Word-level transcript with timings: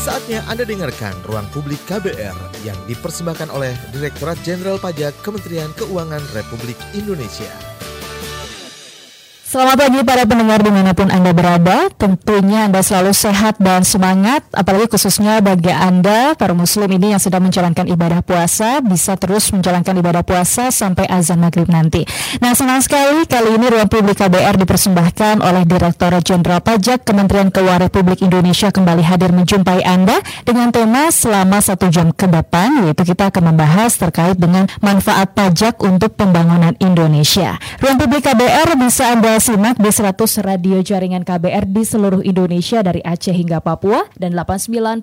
Saatnya 0.00 0.40
Anda 0.48 0.64
dengarkan 0.64 1.12
Ruang 1.28 1.44
Publik 1.52 1.76
KBR 1.84 2.32
yang 2.64 2.78
dipersembahkan 2.88 3.52
oleh 3.52 3.76
Direktorat 3.92 4.40
Jenderal 4.40 4.80
Pajak 4.80 5.12
Kementerian 5.20 5.68
Keuangan 5.76 6.24
Republik 6.32 6.80
Indonesia. 6.96 7.52
Selamat 9.50 9.82
pagi 9.82 10.06
para 10.06 10.22
pendengar 10.22 10.62
di 10.62 10.70
mana 10.70 10.94
pun 10.94 11.10
Anda 11.10 11.34
berada. 11.34 11.90
Tentunya 11.98 12.70
Anda 12.70 12.86
selalu 12.86 13.10
sehat 13.10 13.58
dan 13.58 13.82
semangat, 13.82 14.46
apalagi 14.54 14.86
khususnya 14.86 15.42
bagi 15.42 15.74
Anda, 15.74 16.38
para 16.38 16.54
muslim 16.54 16.86
ini 16.86 17.10
yang 17.10 17.18
sedang 17.18 17.42
menjalankan 17.42 17.82
ibadah 17.90 18.22
puasa, 18.22 18.78
bisa 18.78 19.18
terus 19.18 19.50
menjalankan 19.50 19.90
ibadah 19.98 20.22
puasa 20.22 20.70
sampai 20.70 21.10
azan 21.10 21.42
maghrib 21.42 21.66
nanti. 21.66 22.06
Nah 22.38 22.54
senang 22.54 22.78
sekali 22.78 23.26
kali 23.26 23.58
ini 23.58 23.66
Ruang 23.74 23.90
Publik 23.90 24.22
KBR 24.22 24.54
dipersembahkan 24.54 25.42
oleh 25.42 25.66
Direktorat 25.66 26.22
Jenderal 26.22 26.62
Pajak 26.62 27.02
Kementerian 27.02 27.50
Keuangan 27.50 27.90
Republik 27.90 28.22
Indonesia 28.22 28.70
kembali 28.70 29.02
hadir 29.02 29.34
menjumpai 29.34 29.82
Anda 29.82 30.22
dengan 30.46 30.70
tema 30.70 31.10
selama 31.10 31.58
satu 31.58 31.90
jam 31.90 32.14
ke 32.14 32.30
depan, 32.30 32.86
yaitu 32.86 33.02
kita 33.02 33.34
akan 33.34 33.50
membahas 33.50 33.98
terkait 33.98 34.38
dengan 34.38 34.70
manfaat 34.78 35.34
pajak 35.34 35.74
untuk 35.82 36.14
pembangunan 36.14 36.78
Indonesia. 36.78 37.58
Ruang 37.82 37.98
Publik 37.98 38.30
KBR 38.30 38.78
bisa 38.78 39.10
Anda 39.10 39.39
simak 39.40 39.80
di 39.80 39.88
100 39.88 40.20
radio 40.44 40.84
jaringan 40.84 41.24
KBR 41.24 41.64
di 41.64 41.80
seluruh 41.80 42.20
Indonesia 42.20 42.84
dari 42.84 43.00
Aceh 43.00 43.32
hingga 43.32 43.64
Papua 43.64 44.04
dan 44.20 44.36
89.2 44.36 45.00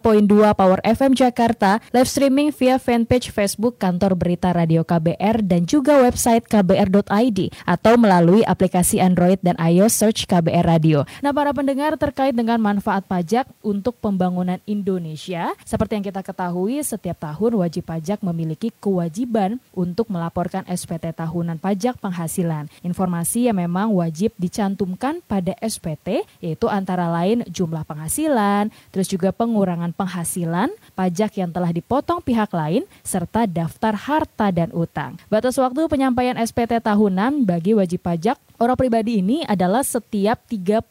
Power 0.53 0.77
FM 0.85 1.17
Jakarta, 1.17 1.81
live 1.89 2.05
streaming 2.05 2.53
via 2.53 2.77
fanpage 2.77 3.33
Facebook 3.33 3.81
Kantor 3.81 4.13
Berita 4.13 4.53
Radio 4.53 4.85
KBR 4.85 5.41
dan 5.41 5.65
juga 5.65 6.05
website 6.05 6.45
kbr.id 6.45 7.49
atau 7.65 7.93
melalui 7.97 8.45
aplikasi 8.45 9.01
Android 9.01 9.41
dan 9.41 9.57
iOS 9.57 10.05
search 10.05 10.29
KBR 10.29 10.69
Radio. 10.69 11.09
Nah, 11.25 11.33
para 11.33 11.49
pendengar 11.49 11.97
terkait 11.97 12.37
dengan 12.37 12.61
manfaat 12.61 13.09
pajak 13.09 13.49
untuk 13.65 13.97
pembangunan 13.97 14.61
Indonesia, 14.69 15.49
seperti 15.65 15.97
yang 15.97 16.05
kita 16.13 16.21
ketahui 16.21 16.85
setiap 16.85 17.25
tahun 17.25 17.57
wajib 17.57 17.89
pajak 17.89 18.21
memiliki 18.21 18.69
kewajiban 18.77 19.57
untuk 19.73 20.13
melaporkan 20.13 20.61
SPT 20.69 21.09
tahunan 21.17 21.57
pajak 21.57 21.97
penghasilan. 21.97 22.69
Informasi 22.85 23.49
yang 23.49 23.57
memang 23.57 23.89
wajib 23.97 24.26
wajib 24.27 24.43
dicantumkan 24.43 25.23
pada 25.23 25.55
SPT 25.63 26.27
yaitu 26.43 26.67
antara 26.67 27.07
lain 27.07 27.47
jumlah 27.47 27.87
penghasilan, 27.87 28.67
terus 28.91 29.07
juga 29.07 29.31
pengurangan 29.31 29.95
penghasilan, 29.95 30.67
pajak 30.99 31.39
yang 31.39 31.55
telah 31.55 31.71
dipotong 31.71 32.19
pihak 32.19 32.51
lain, 32.51 32.83
serta 33.07 33.47
daftar 33.47 33.95
harta 33.95 34.51
dan 34.51 34.75
utang. 34.75 35.15
Batas 35.31 35.55
waktu 35.55 35.87
penyampaian 35.87 36.35
SPT 36.43 36.83
tahunan 36.83 37.47
bagi 37.47 37.71
wajib 37.71 38.03
pajak 38.03 38.35
orang 38.57 38.77
pribadi 38.77 39.21
ini 39.21 39.45
adalah 39.45 39.81
setiap 39.81 40.43
31 40.49 40.83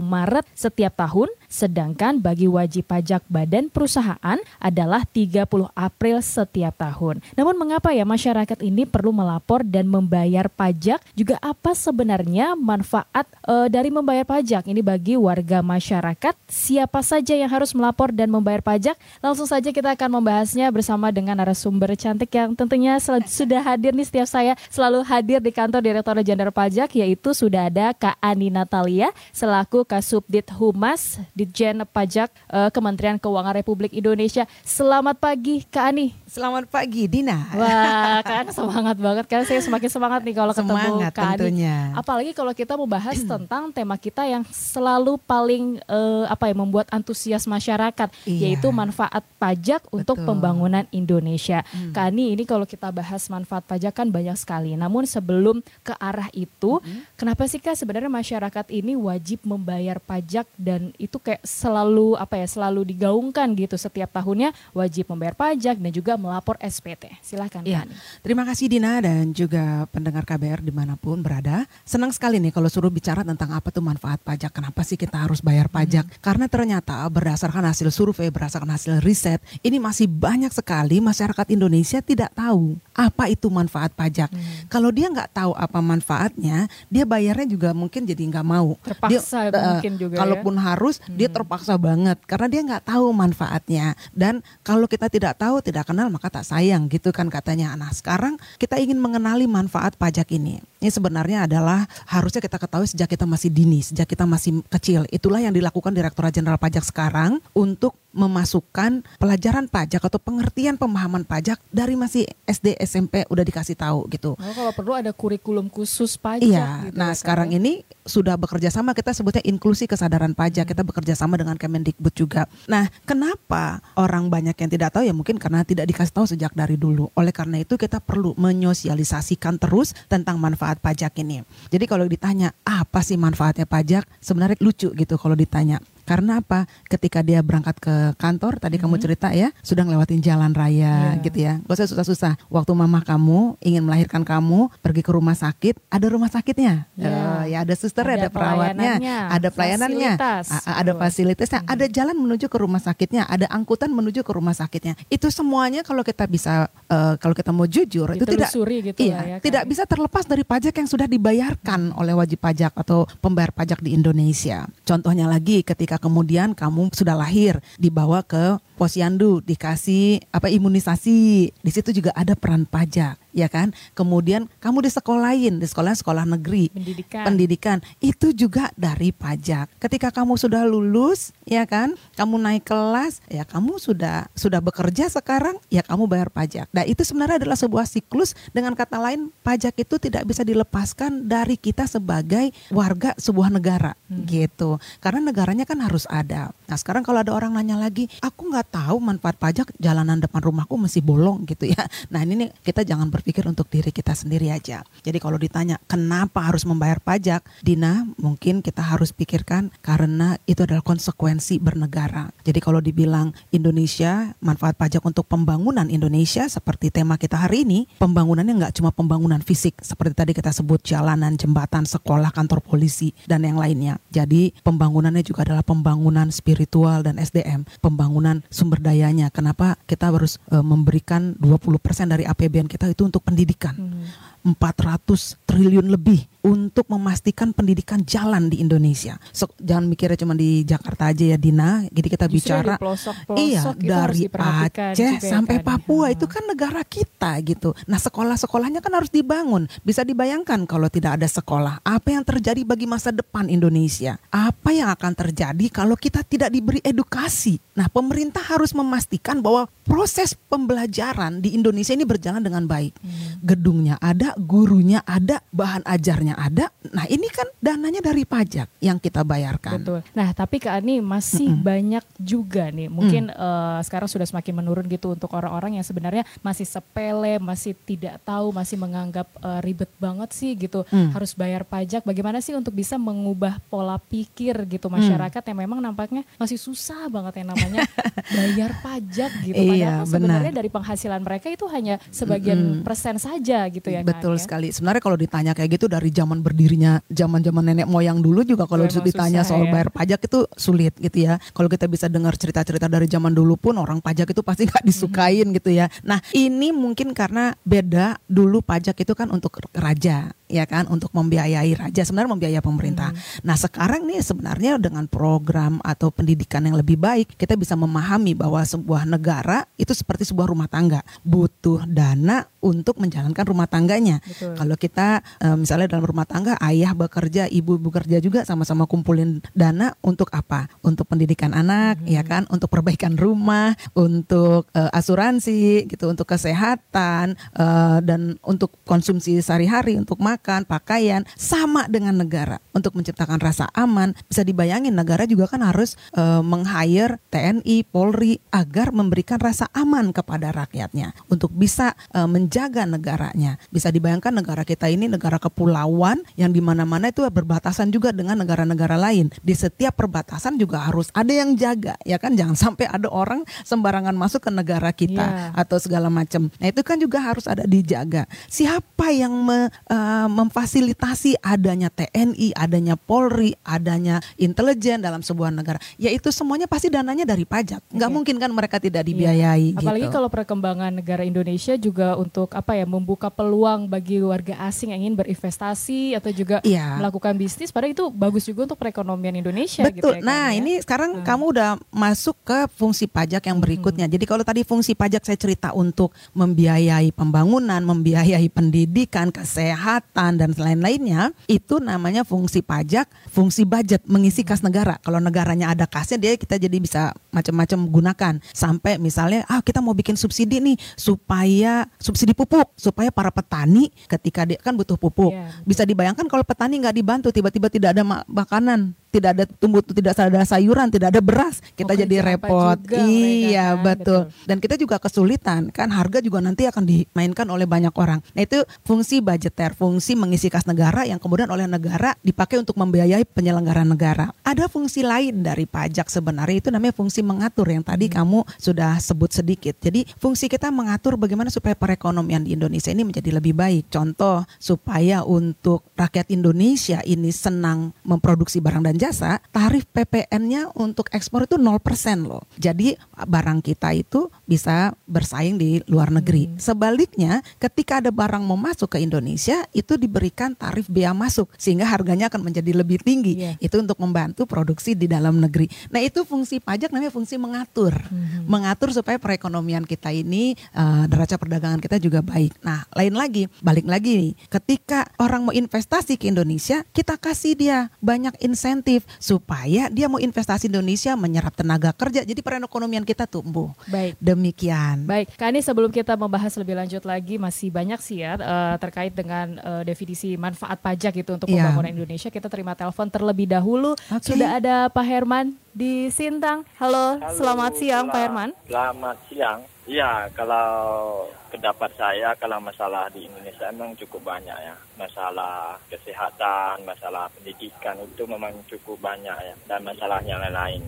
Maret 0.00 0.44
setiap 0.56 0.92
tahun 0.96 1.28
Sedangkan 1.54 2.18
bagi 2.18 2.50
wajib 2.50 2.90
pajak 2.90 3.22
badan 3.30 3.70
perusahaan 3.70 4.38
adalah 4.58 5.06
30 5.06 5.46
April 5.78 6.18
setiap 6.18 6.74
tahun. 6.74 7.22
Namun 7.38 7.54
mengapa 7.54 7.94
ya 7.94 8.02
masyarakat 8.02 8.58
ini 8.58 8.82
perlu 8.82 9.14
melapor 9.14 9.62
dan 9.62 9.86
membayar 9.86 10.50
pajak? 10.50 10.98
Juga 11.14 11.38
apa 11.38 11.78
sebenarnya 11.78 12.58
manfaat 12.58 13.30
e, 13.46 13.70
dari 13.70 13.94
membayar 13.94 14.26
pajak 14.26 14.66
ini 14.66 14.82
bagi 14.82 15.14
warga 15.14 15.62
masyarakat? 15.62 16.34
Siapa 16.50 17.06
saja 17.06 17.38
yang 17.38 17.46
harus 17.46 17.70
melapor 17.70 18.10
dan 18.10 18.34
membayar 18.34 18.58
pajak? 18.58 18.98
Langsung 19.22 19.46
saja 19.46 19.70
kita 19.70 19.94
akan 19.94 20.18
membahasnya 20.18 20.66
bersama 20.74 21.14
dengan 21.14 21.38
narasumber 21.38 21.94
cantik 21.94 22.34
yang 22.34 22.58
tentunya 22.58 22.98
sudah 23.30 23.62
hadir 23.62 23.94
nih 23.94 24.10
setiap 24.10 24.26
saya 24.26 24.58
selalu 24.74 25.06
hadir 25.06 25.38
di 25.38 25.54
kantor 25.54 25.86
Direktur 25.86 26.18
Jenderal 26.26 26.50
Pajak 26.50 26.93
yaitu 26.94 27.34
sudah 27.34 27.66
ada 27.70 27.94
Kak 27.94 28.18
Ani 28.22 28.50
Natalia 28.50 29.10
selaku 29.34 29.82
Kasubdit 29.82 30.50
Humas 30.54 31.18
di 31.34 31.44
Ditjen 31.44 31.84
Pajak 31.86 32.32
uh, 32.50 32.72
Kementerian 32.72 33.20
Keuangan 33.20 33.54
Republik 33.54 33.92
Indonesia. 33.92 34.48
Selamat 34.66 35.20
pagi 35.20 35.62
Kak 35.68 35.92
Ani. 35.92 36.16
Selamat 36.34 36.66
pagi 36.66 37.06
Dina. 37.06 37.46
Wah, 37.54 38.18
kan 38.26 38.50
semangat 38.50 38.98
banget 38.98 39.22
kan 39.30 39.46
saya 39.46 39.62
semakin 39.62 39.86
semangat 39.86 40.26
nih 40.26 40.34
kalau 40.34 40.50
ketemu 40.50 41.06
Kak 41.14 41.38
tentunya. 41.38 41.94
Ani. 41.94 41.94
Apalagi 41.94 42.30
kalau 42.34 42.50
kita 42.50 42.74
mau 42.74 42.90
bahas 42.90 43.22
tentang 43.30 43.70
tema 43.70 43.94
kita 43.94 44.26
yang 44.26 44.42
selalu 44.50 45.14
paling 45.30 45.78
uh, 45.86 46.26
apa 46.26 46.50
ya 46.50 46.58
membuat 46.58 46.90
antusias 46.90 47.46
masyarakat 47.46 48.10
iya. 48.26 48.50
yaitu 48.50 48.66
manfaat 48.74 49.22
pajak 49.38 49.86
Betul. 49.86 49.94
untuk 50.02 50.16
pembangunan 50.26 50.82
Indonesia. 50.90 51.62
Hmm. 51.70 51.94
Kak 51.94 52.10
Ani 52.10 52.34
ini 52.34 52.42
kalau 52.42 52.66
kita 52.66 52.90
bahas 52.90 53.30
manfaat 53.30 53.62
pajak 53.70 53.94
kan 53.94 54.10
banyak 54.10 54.34
sekali. 54.34 54.74
Namun 54.74 55.06
sebelum 55.06 55.62
ke 55.86 55.94
arah 56.02 56.34
itu, 56.34 56.82
hmm. 56.82 57.14
kenapa 57.14 57.46
sih 57.46 57.62
Kak 57.62 57.78
sebenarnya 57.78 58.10
masyarakat 58.10 58.74
ini 58.74 58.98
wajib 58.98 59.38
membayar 59.46 60.02
pajak 60.02 60.50
dan 60.58 60.90
itu 60.98 61.14
kayak 61.14 61.46
selalu 61.46 62.18
apa 62.18 62.42
ya 62.42 62.50
selalu 62.50 62.90
digaungkan 62.90 63.54
gitu 63.54 63.78
setiap 63.78 64.10
tahunnya 64.10 64.50
wajib 64.74 65.06
membayar 65.06 65.38
pajak 65.38 65.78
dan 65.78 65.94
juga 65.94 66.23
melapor 66.24 66.56
SPT. 66.64 67.12
Silahkan 67.20 67.60
ya. 67.68 67.84
Terima 68.24 68.48
kasih 68.48 68.72
Dina 68.72 69.04
dan 69.04 69.36
juga 69.36 69.84
pendengar 69.92 70.24
KBR 70.24 70.64
di 70.64 70.72
mana 70.72 70.96
pun 70.96 71.20
berada. 71.20 71.68
Senang 71.84 72.16
sekali 72.16 72.40
nih 72.40 72.56
kalau 72.56 72.72
suruh 72.72 72.88
bicara 72.88 73.20
tentang 73.20 73.52
apa 73.52 73.68
tuh 73.68 73.84
manfaat 73.84 74.24
pajak. 74.24 74.48
Kenapa 74.56 74.80
sih 74.80 74.96
kita 74.96 75.20
harus 75.20 75.44
bayar 75.44 75.68
pajak? 75.68 76.08
Hmm. 76.08 76.16
Karena 76.22 76.46
ternyata 76.48 77.04
berdasarkan 77.12 77.68
hasil 77.68 77.92
survei, 77.92 78.32
berdasarkan 78.32 78.72
hasil 78.72 79.04
riset, 79.04 79.44
ini 79.60 79.76
masih 79.76 80.08
banyak 80.08 80.50
sekali 80.54 81.04
masyarakat 81.04 81.46
Indonesia 81.52 82.00
tidak 82.00 82.32
tahu 82.32 82.80
apa 82.94 83.28
itu 83.28 83.50
manfaat 83.50 83.92
pajak. 83.92 84.30
Hmm. 84.30 84.70
Kalau 84.70 84.88
dia 84.94 85.10
nggak 85.10 85.34
tahu 85.34 85.52
apa 85.52 85.78
manfaatnya, 85.82 86.70
dia 86.88 87.04
bayarnya 87.04 87.50
juga 87.50 87.76
mungkin 87.76 88.06
jadi 88.06 88.22
nggak 88.30 88.46
mau. 88.46 88.78
Terpaksa 88.80 89.50
dia, 89.50 89.60
mungkin 89.60 89.92
uh, 89.92 89.98
juga. 89.98 90.14
Ya. 90.14 90.20
Kalaupun 90.24 90.54
ya? 90.56 90.62
harus, 90.72 90.96
hmm 91.02 91.16
dia 91.24 91.28
terpaksa 91.30 91.74
banget 91.78 92.18
karena 92.26 92.46
dia 92.50 92.60
nggak 92.62 92.84
tahu 92.90 93.06
manfaatnya 93.14 93.94
dan 94.12 94.42
kalau 94.66 94.84
kita 94.90 95.06
tidak 95.06 95.38
tahu 95.38 95.62
tidak 95.62 95.88
kenal 95.88 96.10
maka 96.14 96.30
tak 96.30 96.46
sayang 96.46 96.86
gitu 96.86 97.10
kan 97.10 97.26
katanya 97.26 97.74
nah 97.74 97.90
sekarang 97.90 98.38
kita 98.62 98.78
ingin 98.78 99.02
mengenali 99.02 99.50
manfaat 99.50 99.98
pajak 99.98 100.30
ini 100.30 100.62
ini 100.78 100.90
sebenarnya 100.92 101.50
adalah 101.50 101.90
harusnya 102.06 102.38
kita 102.38 102.62
ketahui 102.62 102.86
sejak 102.86 103.10
kita 103.10 103.26
masih 103.26 103.50
dini 103.50 103.82
sejak 103.82 104.06
kita 104.06 104.22
masih 104.22 104.62
kecil 104.70 105.02
itulah 105.10 105.42
yang 105.42 105.50
dilakukan 105.50 105.90
Direktorat 105.90 106.30
Jenderal 106.30 106.62
Pajak 106.62 106.86
sekarang 106.86 107.42
untuk 107.50 107.98
memasukkan 108.14 109.02
pelajaran 109.18 109.66
pajak 109.66 109.98
atau 109.98 110.22
pengertian 110.22 110.78
pemahaman 110.78 111.26
pajak 111.26 111.58
dari 111.74 111.98
masih 111.98 112.30
SD 112.46 112.78
SMP 112.78 113.26
udah 113.26 113.42
dikasih 113.42 113.74
tahu 113.74 114.06
gitu. 114.14 114.38
Oh, 114.38 114.54
kalau 114.54 114.70
perlu 114.70 114.94
ada 114.94 115.10
kurikulum 115.10 115.66
khusus 115.66 116.14
pajak. 116.14 116.46
Iya. 116.46 116.88
Gitu, 116.88 116.94
nah 116.94 117.10
ya, 117.10 117.18
sekarang 117.18 117.50
ya? 117.50 117.58
ini 117.58 117.82
sudah 118.06 118.38
bekerja 118.38 118.70
sama 118.70 118.94
kita 118.94 119.10
sebutnya 119.10 119.42
inklusi 119.42 119.90
kesadaran 119.90 120.32
pajak. 120.32 120.70
Kita 120.70 120.86
bekerja 120.86 121.18
sama 121.18 121.34
dengan 121.34 121.58
Kemendikbud 121.58 122.14
juga. 122.14 122.46
Nah 122.70 122.86
kenapa 123.02 123.82
orang 123.98 124.30
banyak 124.30 124.54
yang 124.54 124.70
tidak 124.70 124.94
tahu 124.94 125.04
ya 125.04 125.12
mungkin 125.12 125.36
karena 125.36 125.66
tidak 125.66 125.90
dikasih 125.94 126.10
tahu 126.10 126.26
sejak 126.26 126.50
dari 126.58 126.74
dulu. 126.74 127.14
Oleh 127.14 127.30
karena 127.30 127.62
itu 127.62 127.78
kita 127.78 128.02
perlu 128.02 128.34
menyosialisasikan 128.34 129.62
terus 129.62 129.94
tentang 130.10 130.42
manfaat 130.42 130.82
pajak 130.82 131.14
ini. 131.22 131.46
Jadi 131.70 131.86
kalau 131.86 132.10
ditanya 132.10 132.50
apa 132.66 132.98
sih 133.06 133.14
manfaatnya 133.14 133.70
pajak, 133.70 134.02
sebenarnya 134.18 134.58
lucu 134.58 134.90
gitu 134.90 135.14
kalau 135.14 135.38
ditanya. 135.38 135.78
Karena 136.04 136.40
apa? 136.40 136.68
Ketika 136.86 137.24
dia 137.24 137.40
berangkat 137.40 137.76
ke 137.80 137.94
kantor, 138.16 138.60
tadi 138.60 138.76
mm 138.76 138.84
-hmm. 138.84 138.92
kamu 138.94 139.02
cerita 139.02 139.28
ya, 139.32 139.48
sudah 139.64 139.82
ngelewatin 139.84 140.20
jalan 140.20 140.52
raya 140.52 141.16
yeah. 141.16 141.24
gitu 141.24 141.38
ya. 141.40 141.60
Gak 141.64 141.74
usah 141.80 141.88
susah-susah. 141.90 142.32
Waktu 142.48 142.72
mama 142.76 143.00
kamu 143.00 143.58
ingin 143.64 143.82
melahirkan 143.84 144.22
kamu, 144.22 144.70
pergi 144.80 145.02
ke 145.02 145.10
rumah 145.10 145.36
sakit, 145.36 145.80
ada 145.88 146.06
rumah 146.08 146.30
sakitnya. 146.30 146.86
Yeah. 146.94 147.12
Uh, 147.12 147.44
ya 147.48 147.58
ada 147.64 147.74
suster, 147.74 148.04
ada, 148.04 148.26
ada 148.26 148.28
perawatnya, 148.28 148.94
ada 149.28 149.48
pelayanannya, 149.50 150.12
fasilitas. 150.16 150.46
ada 150.64 150.92
fasilitasnya, 150.94 151.60
hmm. 151.64 151.72
ada 151.72 151.84
jalan 151.88 152.16
menuju 152.16 152.46
ke 152.46 152.58
rumah 152.60 152.80
sakitnya, 152.80 153.22
ada 153.26 153.46
angkutan 153.50 153.90
menuju 153.90 154.20
ke 154.22 154.32
rumah 154.32 154.52
sakitnya. 154.52 154.94
Itu 155.08 155.28
semuanya 155.32 155.82
kalau 155.82 156.04
kita 156.04 156.28
bisa 156.28 156.68
uh, 156.88 157.14
kalau 157.18 157.34
kita 157.34 157.50
mau 157.50 157.64
jujur 157.64 158.06
itu 158.14 158.24
tidak 158.26 158.50
gitu 158.52 159.00
iya, 159.00 159.18
ya, 159.18 159.36
kan? 159.38 159.40
tidak 159.42 159.64
bisa 159.66 159.82
terlepas 159.88 160.24
dari 160.26 160.44
pajak 160.44 160.74
yang 160.76 160.88
sudah 160.88 161.06
dibayarkan 161.08 161.94
oleh 161.96 162.12
wajib 162.12 162.38
pajak 162.42 162.74
atau 162.76 163.08
pembayar 163.22 163.50
pajak 163.54 163.80
di 163.80 163.96
Indonesia. 163.96 164.66
Contohnya 164.84 165.30
lagi 165.30 165.64
ketika 165.64 165.93
kemudian 165.96 166.52
kamu 166.52 166.90
sudah 166.94 167.14
lahir 167.14 167.58
dibawa 167.78 168.20
ke 168.24 168.58
posyandu 168.74 169.38
dikasih 169.46 170.18
apa 170.34 170.50
imunisasi. 170.50 171.54
Di 171.54 171.70
situ 171.70 171.94
juga 171.94 172.10
ada 172.12 172.34
peran 172.34 172.66
pajak 172.66 173.16
ya 173.30 173.46
kan? 173.46 173.70
Kemudian 173.94 174.50
kamu 174.58 174.86
di 174.86 174.90
sekolah 174.90 175.22
lain 175.30 175.62
di 175.62 175.66
sekolah 175.66 175.94
sekolah 175.94 176.26
negeri. 176.26 176.68
Pendidikan. 176.74 177.24
Pendidikan. 177.24 177.78
Itu 178.02 178.34
juga 178.34 178.68
dari 178.74 179.14
pajak. 179.14 179.78
Ketika 179.78 180.10
kamu 180.10 180.34
sudah 180.34 180.66
lulus 180.66 181.30
ya 181.46 181.62
kan? 181.64 181.94
Kamu 182.18 182.36
naik 182.38 182.66
kelas 182.66 183.22
ya 183.30 183.46
kamu 183.46 183.78
sudah 183.78 184.26
sudah 184.34 184.58
bekerja 184.58 185.06
sekarang 185.06 185.56
ya 185.70 185.86
kamu 185.86 186.10
bayar 186.10 186.28
pajak. 186.34 186.66
Nah 186.74 186.82
itu 186.82 187.06
sebenarnya 187.06 187.38
adalah 187.38 187.58
sebuah 187.58 187.86
siklus. 187.86 188.34
Dengan 188.50 188.74
kata 188.74 188.98
lain 188.98 189.30
pajak 189.46 189.78
itu 189.78 189.98
tidak 190.02 190.26
bisa 190.26 190.42
dilepaskan 190.42 191.30
dari 191.30 191.54
kita 191.54 191.86
sebagai 191.86 192.50
warga 192.74 193.14
sebuah 193.16 193.54
negara. 193.54 193.94
Hmm. 194.10 194.26
gitu. 194.26 194.76
Karena 194.98 195.30
negaranya 195.30 195.64
kan 195.66 195.78
harus 195.80 196.06
ada. 196.10 196.50
Nah 196.66 196.76
sekarang 196.76 197.06
kalau 197.06 197.22
ada 197.22 197.34
orang 197.34 197.54
nanya 197.56 197.78
lagi 197.78 198.06
aku 198.22 198.50
nggak 198.50 198.63
nggak 198.63 198.63
tahu 198.66 198.98
manfaat 199.00 199.36
pajak 199.36 199.70
jalanan 199.78 200.18
depan 200.18 200.40
rumahku 200.40 200.74
masih 200.80 201.04
bolong 201.04 201.44
gitu 201.44 201.68
ya. 201.70 201.84
Nah 202.12 202.22
ini 202.22 202.46
nih 202.46 202.50
kita 202.62 202.86
jangan 202.86 203.10
berpikir 203.10 203.42
untuk 203.48 203.66
diri 203.70 203.90
kita 203.90 204.14
sendiri 204.14 204.52
aja. 204.52 204.86
Jadi 205.02 205.18
kalau 205.18 205.40
ditanya 205.40 205.80
kenapa 205.88 206.44
harus 206.46 206.62
membayar 206.68 207.00
pajak, 207.02 207.42
Dina 207.64 208.06
mungkin 208.20 208.60
kita 208.62 208.82
harus 208.84 209.10
pikirkan 209.10 209.72
karena 209.82 210.38
itu 210.46 210.62
adalah 210.62 210.84
konsekuensi 210.84 211.58
bernegara. 211.58 212.30
Jadi 212.46 212.58
kalau 212.62 212.78
dibilang 212.78 213.34
Indonesia 213.50 214.36
manfaat 214.38 214.78
pajak 214.78 215.02
untuk 215.02 215.26
pembangunan 215.26 215.88
Indonesia 215.90 216.46
seperti 216.46 216.94
tema 216.94 217.18
kita 217.18 217.40
hari 217.40 217.66
ini, 217.66 217.90
pembangunannya 217.98 218.54
nggak 218.54 218.74
cuma 218.78 218.94
pembangunan 218.94 219.42
fisik 219.42 219.80
seperti 219.82 220.14
tadi 220.14 220.32
kita 220.36 220.54
sebut 220.54 220.80
jalanan, 220.84 221.34
jembatan, 221.34 221.84
sekolah, 221.84 222.30
kantor 222.30 222.62
polisi 222.62 223.10
dan 223.26 223.42
yang 223.42 223.58
lainnya. 223.58 223.98
Jadi 224.14 224.54
pembangunannya 224.62 225.24
juga 225.26 225.44
adalah 225.44 225.66
pembangunan 225.66 226.30
spiritual 226.30 227.02
dan 227.02 227.18
SDM, 227.18 227.66
pembangunan 227.82 228.40
sumber 228.54 228.78
dayanya. 228.78 229.34
Kenapa 229.34 229.74
kita 229.90 230.14
harus 230.14 230.38
e, 230.46 230.56
memberikan 230.62 231.34
20% 231.42 231.82
dari 232.06 232.22
APBN 232.22 232.70
kita 232.70 232.86
itu 232.86 233.02
untuk 233.02 233.26
pendidikan? 233.26 233.74
Hmm. 233.74 234.06
400 234.44 235.40
triliun 235.48 235.88
lebih 235.88 236.28
untuk 236.44 236.84
memastikan 236.92 237.56
pendidikan 237.56 238.04
jalan 238.04 238.52
di 238.52 238.60
Indonesia. 238.60 239.16
So, 239.32 239.48
jangan 239.56 239.88
mikirnya 239.88 240.20
cuma 240.20 240.36
di 240.36 240.60
Jakarta 240.68 241.08
aja 241.08 241.24
ya 241.32 241.38
Dina. 241.40 241.88
Jadi 241.88 242.08
kita 242.12 242.28
Justru 242.28 242.52
bicara 242.52 242.76
pelosok 242.76 243.16
-pelosok 243.24 243.74
iya 243.80 244.04
dari 244.04 244.28
Aceh 244.28 244.92
ya 244.92 245.24
sampai 245.24 245.64
kan. 245.64 245.64
Papua 245.64 246.12
itu 246.12 246.28
kan 246.28 246.44
negara 246.44 246.84
kita 246.84 247.40
gitu. 247.40 247.72
Nah 247.88 247.96
sekolah-sekolahnya 247.96 248.84
kan 248.84 248.92
harus 248.92 249.08
dibangun. 249.08 249.64
Bisa 249.80 250.04
dibayangkan 250.04 250.68
kalau 250.68 250.92
tidak 250.92 251.16
ada 251.16 251.24
sekolah, 251.24 251.80
apa 251.80 252.08
yang 252.12 252.20
terjadi 252.20 252.60
bagi 252.68 252.84
masa 252.84 253.08
depan 253.08 253.48
Indonesia? 253.48 254.20
Apa 254.28 254.76
yang 254.76 254.92
akan 254.92 255.16
terjadi 255.16 255.72
kalau 255.72 255.96
kita 255.96 256.20
tidak 256.20 256.52
diberi 256.52 256.84
edukasi? 256.84 257.56
Nah 257.72 257.88
pemerintah 257.88 258.44
harus 258.44 258.76
memastikan 258.76 259.40
bahwa 259.40 259.64
proses 259.84 260.32
pembelajaran 260.34 261.44
di 261.44 261.52
Indonesia 261.52 261.92
ini 261.92 262.08
berjalan 262.08 262.40
dengan 262.40 262.64
baik. 262.64 262.96
Hmm. 263.04 263.44
Gedungnya 263.44 264.00
ada, 264.00 264.32
gurunya 264.40 265.04
ada, 265.04 265.44
bahan 265.52 265.84
ajarnya 265.84 266.34
ada. 266.40 266.72
Nah 266.90 267.04
ini 267.06 267.28
kan 267.28 267.44
dananya 267.60 268.00
dari 268.00 268.24
pajak 268.24 268.80
yang 268.80 268.96
kita 268.96 269.20
bayarkan. 269.22 269.84
Betul. 269.84 270.00
Nah 270.16 270.32
tapi 270.32 270.56
Kak 270.58 270.80
Ani 270.80 271.04
masih 271.04 271.52
mm 271.52 271.56
-mm. 271.60 271.64
banyak 271.68 272.04
juga 272.16 272.64
nih. 272.72 272.88
Mungkin 272.88 273.28
mm. 273.28 273.36
uh, 273.36 273.78
sekarang 273.84 274.08
sudah 274.08 274.24
semakin 274.24 274.64
menurun 274.64 274.88
gitu 274.88 275.12
untuk 275.12 275.30
orang-orang 275.36 275.78
yang 275.78 275.86
sebenarnya 275.86 276.24
masih 276.40 276.64
sepele, 276.64 277.36
masih 277.36 277.76
tidak 277.84 278.18
tahu, 278.24 278.50
masih 278.56 278.80
menganggap 278.80 279.28
uh, 279.44 279.60
ribet 279.60 279.92
banget 280.00 280.32
sih 280.32 280.56
gitu. 280.56 280.88
Mm. 280.88 281.12
Harus 281.12 281.36
bayar 281.36 281.68
pajak. 281.68 282.02
Bagaimana 282.08 282.40
sih 282.40 282.56
untuk 282.56 282.72
bisa 282.72 282.96
mengubah 282.96 283.60
pola 283.68 284.00
pikir 284.00 284.64
gitu 284.64 284.88
mm. 284.88 284.94
masyarakat 284.96 285.42
mm. 285.44 285.48
yang 285.52 285.58
memang 285.60 285.78
nampaknya 285.84 286.24
masih 286.40 286.56
susah 286.56 287.12
banget 287.12 287.44
yang 287.44 287.52
namanya 287.52 287.84
bayar 288.38 288.80
pajak 288.80 289.30
gitu. 289.44 289.60
Padahal 289.60 289.73
iya, 289.74 290.02
kan 290.02 290.08
sebenarnya 290.08 290.52
benar. 290.54 290.60
dari 290.62 290.70
penghasilan 290.70 291.20
mereka 291.20 291.46
itu 291.50 291.66
hanya 291.70 291.94
sebagian 292.08 292.58
mm 292.58 292.70
-mm. 292.80 292.84
persen 292.86 293.16
saja 293.18 293.66
gitu 293.68 293.88
ya. 293.90 294.00
Betul 294.06 294.38
kan, 294.38 294.42
sekali. 294.42 294.68
Sebenarnya 294.70 295.02
kalau 295.02 295.18
ditanya 295.18 295.52
kayak 295.52 295.70
gitu 295.78 295.86
dari 295.90 296.10
zaman 296.14 296.40
berdirinya 296.40 297.02
zaman-zaman 297.10 297.62
nenek 297.74 297.88
moyang 297.88 298.18
dulu 298.22 298.46
juga 298.46 298.64
kalau 298.64 298.86
ya, 298.86 299.00
ditanya 299.00 299.42
soal 299.42 299.68
ya. 299.68 299.72
bayar 299.72 299.88
pajak 299.90 300.20
itu 300.24 300.46
sulit 300.54 300.94
gitu 300.98 301.18
ya. 301.26 301.36
Kalau 301.52 301.68
kita 301.68 301.86
bisa 301.90 302.06
dengar 302.06 302.34
cerita-cerita 302.38 302.86
dari 302.86 303.06
zaman 303.10 303.34
dulu 303.34 303.58
pun 303.58 303.74
orang 303.76 303.98
pajak 303.98 304.30
itu 304.30 304.40
pasti 304.40 304.66
nggak 304.70 304.84
disukain 304.84 305.50
hmm. 305.50 305.56
gitu 305.58 305.70
ya. 305.74 305.86
Nah 306.06 306.22
ini 306.32 306.70
mungkin 306.70 307.12
karena 307.12 307.54
beda 307.66 308.18
dulu 308.26 308.60
pajak 308.62 308.96
itu 309.00 309.12
kan 309.12 309.30
untuk 309.30 309.58
raja 309.74 310.34
ya 310.46 310.68
kan 310.68 310.84
untuk 310.92 311.10
membiayai 311.16 311.72
raja 311.72 312.04
sebenarnya 312.04 312.30
membiayai 312.36 312.62
pemerintah. 312.62 313.10
Hmm. 313.10 313.48
Nah 313.48 313.56
sekarang 313.56 314.04
nih 314.04 314.20
sebenarnya 314.20 314.76
dengan 314.76 315.08
program 315.08 315.80
atau 315.80 316.12
pendidikan 316.12 316.62
yang 316.64 316.76
lebih 316.76 317.00
baik 317.00 317.34
kita 317.40 317.56
bisa 317.56 317.74
memahami 317.74 318.36
bahwa 318.36 318.60
sebuah 318.60 319.08
negara 319.08 319.64
itu 319.80 319.90
seperti 319.96 320.28
sebuah 320.28 320.52
rumah 320.52 320.68
tangga 320.68 321.00
butuh 321.24 321.88
dana 321.88 322.44
untuk 322.60 323.00
menjalankan 323.00 323.44
rumah 323.44 323.68
tangganya. 323.68 324.20
Betul. 324.24 324.56
Kalau 324.56 324.76
kita 324.76 325.08
eh, 325.40 325.56
misalnya 325.56 325.96
dalam 325.96 326.04
rumah 326.04 326.28
tangga 326.28 326.56
ayah 326.60 326.92
bekerja 326.92 327.48
ibu 327.48 327.76
bekerja 327.80 328.20
juga 328.20 328.44
sama-sama 328.44 328.84
kumpulin 328.88 329.40
dana 329.56 329.96
untuk 330.04 330.28
apa? 330.32 330.68
Untuk 330.84 331.08
pendidikan 331.08 331.56
anak 331.56 332.00
hmm. 332.00 332.08
ya 332.08 332.22
kan, 332.24 332.44
untuk 332.52 332.68
perbaikan 332.68 333.16
rumah, 333.16 333.76
untuk 333.96 334.68
uh, 334.74 334.90
asuransi 334.92 335.88
gitu, 335.88 336.10
untuk 336.10 336.28
kesehatan 336.28 337.36
uh, 337.56 337.98
dan 338.02 338.36
untuk 338.44 338.74
konsumsi 338.84 339.38
sehari-hari 339.40 339.96
untuk 339.96 340.20
makan 340.20 340.33
makan, 340.34 340.66
pakaian 340.66 341.22
sama 341.38 341.86
dengan 341.86 342.18
negara 342.18 342.58
untuk 342.74 342.98
menciptakan 342.98 343.38
rasa 343.38 343.70
aman. 343.72 344.12
Bisa 344.26 344.42
dibayangin 344.42 344.92
negara 344.92 345.24
juga 345.30 345.46
kan 345.46 345.62
harus 345.62 345.94
e, 346.12 346.22
meng-hire 346.42 347.22
TNI, 347.30 347.86
Polri 347.86 348.42
agar 348.50 348.90
memberikan 348.90 349.38
rasa 349.38 349.70
aman 349.70 350.10
kepada 350.10 350.50
rakyatnya 350.50 351.14
untuk 351.30 351.54
bisa 351.54 351.94
e, 352.10 352.20
menjaga 352.26 352.84
negaranya. 352.84 353.56
Bisa 353.70 353.94
dibayangkan 353.94 354.34
negara 354.34 354.66
kita 354.66 354.90
ini 354.90 355.06
negara 355.06 355.38
kepulauan 355.38 356.26
yang 356.34 356.50
di 356.50 356.58
mana-mana 356.58 357.14
itu 357.14 357.22
berbatasan 357.22 357.94
juga 357.94 358.10
dengan 358.10 358.42
negara-negara 358.42 358.98
lain. 358.98 359.30
Di 359.40 359.54
setiap 359.54 359.94
perbatasan 359.94 360.58
juga 360.58 360.82
harus 360.82 361.08
ada 361.14 361.30
yang 361.30 361.54
jaga, 361.54 361.94
ya 362.02 362.18
kan? 362.18 362.34
Jangan 362.34 362.56
sampai 362.58 362.90
ada 362.90 363.06
orang 363.06 363.46
sembarangan 363.62 364.12
masuk 364.18 364.48
ke 364.48 364.50
negara 364.50 364.90
kita 364.90 365.24
yeah. 365.24 365.50
atau 365.54 365.78
segala 365.78 366.10
macam. 366.10 366.50
Nah, 366.58 366.68
itu 366.68 366.82
kan 366.82 366.98
juga 366.98 367.22
harus 367.22 367.46
ada 367.46 367.62
dijaga. 367.64 368.26
Siapa 368.50 369.14
yang 369.14 369.32
me, 369.32 369.70
uh, 369.88 370.23
memfasilitasi 370.26 371.40
adanya 371.42 371.88
TNI, 371.92 372.56
adanya 372.56 372.94
Polri, 372.96 373.54
adanya 373.66 374.20
intelijen 374.40 375.02
dalam 375.02 375.20
sebuah 375.20 375.52
negara. 375.52 375.78
Ya 376.00 376.10
itu 376.10 376.30
semuanya 376.32 376.70
pasti 376.70 376.88
dananya 376.88 377.28
dari 377.28 377.44
pajak. 377.44 377.82
Nggak 377.92 378.08
okay. 378.08 378.16
mungkin 378.16 378.36
kan 378.40 378.50
mereka 378.50 378.76
tidak 378.80 379.04
iya. 379.04 379.08
dibiayai. 379.12 379.68
Iya. 379.74 379.80
Apalagi 379.80 380.06
gitu. 380.08 380.14
kalau 380.14 380.28
perkembangan 380.32 380.92
negara 380.94 381.22
Indonesia 381.26 381.74
juga 381.76 382.16
untuk 382.16 382.54
apa 382.54 382.78
ya 382.78 382.86
membuka 382.86 383.28
peluang 383.28 383.90
bagi 383.90 384.22
warga 384.22 384.56
asing 384.64 384.94
yang 384.94 385.04
ingin 385.04 385.16
berinvestasi 385.18 386.14
atau 386.14 386.30
juga 386.30 386.62
iya. 386.62 386.96
melakukan 386.96 387.34
bisnis. 387.34 387.74
Padahal 387.74 387.92
itu 387.92 388.06
bagus 388.14 388.46
juga 388.46 388.70
untuk 388.70 388.78
perekonomian 388.78 389.34
Indonesia. 389.34 389.84
Betul. 389.84 389.98
Gitu 389.98 390.10
ya, 390.18 390.22
nah 390.22 390.48
kan, 390.48 390.54
ya? 390.54 390.58
ini 390.62 390.72
sekarang 390.80 391.10
hmm. 391.20 391.26
kamu 391.26 391.44
udah 391.54 391.70
masuk 391.90 392.36
ke 392.46 392.58
fungsi 392.78 393.10
pajak 393.10 393.42
yang 393.50 393.58
berikutnya. 393.58 394.06
Hmm. 394.06 394.14
Jadi 394.14 394.24
kalau 394.24 394.44
tadi 394.46 394.62
fungsi 394.62 394.94
pajak 394.94 395.26
saya 395.26 395.38
cerita 395.38 395.74
untuk 395.74 396.14
membiayai 396.32 397.10
pembangunan, 397.10 397.82
membiayai 397.82 398.46
pendidikan, 398.48 399.34
kesehatan 399.34 400.13
kesehatan 400.14 400.38
dan 400.38 400.54
lain-lainnya 400.54 401.34
itu 401.50 401.82
namanya 401.82 402.22
fungsi 402.22 402.62
pajak, 402.62 403.10
fungsi 403.34 403.66
budget 403.66 404.06
mengisi 404.06 404.46
kas 404.46 404.62
negara. 404.62 405.02
Kalau 405.02 405.18
negaranya 405.18 405.74
ada 405.74 405.90
kasnya 405.90 406.22
dia 406.22 406.32
kita 406.38 406.54
jadi 406.54 406.78
bisa 406.78 407.10
macam-macam 407.34 407.90
gunakan. 407.90 408.34
Sampai 408.54 409.02
misalnya 409.02 409.42
ah 409.50 409.58
kita 409.58 409.82
mau 409.82 409.92
bikin 409.92 410.14
subsidi 410.14 410.62
nih 410.62 410.78
supaya 410.94 411.90
subsidi 411.98 412.30
pupuk 412.30 412.70
supaya 412.78 413.10
para 413.10 413.34
petani 413.34 413.90
ketika 414.06 414.46
dia 414.46 414.58
kan 414.62 414.78
butuh 414.78 414.94
pupuk. 414.94 415.34
Yeah. 415.34 415.50
Bisa 415.66 415.82
dibayangkan 415.82 416.30
kalau 416.30 416.46
petani 416.46 416.78
nggak 416.78 416.94
dibantu 416.94 417.28
tiba-tiba 417.34 417.66
tidak 417.66 417.98
ada 417.98 418.06
makanan 418.30 418.94
tidak 419.14 419.30
ada 419.38 419.44
tumbuh 419.46 419.78
tidak 419.78 420.18
ada 420.18 420.42
sayuran, 420.42 420.90
tidak 420.90 421.14
ada 421.14 421.22
beras, 421.22 421.62
kita 421.78 421.94
oh, 421.94 421.98
jadi 422.02 422.16
repot. 422.34 422.78
iya, 423.06 423.78
mereka, 423.78 423.84
betul. 423.86 424.20
betul. 424.26 424.46
Dan 424.50 424.56
kita 424.58 424.74
juga 424.74 424.96
kesulitan 424.98 425.70
kan 425.70 425.92
harga 425.94 426.18
juga 426.18 426.42
nanti 426.42 426.66
akan 426.66 426.82
dimainkan 426.82 427.46
oleh 427.46 427.68
banyak 427.68 427.94
orang. 427.94 428.18
Nah, 428.34 428.42
itu 428.42 428.64
fungsi 428.82 429.22
budgeter, 429.22 429.76
fungsi 429.78 430.18
mengisi 430.18 430.50
kas 430.50 430.66
negara 430.66 431.06
yang 431.06 431.20
kemudian 431.20 431.46
oleh 431.52 431.68
negara 431.68 432.16
dipakai 432.24 432.58
untuk 432.58 432.74
membiayai 432.80 433.22
penyelenggaraan 433.28 433.92
negara. 433.92 434.34
Ada 434.42 434.66
fungsi 434.66 435.04
lain 435.04 435.44
dari 435.44 435.68
pajak 435.68 436.10
sebenarnya 436.10 436.58
itu 436.58 436.68
namanya 436.72 436.94
fungsi 436.96 437.20
mengatur 437.20 437.70
yang 437.70 437.84
tadi 437.84 438.08
hmm. 438.08 438.14
kamu 438.16 438.40
sudah 438.58 438.98
sebut 438.98 439.30
sedikit. 439.30 439.76
Jadi, 439.78 440.08
fungsi 440.18 440.50
kita 440.50 440.72
mengatur 440.74 441.14
bagaimana 441.20 441.52
supaya 441.52 441.76
perekonomian 441.76 442.42
di 442.42 442.56
Indonesia 442.56 442.90
ini 442.90 443.04
menjadi 443.04 443.30
lebih 443.36 443.52
baik. 443.52 443.92
Contoh, 443.92 444.48
supaya 444.56 445.22
untuk 445.22 445.84
rakyat 445.94 446.32
Indonesia 446.32 447.04
ini 447.04 447.28
senang 447.28 447.92
memproduksi 448.02 448.64
barang 448.64 448.80
dan 448.88 448.96
jasa, 448.96 449.03
tarif 449.50 449.84
PPN-nya 449.90 450.70
untuk 450.78 451.10
ekspor 451.10 451.50
itu 451.50 451.58
0% 451.58 451.74
loh. 452.22 452.46
Jadi 452.60 452.94
barang 453.26 453.60
kita 453.64 453.90
itu 453.96 454.30
bisa 454.46 454.94
bersaing 455.10 455.58
di 455.58 455.82
luar 455.90 456.14
negeri. 456.14 456.48
Hmm. 456.48 456.56
Sebaliknya, 456.60 457.42
ketika 457.58 457.98
ada 457.98 458.14
barang 458.14 458.44
mau 458.44 458.54
masuk 458.54 458.94
ke 458.94 458.98
Indonesia, 459.02 459.66
itu 459.74 459.98
diberikan 459.98 460.54
tarif 460.54 460.86
bea 460.86 461.10
masuk 461.10 461.50
sehingga 461.58 461.88
harganya 461.88 462.30
akan 462.30 462.46
menjadi 462.46 462.70
lebih 462.70 463.02
tinggi. 463.02 463.34
Yeah. 463.34 463.54
Itu 463.58 463.82
untuk 463.82 463.98
membantu 463.98 464.46
produksi 464.46 464.94
di 464.94 465.10
dalam 465.10 465.42
negeri. 465.42 465.66
Nah, 465.90 465.98
itu 465.98 466.22
fungsi 466.22 466.62
pajak 466.62 466.94
namanya 466.94 467.10
fungsi 467.10 467.34
mengatur. 467.40 467.96
Hmm. 467.96 468.46
Mengatur 468.46 468.94
supaya 468.94 469.18
perekonomian 469.18 469.82
kita 469.82 470.14
ini 470.14 470.54
uh, 470.76 471.10
neraca 471.10 471.34
perdagangan 471.40 471.82
kita 471.82 471.98
juga 471.98 472.22
baik. 472.22 472.62
Nah, 472.62 472.86
lain 472.94 473.14
lagi, 473.18 473.50
balik 473.64 473.88
lagi 473.88 474.12
nih, 474.14 474.32
ketika 474.52 475.08
orang 475.18 475.48
mau 475.48 475.54
investasi 475.54 476.14
ke 476.20 476.30
Indonesia, 476.30 476.86
kita 476.94 477.18
kasih 477.18 477.58
dia 477.58 477.78
banyak 477.98 478.36
insentif 478.44 478.93
supaya 479.16 479.88
dia 479.88 480.06
mau 480.06 480.20
investasi 480.20 480.68
Indonesia 480.68 481.16
menyerap 481.16 481.56
tenaga 481.56 481.90
kerja 481.96 482.22
jadi 482.22 482.40
perekonomian 482.44 483.02
kita 483.02 483.24
tumbuh. 483.24 483.72
Baik. 483.88 484.18
Demikian. 484.20 485.08
Baik, 485.08 485.32
Kak 485.34 485.50
Ani 485.50 485.64
sebelum 485.64 485.90
kita 485.90 486.14
membahas 486.14 486.52
lebih 486.60 486.76
lanjut 486.76 487.02
lagi 487.06 487.40
masih 487.40 487.72
banyak 487.72 488.00
sih 488.02 488.20
ya 488.20 488.36
uh, 488.36 488.76
terkait 488.76 489.14
dengan 489.14 489.56
uh, 489.62 489.82
definisi 489.82 490.36
manfaat 490.36 490.78
pajak 490.82 491.24
itu 491.24 491.30
untuk 491.34 491.48
yeah. 491.48 491.70
pembangunan 491.70 491.96
Indonesia. 492.02 492.28
Kita 492.28 492.50
terima 492.52 492.76
telepon 492.76 493.08
terlebih 493.08 493.48
dahulu. 493.48 493.96
Okay. 494.10 494.34
Sudah 494.34 494.58
ada 494.60 494.76
Pak 494.90 495.04
Herman 495.06 495.56
di 495.72 496.12
Sintang. 496.12 496.62
Halo, 496.76 497.18
Halo 497.18 497.34
selamat 497.34 497.72
siang 497.80 498.04
Pak 498.10 498.20
Herman. 498.20 498.50
Selamat 498.68 499.16
siang. 499.30 499.73
Iya, 499.84 500.32
kalau 500.32 501.28
pendapat 501.52 501.92
saya 502.00 502.32
kalau 502.40 502.56
masalah 502.56 503.12
di 503.12 503.28
Indonesia 503.28 503.68
memang 503.68 503.92
cukup 504.00 504.32
banyak 504.32 504.56
ya. 504.56 504.72
Masalah 504.96 505.76
kesehatan, 505.92 506.88
masalah 506.88 507.28
pendidikan 507.36 508.00
itu 508.00 508.24
memang 508.24 508.64
cukup 508.64 508.96
banyak 509.04 509.36
ya. 509.44 509.54
Dan 509.68 509.84
masalah 509.84 510.24
yang 510.24 510.40
lain-lain 510.40 510.80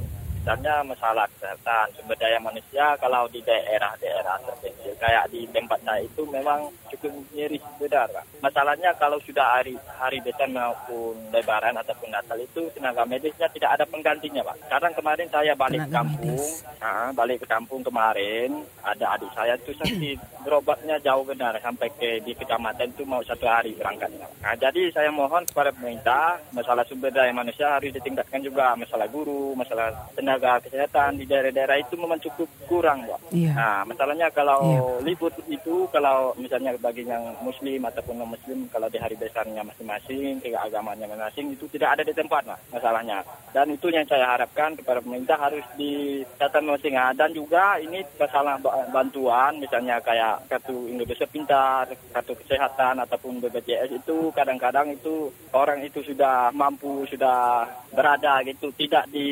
misalnya 0.47 0.79
masalah 0.87 1.26
kesehatan 1.35 1.91
sumber 1.99 2.15
daya 2.23 2.38
manusia 2.38 2.95
kalau 3.03 3.26
di 3.35 3.43
daerah-daerah 3.43 4.38
terpencil 4.47 4.95
kayak 4.95 5.26
di 5.35 5.43
tempat 5.50 5.83
saya 5.83 6.07
itu 6.07 6.23
memang 6.31 6.71
cukup 6.95 7.11
miris 7.35 7.59
Pak. 7.83 8.25
Masalahnya 8.47 8.95
kalau 8.95 9.19
sudah 9.26 9.59
hari 9.59 9.75
hari 9.99 10.23
besar 10.23 10.47
maupun 10.47 11.19
lebaran 11.35 11.75
ataupun 11.75 12.15
Natal 12.15 12.38
itu 12.38 12.71
tenaga 12.79 13.03
medisnya 13.03 13.50
tidak 13.50 13.75
ada 13.75 13.85
penggantinya 13.91 14.47
Pak. 14.47 14.71
Sekarang 14.71 14.93
kemarin 14.95 15.29
saya 15.35 15.53
balik 15.59 15.83
tenaga 15.83 15.99
kampung, 15.99 16.47
nah, 16.79 17.11
balik 17.11 17.43
ke 17.43 17.47
kampung 17.50 17.83
kemarin 17.83 18.50
ada 18.87 19.19
adik 19.19 19.35
saya 19.35 19.59
itu 19.59 19.75
sakit 19.75 20.19
berobatnya 20.47 21.03
jauh 21.03 21.26
benar 21.26 21.59
sampai 21.59 21.91
ke 21.99 22.23
di 22.23 22.31
kecamatan 22.38 22.95
itu 22.95 23.03
mau 23.03 23.19
satu 23.26 23.50
hari 23.50 23.75
berangkatnya. 23.75 24.31
Nah 24.47 24.55
jadi 24.55 24.95
saya 24.95 25.11
mohon 25.11 25.43
kepada 25.43 25.75
pemerintah 25.75 26.38
masalah 26.55 26.87
sumber 26.87 27.11
daya 27.11 27.35
manusia 27.35 27.67
harus 27.67 27.91
ditingkatkan 27.91 28.47
juga 28.47 28.79
masalah 28.79 29.11
guru, 29.11 29.59
masalah 29.59 29.91
tenaga 30.15 30.36
tenaga 30.37 30.69
kesehatan 30.69 31.16
di 31.16 31.25
daerah-daerah 31.25 31.81
itu 31.81 31.97
memang 31.97 32.21
cukup 32.21 32.49
kurang, 32.69 33.09
Pak. 33.09 33.33
Iya. 33.33 33.52
Nah, 33.57 33.81
masalahnya 33.88 34.28
kalau 34.31 34.61
iya. 34.61 34.81
libur 35.00 35.33
itu 35.49 35.88
kalau 35.88 36.37
misalnya 36.37 36.76
bagi 36.76 37.09
yang 37.09 37.33
muslim 37.40 37.81
ataupun 37.88 38.21
non 38.21 38.28
muslim 38.28 38.69
kalau 38.69 38.93
di 38.93 39.00
hari 39.00 39.16
besarnya 39.16 39.64
masing-masing, 39.64 40.45
keagamannya 40.45 41.09
masing-masing 41.09 41.47
itu 41.57 41.64
tidak 41.73 41.97
ada 41.97 42.02
di 42.05 42.12
tempat, 42.12 42.45
Pak, 42.45 42.61
masalahnya. 42.69 43.25
Dan 43.57 43.73
itu 43.73 43.88
yang 43.88 44.05
saya 44.05 44.37
harapkan 44.37 44.76
kepada 44.76 45.00
pemerintah 45.00 45.40
harus 45.40 45.64
dicatat 45.81 46.61
masing 46.61 46.93
dan 47.16 47.33
juga 47.33 47.81
ini 47.81 48.05
masalah 48.21 48.61
bantuan 48.93 49.57
misalnya 49.57 49.97
kayak 50.05 50.45
kartu 50.52 50.93
Indonesia 50.93 51.25
Pintar, 51.25 51.88
kartu 52.12 52.37
kesehatan 52.45 53.00
ataupun 53.00 53.40
BPJS 53.40 53.97
itu 53.97 54.28
kadang-kadang 54.37 54.93
itu 54.93 55.33
orang 55.57 55.81
itu 55.81 56.05
sudah 56.05 56.52
mampu 56.52 57.09
sudah 57.09 57.64
berada 57.97 58.45
gitu 58.45 58.69
tidak 58.76 59.09
di 59.09 59.28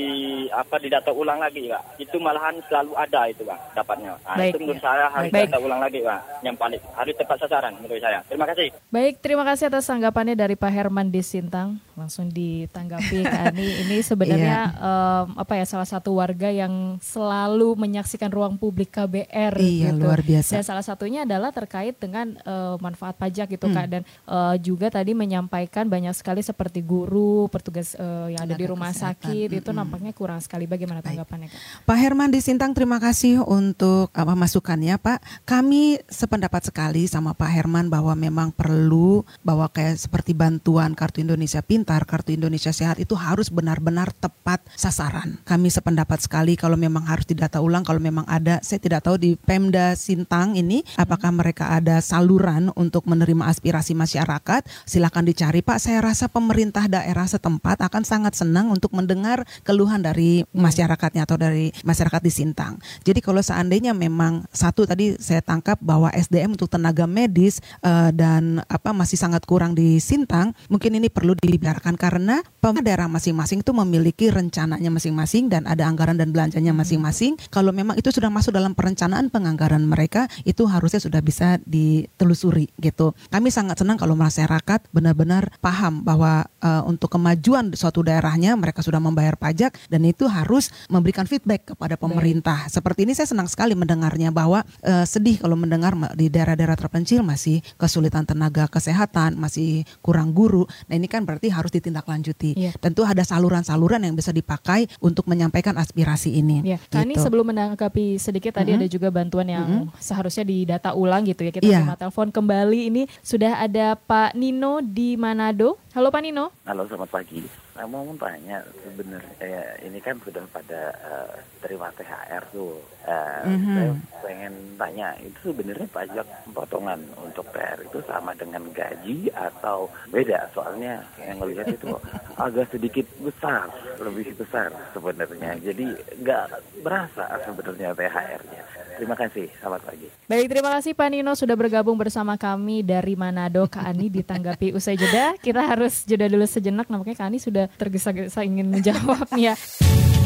apa 0.49 0.81
di 0.81 0.89
data 0.95 1.11
ulang 1.11 1.43
lagi 1.43 1.67
pak 1.67 1.83
itu 1.99 2.17
malahan 2.23 2.55
selalu 2.71 2.93
ada 2.95 3.21
itu 3.27 3.43
pak 3.43 3.59
dapatnya 3.75 4.15
nah, 4.23 4.37
Baik. 4.39 4.55
itu 4.55 4.59
menurut 4.63 4.83
saya 4.83 5.07
harus 5.11 5.31
Baik. 5.35 5.51
data 5.51 5.59
ulang 5.59 5.81
lagi 5.83 5.99
pak 6.07 6.21
yang 6.47 6.55
paling 6.55 6.81
harus 6.95 7.15
tepat 7.19 7.37
sasaran 7.43 7.73
menurut 7.83 7.99
saya 7.99 8.19
terima 8.31 8.47
kasih 8.47 8.69
Baik 8.95 9.15
terima 9.19 9.43
kasih 9.43 9.65
atas 9.67 9.91
tanggapannya 9.91 10.39
dari 10.39 10.55
Pak 10.55 10.71
Herman 10.71 11.11
di 11.11 11.23
Sintang 11.25 11.83
langsung 11.99 12.31
ditanggapi 12.31 13.27
Kak 13.27 13.43
Ani 13.51 13.67
ini 13.87 13.99
sebenarnya 14.03 14.71
yeah. 14.71 15.25
um, 15.27 15.35
apa 15.39 15.59
ya 15.59 15.65
salah 15.67 15.89
satu 15.89 16.15
warga 16.19 16.51
yang 16.51 16.99
selalu 17.03 17.75
menyaksikan 17.75 18.31
ruang 18.31 18.55
publik 18.55 18.95
KBR 18.95 19.55
iya, 19.59 19.91
gitu 19.91 20.07
luar 20.07 20.23
biasa 20.23 20.59
dan 20.59 20.63
salah 20.63 20.85
satunya 20.85 21.27
adalah 21.27 21.51
terkait 21.51 21.99
dengan 21.99 22.39
uh, 22.47 22.79
manfaat 22.79 23.19
pajak 23.19 23.51
gitu 23.51 23.67
hmm. 23.67 23.75
Kak 23.75 23.87
dan 23.91 24.03
uh, 24.31 24.55
juga 24.63 24.91
tadi 24.91 25.15
menyampaikan 25.15 25.91
banyak 25.91 26.15
sekali 26.15 26.43
seperti 26.43 26.83
guru 26.83 27.51
petugas 27.51 27.99
uh, 27.99 28.31
yang 28.31 28.47
ada 28.47 28.55
di 28.55 28.67
rumah 28.67 28.91
kesehatan. 28.95 29.31
sakit 29.31 29.49
hmm. 29.51 29.59
itu 29.63 29.71
nampaknya 29.75 30.13
kurang 30.15 30.39
sekali 30.43 30.69
bagi 30.69 30.84
Bagaimana 30.85 31.01
tanggapannya 31.01 31.49
Kak? 31.49 31.61
Pak 31.89 31.97
Herman 31.97 32.29
di 32.29 32.45
Sintang 32.45 32.77
terima 32.77 33.01
kasih 33.01 33.41
untuk 33.41 34.13
apa 34.13 34.37
masukannya 34.37 35.01
Pak. 35.01 35.49
Kami 35.49 35.97
sependapat 36.13 36.69
sekali 36.69 37.09
sama 37.09 37.33
Pak 37.33 37.49
Herman 37.49 37.89
bahwa 37.89 38.13
memang 38.13 38.53
perlu 38.53 39.25
bahwa 39.41 39.65
kayak 39.73 39.97
seperti 39.97 40.37
bantuan 40.37 40.93
Kartu 40.93 41.25
Indonesia 41.25 41.65
Pintar, 41.65 42.05
Kartu 42.05 42.37
Indonesia 42.37 42.69
Sehat 42.69 43.01
itu 43.01 43.17
harus 43.17 43.49
benar-benar 43.49 44.13
tepat 44.13 44.61
sasaran. 44.77 45.41
Kami 45.49 45.73
sependapat 45.73 46.21
sekali 46.21 46.53
kalau 46.53 46.77
memang 46.77 47.09
harus 47.09 47.25
didata 47.25 47.65
ulang 47.65 47.81
kalau 47.81 48.05
memang 48.05 48.29
ada 48.29 48.61
saya 48.61 48.77
tidak 48.77 49.09
tahu 49.09 49.17
di 49.17 49.41
Pemda 49.41 49.97
Sintang 49.97 50.53
ini 50.53 50.85
apakah 51.01 51.33
mereka 51.33 51.73
ada 51.73 52.05
saluran 52.05 52.69
untuk 52.77 53.09
menerima 53.09 53.49
aspirasi 53.49 53.97
masyarakat. 53.97 54.69
Silakan 54.85 55.33
dicari 55.33 55.65
Pak. 55.65 55.81
Saya 55.81 56.05
rasa 56.05 56.29
pemerintah 56.29 56.93
daerah 56.93 57.25
setempat 57.25 57.81
akan 57.81 58.05
sangat 58.05 58.37
senang 58.37 58.69
untuk 58.69 58.93
mendengar 58.93 59.49
keluhan 59.65 60.05
dari 60.05 60.45
masyarakat 60.53 60.64
masyarakatnya 60.65 61.29
atau 61.29 61.37
dari 61.37 61.69
masyarakat 61.85 62.21
di 62.25 62.33
Sintang. 62.33 62.81
Jadi 63.05 63.21
kalau 63.21 63.45
seandainya 63.45 63.93
memang 63.93 64.49
satu 64.49 64.89
tadi 64.89 65.21
saya 65.21 65.45
tangkap 65.45 65.77
bahwa 65.85 66.09
SDM 66.17 66.57
untuk 66.57 66.73
tenaga 66.73 67.05
medis 67.05 67.61
uh, 67.85 68.09
dan 68.09 68.65
apa 68.73 68.97
masih 68.97 69.21
sangat 69.21 69.45
kurang 69.45 69.77
di 69.77 70.01
Sintang, 70.01 70.57
mungkin 70.73 70.97
ini 70.97 71.13
perlu 71.13 71.37
dibiarkan 71.37 72.01
karena 72.01 72.41
daerah 72.85 73.09
masing-masing 73.09 73.65
itu 73.65 73.73
memiliki 73.73 74.29
rencananya 74.29 74.93
masing-masing 74.93 75.49
dan 75.49 75.65
ada 75.65 75.89
anggaran 75.89 76.21
dan 76.21 76.31
belanjanya 76.31 76.71
hmm. 76.71 76.81
masing-masing. 76.85 77.33
Kalau 77.49 77.73
memang 77.73 77.97
itu 77.97 78.13
sudah 78.13 78.29
masuk 78.29 78.53
dalam 78.53 78.77
perencanaan 78.77 79.33
penganggaran 79.33 79.83
mereka, 79.83 80.29
itu 80.45 80.69
harusnya 80.69 81.01
sudah 81.01 81.25
bisa 81.25 81.59
ditelusuri 81.65 82.69
gitu. 82.79 83.17
Kami 83.33 83.49
sangat 83.49 83.81
senang 83.81 83.97
kalau 83.97 84.15
masyarakat 84.15 84.93
benar-benar 84.93 85.49
paham 85.65 86.05
bahwa 86.05 86.47
uh, 86.65 86.83
untuk 86.89 87.13
kemajuan 87.13 87.77
suatu 87.77 88.01
daerahnya 88.01 88.57
mereka 88.57 88.81
sudah 88.81 88.99
membayar 88.99 89.37
pajak 89.37 89.77
dan 89.93 90.03
itu 90.09 90.25
harus 90.25 90.73
memberikan 90.89 91.29
feedback 91.29 91.77
kepada 91.77 92.01
pemerintah. 92.01 92.65
Baik. 92.65 92.73
Seperti 92.81 93.01
ini 93.05 93.13
saya 93.13 93.29
senang 93.29 93.47
sekali 93.47 93.77
mendengarnya 93.77 94.33
bahwa 94.33 94.65
uh, 94.81 95.05
sedih 95.05 95.37
kalau 95.37 95.61
mendengar 95.61 95.93
di 96.17 96.33
daerah-daerah 96.33 96.75
terpencil 96.81 97.21
masih 97.21 97.61
kesulitan 97.77 98.25
tenaga 98.25 98.67
kesehatan, 98.73 99.37
masih 99.37 99.85
kurang 100.01 100.33
guru. 100.33 100.65
Nah 100.89 100.97
ini 100.97 101.07
kan 101.07 101.29
berarti 101.29 101.53
harus 101.53 101.69
ditindaklanjuti. 101.71 102.57
Ya. 102.57 102.73
Tentu 102.81 103.05
ada 103.05 103.21
saluran-saluran 103.21 104.01
yang 104.01 104.17
bisa 104.17 104.33
dipakai 104.33 104.89
untuk 105.05 105.29
menyampaikan 105.29 105.77
aspirasi 105.77 106.41
ini. 106.41 106.65
Ya. 106.65 106.79
Gitu. 106.81 106.97
ini 107.05 107.15
sebelum 107.21 107.51
menanggapi 107.53 108.17
sedikit 108.17 108.57
tadi 108.57 108.73
mm 108.73 108.79
-hmm. 108.79 108.87
ada 108.87 108.95
juga 108.95 109.09
bantuan 109.13 109.47
yang 109.51 109.67
mm 109.67 109.81
-hmm. 109.91 110.01
seharusnya 110.01 110.47
didata 110.47 110.97
ulang 110.97 111.27
gitu 111.29 111.45
ya. 111.45 111.53
Kita 111.53 111.67
ya. 111.67 111.81
terima 111.83 111.99
telepon 111.99 112.29
kembali 112.31 112.81
ini 112.89 113.03
sudah 113.21 113.61
ada 113.61 113.99
Pak 113.99 114.39
Nino 114.39 114.81
di 114.81 115.19
Manado. 115.19 115.77
Halo 115.95 116.11
Pak 116.11 116.27
Nino. 116.27 116.51
Halo 116.67 116.91
selamat 116.91 117.07
pagi. 117.07 117.39
Nah, 117.75 117.91
mau 117.91 118.07
tanya 118.15 118.63
sebenarnya 118.87 119.35
eh, 119.43 119.91
ini 119.91 119.99
kan 119.99 120.15
sudah 120.23 120.47
pada 120.55 120.95
uh, 121.03 121.35
terima 121.59 121.91
THR 121.91 122.47
tuh. 122.55 122.79
Uh, 123.03 123.43
mm-hmm. 123.51 123.75
Saya 123.75 123.91
pengen 124.23 124.55
tanya 124.79 125.09
itu 125.19 125.51
sebenarnya 125.51 125.89
pajak 125.91 126.27
potongan 126.55 127.03
untuk 127.19 127.43
THR 127.51 127.83
itu 127.83 127.99
sama 128.07 128.31
dengan 128.39 128.63
gaji 128.71 129.27
atau 129.35 129.91
beda? 130.07 130.55
Soalnya 130.55 131.03
yang 131.19 131.43
melihat 131.43 131.67
itu 131.67 131.99
agak 132.39 132.71
sedikit 132.71 133.11
besar, 133.19 133.67
lebih 133.99 134.39
besar 134.39 134.71
sebenarnya. 134.95 135.59
Jadi 135.59 135.99
nggak 136.23 136.47
berasa 136.87 137.27
sebenarnya 137.43 137.91
THR-nya. 137.91 138.63
Terima 138.95 139.19
kasih, 139.19 139.51
selamat 139.59 139.83
pagi. 139.91 140.07
Baik, 140.31 140.47
terima 140.55 140.71
kasih 140.79 140.95
Pak 140.95 141.09
Nino 141.11 141.35
sudah 141.35 141.59
bergabung 141.59 141.99
bersama 141.99 142.39
kami 142.39 142.87
dari 142.87 143.19
Manado. 143.19 143.67
Kak 143.67 143.83
Ani 143.83 144.07
ditanggapi 144.07 144.71
usai 144.71 144.95
jeda. 144.95 145.35
Kita 145.43 145.67
harus 145.67 146.07
jeda 146.07 146.31
dulu 146.31 146.47
sejenak, 146.47 146.87
nampaknya 146.87 147.19
Kak 147.19 147.27
Ani 147.27 147.43
sudah 147.43 147.64
tergesa-gesa 147.69 148.43
ingin 148.45 148.71
menjawabnya. 148.71 149.55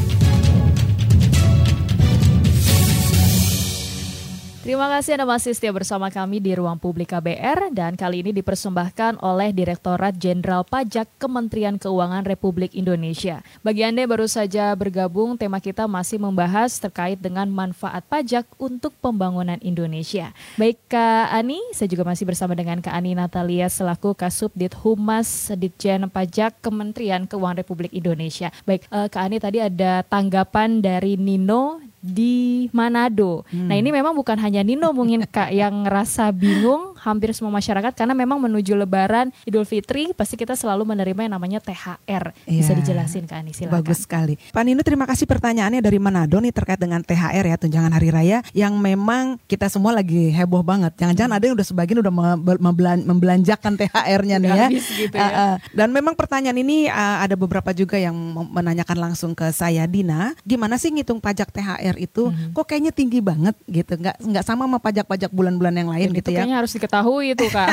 Terima 4.69 4.85
kasih 4.85 5.17
Anda 5.17 5.25
masih 5.25 5.57
setia 5.57 5.73
bersama 5.73 6.13
kami 6.13 6.45
di 6.45 6.53
Ruang 6.53 6.77
Publik 6.77 7.17
KBR 7.17 7.73
dan 7.73 7.97
kali 7.97 8.21
ini 8.21 8.37
dipersembahkan 8.37 9.17
oleh 9.25 9.49
Direktorat 9.49 10.21
Jenderal 10.21 10.61
Pajak 10.61 11.09
Kementerian 11.17 11.81
Keuangan 11.81 12.29
Republik 12.29 12.77
Indonesia. 12.77 13.41
Bagi 13.65 13.81
Anda 13.89 14.05
yang 14.05 14.13
baru 14.13 14.29
saja 14.29 14.77
bergabung, 14.77 15.41
tema 15.41 15.57
kita 15.57 15.89
masih 15.89 16.21
membahas 16.21 16.77
terkait 16.77 17.17
dengan 17.17 17.49
manfaat 17.49 18.05
pajak 18.13 18.45
untuk 18.61 18.93
pembangunan 19.01 19.57
Indonesia. 19.65 20.37
Baik 20.61 20.77
Kak 20.93 21.33
Ani, 21.33 21.65
saya 21.73 21.89
juga 21.89 22.05
masih 22.05 22.29
bersama 22.29 22.53
dengan 22.53 22.85
Kak 22.85 22.93
Ani 22.93 23.17
Natalia 23.17 23.73
selaku 23.73 24.13
Kasubdit 24.13 24.77
Humas 24.85 25.49
Ditjen 25.49 26.13
Pajak 26.13 26.61
Kementerian 26.61 27.25
Keuangan 27.25 27.65
Republik 27.65 27.97
Indonesia. 27.97 28.53
Baik 28.69 28.85
uh, 28.93 29.09
Kak 29.09 29.33
Ani 29.33 29.41
tadi 29.41 29.65
ada 29.65 30.05
tanggapan 30.05 30.85
dari 30.85 31.17
Nino 31.17 31.88
di 31.99 32.67
Manado. 32.75 33.47
Hmm. 33.51 33.71
Nah 33.71 33.77
ini 33.79 33.91
memang 33.91 34.15
bukan 34.15 34.39
hanya 34.39 34.63
Nino 34.67 34.91
mungkin 34.91 35.27
kak 35.27 35.51
yang 35.55 35.87
ngerasa 35.87 36.31
bingung 36.35 36.98
hampir 37.09 37.33
semua 37.33 37.51
masyarakat 37.51 37.93
karena 37.93 38.13
memang 38.13 38.39
menuju 38.39 38.73
Lebaran 38.75 39.33
Idul 39.43 39.65
Fitri 39.65 40.13
pasti 40.13 40.35
kita 40.35 40.53
selalu 40.53 40.85
menerima 40.87 41.25
yang 41.25 41.35
namanya 41.35 41.59
THR. 41.59 42.37
Bisa 42.45 42.73
Iya. 42.73 42.79
dijelasin 42.79 43.25
Kak 43.25 43.39
Ani 43.39 43.53
silakan. 43.53 43.75
Bagus 43.79 44.05
sekali. 44.05 44.35
Pak 44.37 44.63
Nino 44.63 44.81
terima 44.81 45.05
kasih 45.05 45.25
pertanyaannya 45.25 45.81
dari 45.81 45.97
Manado 45.97 46.37
nih 46.37 46.51
terkait 46.51 46.77
dengan 46.77 47.01
THR 47.01 47.45
ya 47.45 47.57
tunjangan 47.57 47.91
hari 47.91 48.09
raya 48.09 48.39
yang 48.53 48.77
memang 48.77 49.41
kita 49.45 49.67
semua 49.67 49.91
lagi 49.91 50.29
heboh 50.29 50.61
banget. 50.61 50.95
Jangan-jangan 50.97 51.33
ada 51.33 51.45
yang 51.45 51.57
udah 51.57 51.67
sebagian 51.67 51.99
udah 51.99 52.13
me- 52.13 52.59
membelan- 52.59 53.05
membelanjakan 53.05 53.73
THR-nya 53.75 54.37
nih 54.39 54.51
ya. 54.51 54.67
gitu 54.71 55.15
ya. 55.15 55.23
Ah, 55.23 55.33
ah. 55.33 55.55
Dan 55.71 55.91
memang 55.91 56.13
pertanyaan 56.13 56.57
ini 56.57 56.87
ah, 56.87 57.21
ada 57.21 57.35
beberapa 57.35 57.73
juga 57.73 57.97
yang 57.97 58.15
menanyakan 58.49 58.99
langsung 59.01 59.33
ke 59.33 59.49
saya 59.51 59.85
Dina, 59.85 60.35
gimana 60.43 60.77
sih 60.77 60.91
ngitung 60.91 61.19
pajak 61.19 61.49
THR 61.49 61.97
itu? 61.97 62.29
Mhm. 62.29 62.53
Kok 62.53 62.65
kayaknya 62.65 62.91
tinggi 62.91 63.19
banget 63.19 63.55
gitu? 63.65 63.95
Nggak 63.95 64.17
nggak 64.21 64.45
sama 64.45 64.65
sama 64.65 64.79
pajak-pajak 64.79 65.31
bulan-bulan 65.31 65.73
yang 65.73 65.89
lain 65.89 66.09
Dan 66.09 66.15
gitu 66.15 66.29
itu 66.29 66.31
ya. 66.31 66.39
kayaknya 66.39 66.57
harus 66.57 66.73
diketahui 66.73 66.98
tahu 66.99 67.23
itu 67.23 67.47
kak 67.55 67.71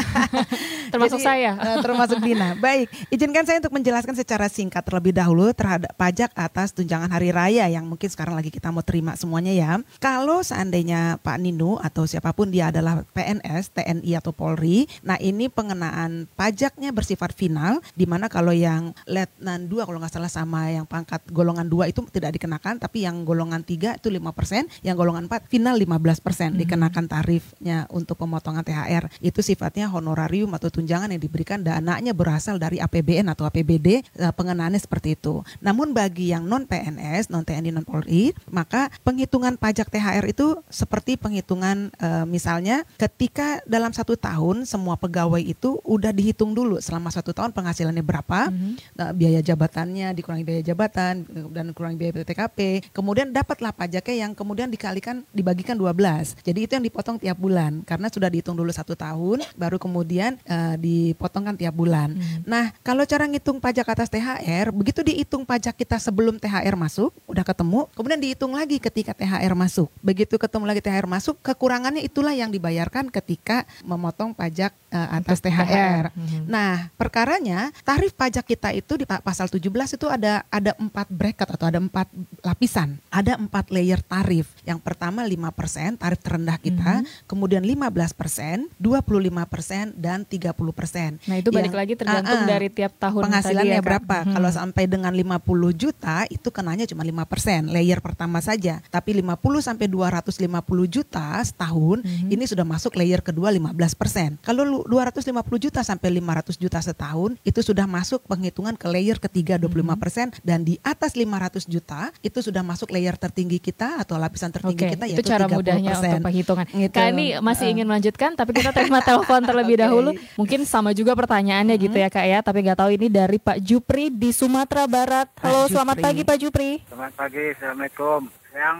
Termasuk 0.93 1.19
Jadi, 1.21 1.27
saya. 1.27 1.51
eh, 1.57 1.77
termasuk 1.81 2.19
Dina. 2.21 2.57
Baik, 2.65 2.87
izinkan 3.09 3.45
saya 3.45 3.57
untuk 3.61 3.73
menjelaskan 3.73 4.15
secara 4.17 4.47
singkat 4.49 4.85
terlebih 4.85 5.15
dahulu 5.15 5.51
terhadap 5.55 5.91
pajak 5.97 6.31
atas 6.35 6.73
tunjangan 6.75 7.09
hari 7.09 7.33
raya 7.33 7.65
yang 7.69 7.85
mungkin 7.85 8.07
sekarang 8.11 8.37
lagi 8.37 8.49
kita 8.53 8.69
mau 8.69 8.85
terima 8.85 9.17
semuanya 9.17 9.53
ya. 9.53 9.71
Kalau 9.99 10.41
seandainya 10.45 11.17
Pak 11.21 11.37
Nino 11.41 11.77
atau 11.81 12.05
siapa 12.05 12.31
pun 12.35 12.51
dia 12.51 12.69
adalah 12.69 13.01
PNS, 13.15 13.73
TNI 13.75 14.11
atau 14.19 14.31
Polri, 14.35 14.85
nah 15.01 15.17
ini 15.17 15.49
pengenaan 15.49 16.29
pajaknya 16.35 16.91
bersifat 16.91 17.33
final 17.33 17.81
di 17.93 18.05
mana 18.05 18.27
kalau 18.29 18.51
yang 18.51 18.91
letnan 19.07 19.67
2 19.69 19.87
kalau 19.87 19.97
nggak 20.01 20.13
salah 20.13 20.31
sama 20.31 20.69
yang 20.71 20.85
pangkat 20.85 21.21
golongan 21.31 21.67
2 21.67 21.91
itu 21.91 22.01
tidak 22.11 22.37
dikenakan 22.37 22.77
tapi 22.77 23.07
yang 23.07 23.23
golongan 23.23 23.63
3 23.63 23.99
itu 23.99 24.07
5%, 24.11 24.85
yang 24.85 24.95
golongan 24.95 25.25
4 25.31 25.49
final 25.49 25.75
15% 25.79 26.59
dikenakan 26.59 27.05
tarifnya 27.07 27.87
untuk 27.91 28.19
pemotongan 28.19 28.63
THR. 28.65 29.07
Itu 29.23 29.39
sifatnya 29.39 29.87
honorarium 29.89 30.51
atau 30.53 30.69
tunjangan 30.75 31.07
yang 31.07 31.21
diberikan 31.23 31.63
dananya 31.63 32.11
berasal 32.11 32.59
dari 32.59 32.83
APBN 32.83 33.31
atau 33.31 33.47
APBD 33.47 34.03
eh, 34.03 34.33
pengenaannya 34.35 34.79
seperti 34.83 35.15
itu. 35.15 35.39
Namun 35.63 35.95
bagi 35.95 36.35
yang 36.35 36.43
non 36.43 36.67
PNS, 36.67 37.31
non 37.31 37.47
TNI, 37.47 37.71
non 37.71 37.87
Polri, 37.87 38.35
maka 38.51 38.91
penghitungan 39.07 39.55
pajak 39.55 39.87
THR 39.87 40.25
itu 40.27 40.59
seperti 40.67 41.15
penghitungan 41.15 41.95
eh, 41.95 42.25
misalnya 42.27 42.83
ketika 42.99 43.63
dalam 43.63 43.95
satu 43.95 44.19
tahun 44.19 44.67
semua 44.67 44.99
pegawai 44.99 45.39
itu 45.39 45.79
udah 45.87 46.11
dihitung 46.11 46.51
dulu 46.51 46.83
selama 46.83 47.07
satu 47.07 47.31
tahun 47.31 47.55
penghasilannya 47.55 48.03
berapa, 48.03 48.51
Mhm. 48.51 48.71
Nah, 48.97 49.11
biaya 49.13 49.39
jabatannya 49.43 50.15
dikurangi 50.17 50.43
biaya 50.47 50.63
jabatan 50.73 51.27
dan 51.53 51.71
kurangi 51.75 51.97
biaya 51.99 52.13
PTKP. 52.15 52.89
Kemudian 52.89 53.29
dapatlah 53.29 53.75
pajaknya 53.75 54.25
yang 54.27 54.31
kemudian 54.33 54.71
dikalikan 54.71 55.21
dibagikan 55.35 55.77
12. 55.77 56.33
Jadi 56.41 56.59
itu 56.65 56.71
yang 56.73 56.85
dipotong 56.85 57.21
tiap 57.21 57.37
bulan 57.37 57.85
karena 57.85 58.07
sudah 58.09 58.31
dihitung 58.31 58.57
dulu 58.57 58.71
satu 58.73 58.97
tahun 58.97 59.45
baru 59.59 59.77
kemudian 59.77 60.39
eh, 60.65 60.77
dipotongkan 60.81 61.53
tiap 61.53 61.75
bulan. 61.77 62.15
Mhm. 62.17 62.49
Nah, 62.49 62.73
kalau 62.81 63.05
cara 63.05 63.29
ngitung 63.29 63.61
pajak 63.61 63.85
atas 63.85 64.09
THR, 64.09 64.73
begitu 64.73 65.05
dihitung 65.05 65.45
pajak 65.45 65.77
kita 65.77 66.01
sebelum 66.01 66.41
THR 66.41 66.73
masuk, 66.73 67.13
udah 67.29 67.45
ketemu, 67.45 67.85
kemudian 67.93 68.19
dihitung 68.21 68.57
lagi 68.57 68.81
ketika 68.81 69.13
THR 69.13 69.53
masuk. 69.53 69.89
Begitu 70.01 70.35
ketemu 70.41 70.65
lagi 70.65 70.81
THR 70.81 71.05
masuk, 71.05 71.37
kekurangannya 71.45 72.01
itulah 72.01 72.33
yang 72.33 72.49
dibayarkan 72.49 73.13
ketika 73.13 73.63
memotong 73.85 74.33
pajak 74.33 74.73
eh, 74.89 75.09
atas 75.21 75.37
Untuk 75.39 75.51
THR. 75.51 76.03
Mhm. 76.15 76.43
Nah, 76.49 76.89
perkaranya 76.95 77.69
tarif 77.83 78.15
pajak 78.15 78.47
kita 78.47 78.71
itu 78.73 78.95
di 78.95 79.05
pa- 79.05 79.21
pasal 79.21 79.51
17 79.51 79.93
itu 79.93 80.07
ada 80.07 80.41
ada 80.49 80.71
empat 80.79 81.07
bracket 81.11 81.49
atau 81.51 81.67
ada 81.67 81.79
empat 81.83 82.07
lapisan. 82.41 82.97
Ada 83.11 83.35
empat 83.35 83.69
layer 83.69 83.99
tarif. 83.99 84.55
Yang 84.63 84.79
pertama 84.81 85.21
5% 85.27 85.99
tarif 85.99 86.19
terendah 86.23 86.57
kita, 86.57 87.03
kemudian 87.27 87.61
15%, 87.61 88.71
25% 88.79 89.91
dan 89.99 90.23
30%. 90.23 90.54
Nah 90.55 91.35
itu 91.35 91.49
balik 91.49 91.69
Yang- 91.69 91.77
lagi 91.77 91.93
tergantung 91.95 92.37
Ah, 92.37 92.43
ah. 92.43 92.49
dari 92.49 92.67
tiap 92.69 92.93
tahun 92.95 93.21
penghasilannya 93.25 93.61
tadi 93.61 93.69
ya, 93.69 93.79
Kak. 93.79 93.85
berapa. 93.85 94.17
Mhm. 94.21 94.33
Kalau 94.33 94.49
sampai 94.51 94.83
dengan 94.85 95.11
50 95.11 95.43
juta 95.71 96.17
itu 96.27 96.49
kenanya 96.49 96.85
cuma 96.85 97.03
5% 97.03 97.67
layer 97.67 97.99
pertama 97.99 98.39
saja. 98.39 98.79
Tapi 98.87 99.11
50 99.13 99.59
sampai 99.59 99.85
250 99.87 100.85
juta 100.85 101.41
setahun 101.41 102.01
Mhm. 102.01 102.29
ini 102.29 102.43
sudah 102.45 102.63
masuk 102.63 102.95
layer 102.95 103.19
kedua 103.19 103.49
15%. 103.49 104.39
Kalau 104.41 104.63
lu 104.63 104.79
250 104.85 105.57
juta 105.59 105.81
sampai 105.81 106.09
500 106.13 106.55
juta 106.55 106.79
setahun 106.79 107.35
itu 107.41 107.59
sudah 107.59 107.85
masuk 107.85 108.23
penghitungan 108.25 108.73
ke 108.73 108.87
layer 108.87 109.17
ketiga 109.17 109.57
25% 109.57 110.35
Mhm. 110.35 110.43
dan 110.43 110.59
di 110.61 110.79
atas 110.81 111.13
500 111.13 111.65
juta 111.65 112.11
itu 112.21 112.39
sudah 112.39 112.61
masuk 112.61 112.89
layer 112.89 113.15
tertinggi 113.15 113.57
kita 113.57 113.99
atau 113.99 114.15
lapisan 114.15 114.49
tertinggi 114.49 114.83
Oke, 114.83 114.93
kita 114.93 115.05
itu 115.05 115.13
yaitu 115.17 115.25
cara 115.25 115.45
30%. 115.45 115.57
mudahnya 115.57 115.91
untuk 115.93 116.23
penghitungan. 116.23 116.65
Gitu. 116.67 116.93
Kak 116.93 117.07
ini 117.09 117.25
masih 117.39 117.65
Uh. 117.65 117.73
ingin 117.73 117.85
melanjutkan, 117.85 118.31
tapi 118.33 118.51
kita 118.53 118.69
terima 118.71 118.99
telepon 119.07 119.41
terlebih 119.41 119.75
Oke. 119.75 119.81
dahulu. 119.81 120.09
Mungkin 120.45 120.61
sama 120.69 120.93
juga 120.93 121.17
pertanyaannya 121.17 121.73
gitu 121.73 121.97
ya 121.97 122.05
Kak 122.05 122.21
ya, 122.21 122.37
tapi 122.45 122.61
nggak 122.61 122.77
tahu 122.77 122.93
ini 122.93 123.09
dari 123.09 123.41
Pak 123.41 123.65
Jupri 123.65 124.13
di 124.13 124.29
Sumatera 124.29 124.85
Barat. 124.85 125.25
Pak 125.33 125.41
Halo, 125.41 125.65
selamat 125.65 125.97
Jupri. 125.97 126.05
pagi 126.05 126.21
Pak 126.21 126.37
Jupri. 126.37 126.71
Selamat 126.85 127.13
pagi, 127.17 127.43
Assalamualaikum. 127.49 128.21
Yang 128.53 128.79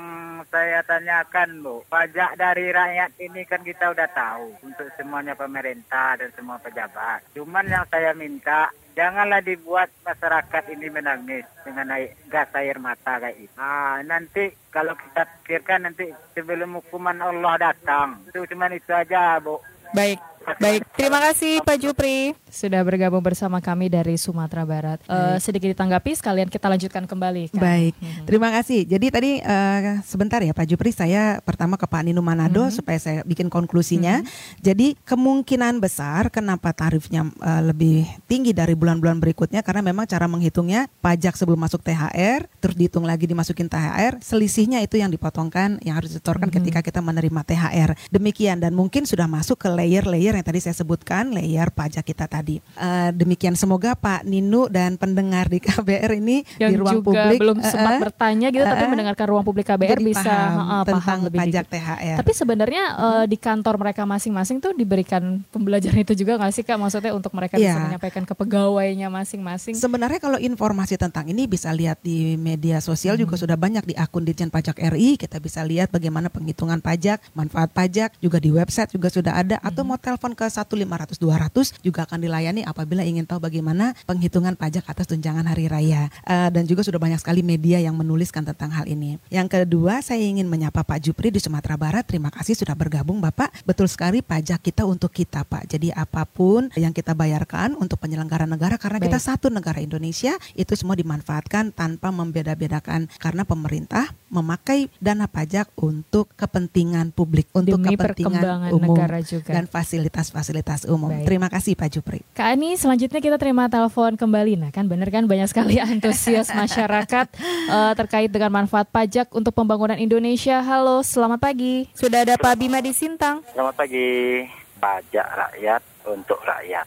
saya 0.53 0.79
tanyakan, 0.85 1.49
Bu, 1.65 1.81
pajak 1.89 2.37
dari 2.37 2.69
rakyat 2.69 3.17
ini 3.17 3.41
kan 3.49 3.65
kita 3.65 3.97
udah 3.97 4.05
tahu 4.13 4.53
untuk 4.61 4.93
semuanya 4.93 5.33
pemerintah 5.33 6.21
dan 6.21 6.29
semua 6.37 6.61
pejabat. 6.61 7.25
Cuman 7.33 7.65
yang 7.65 7.89
saya 7.89 8.13
minta, 8.13 8.69
janganlah 8.93 9.41
dibuat 9.41 9.89
masyarakat 10.05 10.63
ini 10.69 10.87
menangis 10.93 11.49
dengan 11.65 11.97
naik 11.97 12.29
gas 12.29 12.53
air 12.61 12.77
mata 12.77 13.17
kayak 13.17 13.41
itu. 13.41 13.57
Nah, 13.57 14.05
nanti 14.05 14.53
kalau 14.69 14.93
kita 14.93 15.25
pikirkan 15.41 15.89
nanti 15.89 16.13
sebelum 16.37 16.77
hukuman 16.77 17.17
Allah 17.25 17.73
datang. 17.73 18.21
Itu 18.29 18.45
cuma 18.53 18.69
itu 18.69 18.93
aja, 18.93 19.41
Bu. 19.41 19.57
Baik, 19.97 20.19
baik. 20.61 20.81
Terima 20.95 21.19
kasih 21.21 21.61
Pak 21.65 21.77
Jupri 21.81 22.37
sudah 22.55 22.79
bergabung 22.81 23.19
bersama 23.19 23.59
kami 23.59 23.91
dari 23.91 24.15
Sumatera 24.15 24.63
Barat. 24.63 25.03
Eh, 25.03 25.37
sedikit 25.43 25.67
ditanggapi, 25.67 26.15
sekalian 26.15 26.47
kita 26.47 26.71
lanjutkan 26.71 27.03
kembali. 27.03 27.51
Kak. 27.51 27.59
Baik, 27.59 27.93
Mhm. 27.99 28.23
terima 28.23 28.49
kasih. 28.55 28.87
Jadi 28.87 29.07
tadi 29.11 29.31
eh, 29.43 29.99
sebentar 30.07 30.39
ya 30.39 30.55
Pak 30.55 30.65
Jupri, 30.65 30.95
saya 30.95 31.43
pertama 31.43 31.75
ke 31.75 31.83
Pak 31.83 32.01
Nino 32.07 32.23
Manado 32.23 32.63
Mhm. 32.63 32.71
supaya 32.71 32.95
saya 32.95 33.19
bikin 33.27 33.51
konklusinya. 33.51 34.23
Jadi 34.63 34.95
kemungkinan 35.03 35.83
besar 35.83 36.31
kenapa 36.31 36.71
tarifnya 36.71 37.27
eh, 37.43 37.61
lebih 37.65 38.07
tinggi 38.25 38.55
dari 38.55 38.71
bulan-bulan 38.71 39.19
berikutnya 39.19 39.59
karena 39.59 39.83
memang 39.83 40.07
cara 40.07 40.23
menghitungnya 40.25 40.87
pajak 41.03 41.35
sebelum 41.35 41.59
masuk 41.59 41.83
THR, 41.83 42.47
terus 42.63 42.79
dihitung 42.79 43.03
lagi 43.03 43.27
dimasukin 43.27 43.67
THR, 43.67 44.23
selisihnya 44.23 44.79
itu 44.79 44.95
yang 44.95 45.11
dipotongkan 45.11 45.83
yang 45.83 45.99
harus 45.99 46.15
disetorkan 46.15 46.47
Mhm. 46.47 46.55
ketika 46.61 46.79
kita 46.79 47.03
menerima 47.03 47.41
THR. 47.43 47.91
Demikian 48.07 48.63
dan 48.63 48.71
mungkin 48.71 49.03
sudah 49.03 49.27
masuk 49.27 49.59
ke 49.59 49.67
layer-layer 49.67 50.37
yang 50.37 50.45
tadi 50.45 50.63
saya 50.63 50.77
sebutkan, 50.77 51.35
layer 51.35 51.67
pajak 51.67 52.05
kita 52.05 52.29
tadi. 52.29 52.44
Eh, 52.47 53.09
demikian 53.11 53.53
semoga 53.53 53.93
Pak 53.93 54.23
Nino 54.23 54.67
dan 54.67 54.95
pendengar 54.95 55.47
di 55.47 55.57
KBR 55.59 56.11
ini 56.15 56.45
yang 56.55 56.69
di 56.69 56.77
ruang 56.77 56.99
juga 56.99 57.07
publik 57.25 57.39
belum 57.39 57.57
eh, 57.57 57.65
sempat 57.65 57.93
eh, 57.93 58.01
bertanya 58.01 58.47
gitu 58.49 58.61
tapi 58.63 58.83
eh, 58.83 58.89
mendengarkan 58.89 59.25
ruang 59.27 59.43
publik 59.43 59.65
KBR 59.65 59.99
bisa 59.99 60.21
paham 60.21 60.83
tentang 60.83 61.01
paham 61.01 61.19
lebih 61.25 61.39
pajak 61.41 61.63
dikit. 61.63 61.73
THR. 61.73 62.17
Tapi 62.19 62.31
sebenarnya 62.31 62.83
eh, 62.93 63.25
di 63.25 63.37
kantor 63.37 63.75
mereka 63.77 64.01
masing-masing 64.03 64.57
tuh 64.59 64.71
diberikan 64.71 65.23
pembelajaran 65.49 65.97
itu 65.97 66.13
juga 66.13 66.37
nggak 66.37 66.51
sih 66.51 66.61
kak? 66.61 66.75
Maksudnya 66.75 67.11
untuk 67.11 67.31
mereka 67.31 67.55
bisa 67.55 67.71
Iya. 67.71 67.81
menyampaikan 67.81 68.23
ke 68.23 68.33
pegawainya 68.35 69.07
masing-masing. 69.09 69.73
Sebenarnya 69.73 70.19
kalau 70.19 70.37
informasi 70.37 70.95
tentang 70.95 71.25
ini 71.25 71.45
bisa 71.45 71.71
lihat 71.71 71.97
di 71.99 72.35
media 72.35 72.77
sosial 72.77 73.15
Hmm. 73.15 73.23
juga 73.23 73.35
sudah 73.35 73.55
banyak 73.55 73.83
di 73.83 73.95
akun 73.95 74.21
Ditjen 74.21 74.49
Pajak 74.49 74.77
RI. 74.77 75.15
Kita 75.15 75.39
bisa 75.39 75.63
lihat 75.63 75.89
bagaimana 75.89 76.27
penghitungan 76.27 76.77
pajak, 76.77 77.23
manfaat 77.31 77.71
pajak 77.71 78.13
juga 78.19 78.37
di 78.37 78.51
website 78.51 78.91
juga 78.91 79.07
sudah 79.07 79.33
ada. 79.33 79.57
Atau 79.59 79.81
Hmm. 79.81 79.89
mau 79.89 79.97
telepon 79.97 80.31
ke 80.31 80.45
1500 80.45 81.15
200 81.15 81.71
juga 81.79 82.03
akan 82.03 82.19
dilayani 82.35 82.67
apabila 82.67 82.99
ingin 83.07 83.23
tahu 83.23 83.39
bagaimana 83.47 83.95
penghitungan 84.03 84.59
pajak 84.59 84.83
atas 84.91 85.07
tunjangan 85.07 85.47
hari 85.47 85.71
raya. 85.71 86.11
Eh, 86.27 86.51
dan 86.51 86.67
juga 86.67 86.83
sudah 86.83 86.99
banyak 86.99 87.23
sekali 87.23 87.39
media 87.39 87.79
yang 87.79 87.95
menuliskan 87.95 88.43
tentang 88.43 88.75
hal 88.75 88.83
ini. 88.91 89.15
Yang 89.31 89.55
kedua, 89.63 90.03
saya 90.03 90.19
ingin 90.19 90.51
menyapa 90.51 90.83
Pak 90.83 90.99
Jupri 90.99 91.31
di 91.31 91.39
Sumatera 91.39 91.79
Barat. 91.79 92.03
Terima 92.03 92.27
kasih 92.27 92.59
sudah 92.59 92.75
bergabung 92.75 93.23
Bapak. 93.23 93.63
Betul 93.63 93.87
sekali 93.87 94.19
pajak 94.19 94.59
kita 94.59 94.83
untuk 94.83 95.15
kita 95.15 95.47
Pak. 95.47 95.71
Jadi 95.71 95.95
apa 95.95 96.27
pun 96.27 96.67
yang 96.75 96.91
kita 96.91 97.15
bayarkan 97.15 97.79
untuk 97.79 98.03
penyelenggara 98.03 98.43
negara 98.43 98.75
karena 98.75 98.99
kita 98.99 99.15
Baik. 99.15 99.29
satu 99.31 99.47
negara 99.47 99.79
Indonesia 99.79 100.35
itu 100.59 100.75
semua 100.75 100.99
dimanfaatkan 100.99 101.71
tanpa 101.71 102.11
membeda-bedakan 102.11 103.07
karena 103.23 103.47
pemerintah 103.47 104.11
memakai 104.35 104.91
dana 104.99 105.31
pajak 105.31 105.71
untuk 105.79 106.27
kepentingan 106.35 107.15
publik, 107.15 107.47
untuk 107.55 107.79
Demi 107.79 107.95
kepentingan 107.95 108.75
umum 108.75 108.99
negara 108.99 109.23
juga. 109.23 109.55
dan 109.55 109.65
fasilitas-fasilitas 109.65 110.83
umum. 110.91 111.15
Baik. 111.15 111.23
Terima 111.23 111.47
kasih 111.47 111.73
Pak 111.79 111.89
Jupri. 111.95 112.19
Kak 112.35 112.51
Ani, 112.51 112.75
selanjutnya 112.75 113.23
kita 113.23 113.39
terima 113.39 113.71
telepon 113.71 114.19
kembali. 114.19 114.59
Nah 114.59 114.69
kan 114.75 114.85
bener 114.91 115.07
kan 115.07 115.23
banyak 115.23 115.47
sekali 115.47 115.79
antusias 115.85 116.51
masyarakat 116.51 117.27
eh, 117.71 117.93
terkait 117.95 118.27
dengan 118.27 118.51
manfaat 118.51 118.91
pajak 118.91 119.31
untuk 119.31 119.55
pembangunan 119.55 119.95
Indonesia. 119.95 120.59
Halo, 120.59 120.99
selamat 120.99 121.39
pagi. 121.39 121.87
Sudah 121.95 122.27
ada 122.27 122.35
Pak 122.35 122.53
Bima 122.59 122.83
di 122.83 122.91
Sintang. 122.91 123.41
Selamat 123.55 123.75
pagi. 123.79 124.43
Pajak 124.75 125.27
rakyat 125.31 125.81
untuk 126.11 126.37
rakyat. 126.43 126.85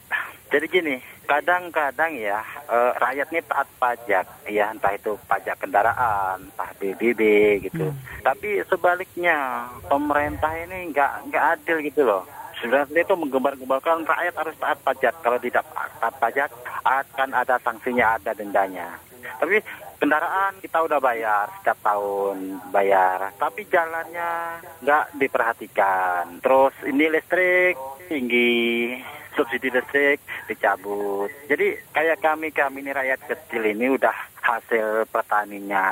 Jadi 0.48 0.66
gini, 0.68 0.94
kadang-kadang 1.28 2.16
ya 2.16 2.40
eh, 2.72 2.92
rakyat 2.96 3.28
ini 3.30 3.40
taat 3.44 3.68
pajak, 3.76 4.26
ya 4.48 4.72
entah 4.72 4.96
itu 4.96 5.12
pajak 5.28 5.60
kendaraan, 5.60 6.48
entah 6.48 6.70
BBB 6.80 7.20
gitu. 7.68 7.92
Tapi 8.24 8.64
sebaliknya 8.64 9.68
pemerintah 9.86 10.50
ini 10.56 10.88
nggak 10.90 11.28
nggak 11.28 11.44
adil 11.54 11.78
gitu 11.84 12.02
loh. 12.08 12.24
sebenarnya 12.58 13.06
itu 13.06 13.14
menggembar-gembarkan 13.14 14.02
rakyat 14.02 14.34
harus 14.34 14.56
taat 14.58 14.78
pajak. 14.82 15.14
Kalau 15.22 15.38
tidak 15.38 15.62
taat 16.02 16.14
pajak 16.18 16.50
akan 16.82 17.30
ada 17.30 17.54
sanksinya, 17.62 18.18
ada 18.18 18.34
dendanya. 18.34 18.98
Tapi 19.38 19.62
kendaraan 20.02 20.58
kita 20.58 20.82
udah 20.82 20.98
bayar 20.98 21.46
setiap 21.60 21.78
tahun 21.86 22.58
bayar, 22.74 23.30
tapi 23.38 23.62
jalannya 23.70 24.58
nggak 24.82 25.04
diperhatikan. 25.22 26.42
Terus 26.42 26.74
ini 26.82 27.06
listrik 27.06 27.78
tinggi, 28.10 28.98
subsidi 29.38 29.70
listrik 29.70 30.18
dicabut. 30.50 31.30
Jadi 31.46 31.78
kayak 31.94 32.18
kami 32.18 32.50
kami 32.50 32.82
ini 32.82 32.90
rakyat 32.90 33.22
kecil 33.30 33.62
ini 33.62 33.94
udah 33.94 34.10
hasil 34.42 35.06
petaninya 35.06 35.86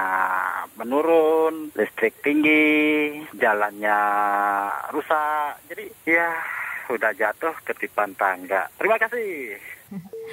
menurun, 0.75 1.71
listrik 1.79 2.19
tinggi, 2.27 3.23
jalannya 3.39 4.01
rusak. 4.91 5.63
Jadi 5.71 5.87
ya 6.11 6.35
udah 6.91 7.15
jatuh 7.15 7.55
ketipan 7.63 8.19
tangga. 8.19 8.67
Terima 8.75 8.99
kasih. 8.99 9.55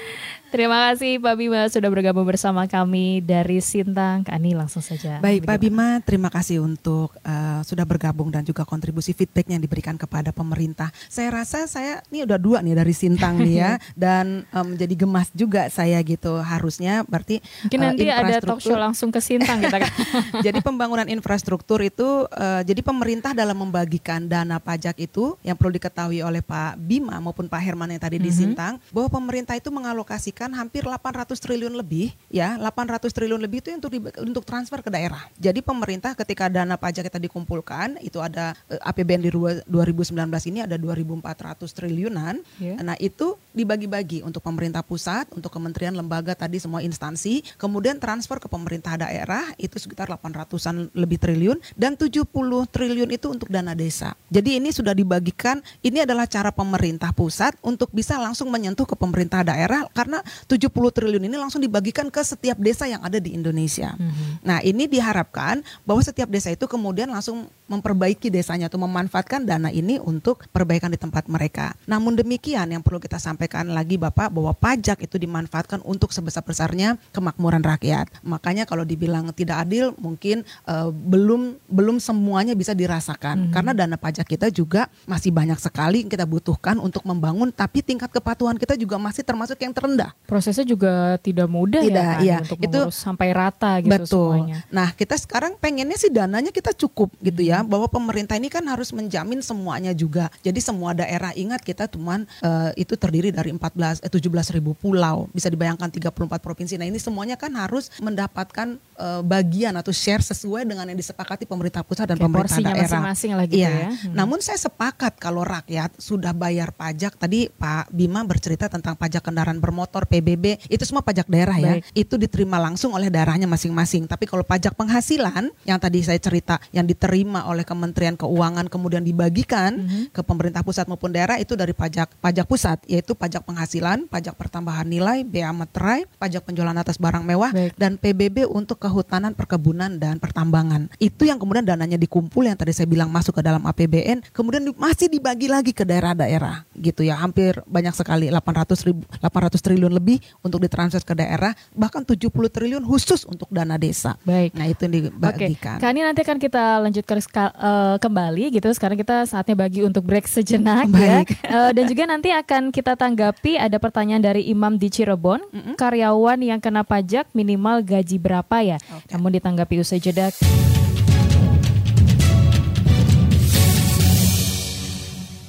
Terima 0.54 0.94
kasih 0.94 1.18
Pak 1.18 1.34
Bima 1.34 1.66
sudah 1.66 1.90
bergabung 1.90 2.30
bersama 2.30 2.70
kami 2.70 3.26
dari 3.26 3.58
Sintang. 3.58 4.22
Kani 4.22 4.54
langsung 4.54 4.86
saja. 4.86 5.18
Baik 5.18 5.50
Pak 5.50 5.58
Bima, 5.58 5.98
terima 6.06 6.30
kasih 6.30 6.62
untuk 6.62 7.10
uh, 7.26 7.66
sudah 7.66 7.82
bergabung 7.90 8.30
dan 8.30 8.46
juga 8.46 8.62
kontribusi 8.62 9.18
feedback 9.18 9.50
yang 9.50 9.58
diberikan 9.58 9.98
kepada 9.98 10.30
pemerintah. 10.30 10.94
Saya 11.10 11.34
rasa 11.34 11.66
saya 11.66 12.06
ini 12.14 12.22
udah 12.22 12.38
dua 12.38 12.62
nih 12.62 12.78
dari 12.78 12.94
Sintang 12.94 13.42
nih 13.42 13.56
ya 13.66 13.72
dan 13.98 14.46
um, 14.54 14.78
jadi 14.78 14.94
gemas 14.94 15.34
juga 15.34 15.74
saya 15.74 15.98
gitu. 16.06 16.38
Harusnya 16.38 17.02
berarti 17.10 17.42
mungkin 17.66 17.80
uh, 17.82 17.86
nanti 17.90 18.06
ada 18.14 18.38
talk 18.38 18.62
show 18.62 18.78
langsung 18.78 19.10
ke 19.10 19.26
Sintang 19.26 19.58
kita 19.58 19.82
kan. 19.82 19.90
jadi 20.46 20.62
pembangunan 20.62 21.10
infrastruktur 21.10 21.82
itu 21.82 22.30
uh, 22.30 22.62
jadi 22.62 22.86
pemerintah 22.86 23.34
dalam 23.34 23.58
membagikan 23.58 24.30
dana 24.30 24.62
pajak 24.62 25.02
itu 25.02 25.34
yang 25.42 25.58
perlu 25.58 25.74
diketahui 25.74 26.22
oleh 26.22 26.46
Pak 26.46 26.78
Bima 26.78 27.18
maupun 27.18 27.50
Pak 27.50 27.58
Herman 27.58 27.90
yang 27.90 27.98
tadi 28.06 28.22
mm 28.22 28.22
-hmm. 28.22 28.30
di 28.30 28.30
mhm. 28.30 28.38
Sintang 28.38 28.74
bahwa 28.94 29.10
pemerintah 29.10 29.58
itu 29.58 29.74
mengalokasikan 29.84 30.56
hampir 30.56 30.88
800 30.88 31.36
triliun 31.36 31.76
lebih 31.76 32.16
ya 32.32 32.56
800 32.56 33.04
triliun 33.12 33.44
lebih 33.44 33.60
itu 33.60 33.76
untuk 33.76 33.92
di, 33.92 34.00
untuk 34.24 34.48
transfer 34.48 34.80
ke 34.80 34.88
daerah. 34.88 35.28
Jadi 35.36 35.60
pemerintah 35.60 36.16
ketika 36.16 36.48
dana 36.48 36.80
pajak 36.80 37.12
kita 37.12 37.20
dikumpulkan 37.20 38.00
itu 38.00 38.24
ada 38.24 38.56
eh, 38.72 38.80
APBN 38.80 39.28
di 39.28 39.32
2019 39.68 40.16
ini 40.48 40.64
ada 40.64 40.80
2.400 40.80 41.68
triliunan. 41.76 42.40
Yeah. 42.64 42.80
Nah 42.80 42.96
itu 43.02 43.36
dibagi-bagi 43.52 44.24
untuk 44.24 44.40
pemerintah 44.46 44.86
pusat, 44.86 45.28
untuk 45.36 45.50
kementerian, 45.50 45.92
lembaga 45.94 46.32
tadi 46.38 46.62
semua 46.62 46.80
instansi, 46.80 47.44
kemudian 47.60 48.00
transfer 48.00 48.40
ke 48.40 48.48
pemerintah 48.48 48.96
daerah 48.96 49.52
itu 49.58 49.76
sekitar 49.82 50.08
800-an 50.08 50.94
lebih 50.94 51.18
triliun 51.18 51.58
dan 51.74 51.98
70 51.98 52.30
triliun 52.70 53.10
itu 53.10 53.28
untuk 53.28 53.50
dana 53.50 53.74
desa. 53.74 54.14
Jadi 54.30 54.62
ini 54.62 54.70
sudah 54.70 54.94
dibagikan, 54.94 55.60
ini 55.82 56.06
adalah 56.06 56.30
cara 56.30 56.54
pemerintah 56.54 57.10
pusat 57.12 57.58
untuk 57.66 57.90
bisa 57.90 58.22
langsung 58.22 58.54
menyentuh 58.54 58.86
ke 58.86 58.94
pemerintah 58.94 59.42
daerah 59.42 59.73
karena 59.92 60.22
70 60.46 60.70
triliun 60.70 61.24
ini 61.26 61.38
langsung 61.40 61.60
dibagikan 61.60 62.08
ke 62.14 62.22
setiap 62.22 62.58
desa 62.62 62.86
yang 62.86 63.02
ada 63.02 63.18
di 63.18 63.34
Indonesia. 63.34 63.96
Mm-hmm. 63.98 64.30
Nah, 64.46 64.60
ini 64.62 64.86
diharapkan 64.86 65.66
bahwa 65.88 66.02
setiap 66.04 66.30
desa 66.30 66.54
itu 66.54 66.66
kemudian 66.70 67.10
langsung 67.10 67.50
memperbaiki 67.68 68.30
desanya 68.30 68.70
atau 68.70 68.78
memanfaatkan 68.78 69.48
dana 69.48 69.74
ini 69.74 69.98
untuk 69.98 70.46
perbaikan 70.54 70.94
di 70.94 71.00
tempat 71.00 71.26
mereka. 71.26 71.74
Namun 71.90 72.14
demikian 72.14 72.70
yang 72.70 72.84
perlu 72.86 73.02
kita 73.02 73.18
sampaikan 73.18 73.66
lagi 73.72 73.98
Bapak 73.98 74.30
bahwa 74.30 74.54
pajak 74.54 75.02
itu 75.02 75.18
dimanfaatkan 75.18 75.82
untuk 75.82 76.14
sebesar-besarnya 76.14 77.00
kemakmuran 77.16 77.64
rakyat. 77.64 78.12
Makanya 78.22 78.70
kalau 78.70 78.86
dibilang 78.86 79.32
tidak 79.34 79.66
adil 79.66 79.96
mungkin 79.98 80.46
uh, 80.68 80.92
belum 80.92 81.58
belum 81.72 81.98
semuanya 82.04 82.54
bisa 82.54 82.76
dirasakan 82.76 83.48
mm-hmm. 83.48 83.54
karena 83.56 83.72
dana 83.72 83.98
pajak 83.98 84.28
kita 84.28 84.52
juga 84.52 84.92
masih 85.08 85.32
banyak 85.32 85.58
sekali 85.58 86.04
yang 86.04 86.12
kita 86.12 86.28
butuhkan 86.28 86.78
untuk 86.78 87.08
membangun 87.08 87.50
tapi 87.50 87.80
tingkat 87.80 88.12
kepatuhan 88.12 88.60
kita 88.60 88.76
juga 88.76 89.00
masih 89.00 89.24
termasuk 89.24 89.56
yang 89.64 89.76
terendah 89.76 90.12
prosesnya 90.34 90.66
juga 90.66 91.22
tidak 91.22 91.46
mudah 91.46 91.86
ya, 91.86 91.88
tidak, 91.88 92.04
ya 92.04 92.10
kan 92.10 92.24
iya. 92.26 92.38
untuk 92.42 92.60
itu 92.66 92.80
sampai 92.90 93.30
rata 93.38 93.72
gitu 93.86 93.94
betul. 93.94 94.32
semuanya. 94.34 94.58
Nah 94.74 94.90
kita 94.98 95.16
sekarang 95.22 95.54
pengennya 95.62 95.98
sih 96.00 96.10
dananya 96.10 96.50
kita 96.50 96.74
cukup 96.74 97.14
gitu 97.22 97.46
ya 97.46 97.62
bahwa 97.62 97.86
pemerintah 97.86 98.34
ini 98.34 98.50
kan 98.50 98.66
harus 98.66 98.90
menjamin 98.90 99.46
semuanya 99.46 99.94
juga. 99.94 100.34
Jadi 100.42 100.58
semua 100.58 100.98
daerah 100.98 101.30
ingat 101.38 101.62
kita 101.62 101.86
cuman 101.86 102.26
uh, 102.42 102.74
itu 102.74 102.98
terdiri 102.98 103.30
dari 103.30 103.54
14 103.54 104.02
eh, 104.02 104.10
17 104.10 104.58
ribu 104.58 104.74
pulau 104.74 105.30
bisa 105.30 105.54
dibayangkan 105.54 105.94
34 105.94 106.42
provinsi. 106.42 106.82
Nah 106.82 106.90
ini 106.90 106.98
semuanya 106.98 107.38
kan 107.38 107.54
harus 107.54 107.94
mendapatkan 108.02 108.82
uh, 109.04 109.22
bagian 109.22 109.76
atau 109.76 109.92
share 109.92 110.24
sesuai 110.24 110.64
dengan 110.64 110.88
yang 110.88 110.96
disepakati 110.96 111.44
pemerintah 111.44 111.84
pusat 111.84 112.08
dan 112.08 112.16
Oke, 112.16 112.26
pemerintah 112.32 112.64
daerah. 112.64 112.88
masing-masing 112.88 113.32
lagi 113.36 113.52
gitu 113.60 113.68
iya. 113.68 113.70
ya. 113.70 113.88
Hmm. 113.92 114.14
Namun 114.16 114.40
saya 114.40 114.56
sepakat 114.56 115.20
kalau 115.20 115.44
rakyat 115.44 115.92
sudah 116.00 116.32
bayar 116.32 116.72
pajak 116.72 117.20
tadi 117.20 117.52
Pak 117.52 117.92
Bima 117.92 118.24
bercerita 118.24 118.72
tentang 118.72 118.96
pajak 118.96 119.20
kendaraan 119.20 119.60
bermotor 119.60 120.08
PBB 120.08 120.72
itu 120.72 120.84
semua 120.88 121.04
pajak 121.04 121.28
daerah 121.28 121.58
ya. 121.60 121.74
Baik. 121.78 121.84
Itu 121.92 122.16
diterima 122.16 122.58
langsung 122.58 122.96
oleh 122.96 123.12
daerahnya 123.12 123.46
masing-masing. 123.46 124.08
Tapi 124.08 124.26
kalau 124.30 124.48
pajak 124.48 124.74
penghasilan 124.80 125.52
yang 125.68 125.80
tadi 125.82 126.00
saya 126.02 126.20
cerita 126.22 126.58
yang 126.72 126.88
diterima 126.88 127.46
oleh 127.52 127.68
Kementerian 127.68 128.16
Keuangan 128.16 128.72
kemudian 128.72 129.04
dibagikan 129.04 129.76
mm 129.76 129.86
-hmm. 129.86 130.04
ke 130.16 130.22
pemerintah 130.24 130.62
pusat 130.64 130.88
maupun 130.88 131.12
daerah 131.12 131.42
itu 131.42 131.58
dari 131.58 131.76
pajak 131.76 132.16
pajak 132.22 132.46
pusat 132.48 132.80
yaitu 132.88 133.18
pajak 133.18 133.44
penghasilan, 133.44 134.08
pajak 134.08 134.38
pertambahan 134.38 134.88
nilai, 134.88 135.26
bea 135.26 135.52
materai, 135.52 136.06
pajak 136.22 136.46
penjualan 136.46 136.76
atas 136.78 137.02
barang 137.02 137.26
mewah 137.26 137.52
Baik. 137.52 137.74
dan 137.76 137.98
PBB 137.98 138.46
untuk 138.48 138.78
kehutanan, 138.94 139.34
perkebunan 139.34 139.98
dan 139.98 140.22
pertambangan. 140.22 140.86
Itu 141.02 141.26
yang 141.26 141.42
kemudian 141.42 141.66
dananya 141.66 141.98
dikumpul 141.98 142.46
yang 142.46 142.54
tadi 142.54 142.78
saya 142.78 142.86
bilang 142.86 143.10
masuk 143.10 143.42
ke 143.42 143.42
dalam 143.42 143.66
APBN 143.66 144.30
kemudian 144.30 144.70
masih 144.78 145.10
dibagi 145.10 145.50
lagi 145.50 145.74
ke 145.74 145.82
daerah-daerah 145.82 146.70
gitu 146.78 147.02
ya. 147.02 147.18
Hampir 147.18 147.66
banyak 147.66 147.98
sekali 147.98 148.30
800 148.30 148.86
ribu 148.86 149.02
800 149.18 149.58
triliun 149.58 149.90
lebih 149.90 150.22
untuk 150.46 150.62
ditransfer 150.62 151.02
ke 151.02 151.18
daerah, 151.18 151.58
bahkan 151.74 152.06
70 152.06 152.30
triliun 152.30 152.86
khusus 152.86 153.26
untuk 153.26 153.50
dana 153.50 153.82
desa. 153.82 154.14
Baik. 154.22 154.54
Nah, 154.54 154.70
itu 154.70 154.86
yang 154.86 154.94
dibagikan. 155.10 155.82
Oke. 155.82 155.84
Kali 155.90 156.00
nanti 156.06 156.22
akan 156.22 156.38
kita 156.38 156.64
lanjutkan 156.84 157.18
uh, 157.34 157.96
kembali 157.98 158.54
gitu. 158.54 158.70
Sekarang 158.76 159.00
kita 159.00 159.26
saatnya 159.26 159.56
bagi 159.58 159.82
untuk 159.82 160.06
break 160.06 160.30
sejenak 160.30 160.86
ya. 160.92 161.24
Baik. 161.24 161.28
ya. 161.42 161.50
Uh, 161.50 161.72
dan 161.72 161.84
juga 161.90 162.04
nanti 162.06 162.30
akan 162.30 162.70
kita 162.70 162.94
tanggapi 162.94 163.58
ada 163.58 163.80
pertanyaan 163.80 164.22
dari 164.22 164.46
Imam 164.52 164.76
di 164.76 164.92
Cirebon, 164.92 165.42
mm 165.50 165.62
-hmm. 165.64 165.74
karyawan 165.80 166.40
yang 166.44 166.60
kena 166.60 166.84
pajak 166.84 167.32
minimal 167.32 167.82
gaji 167.82 168.18
berapa 168.20 168.58
ya? 168.62 168.73
Okay. 168.80 169.12
Namun 169.16 169.34
ditanggapi 169.34 169.82
usai 169.82 170.00
jeda. 170.00 170.30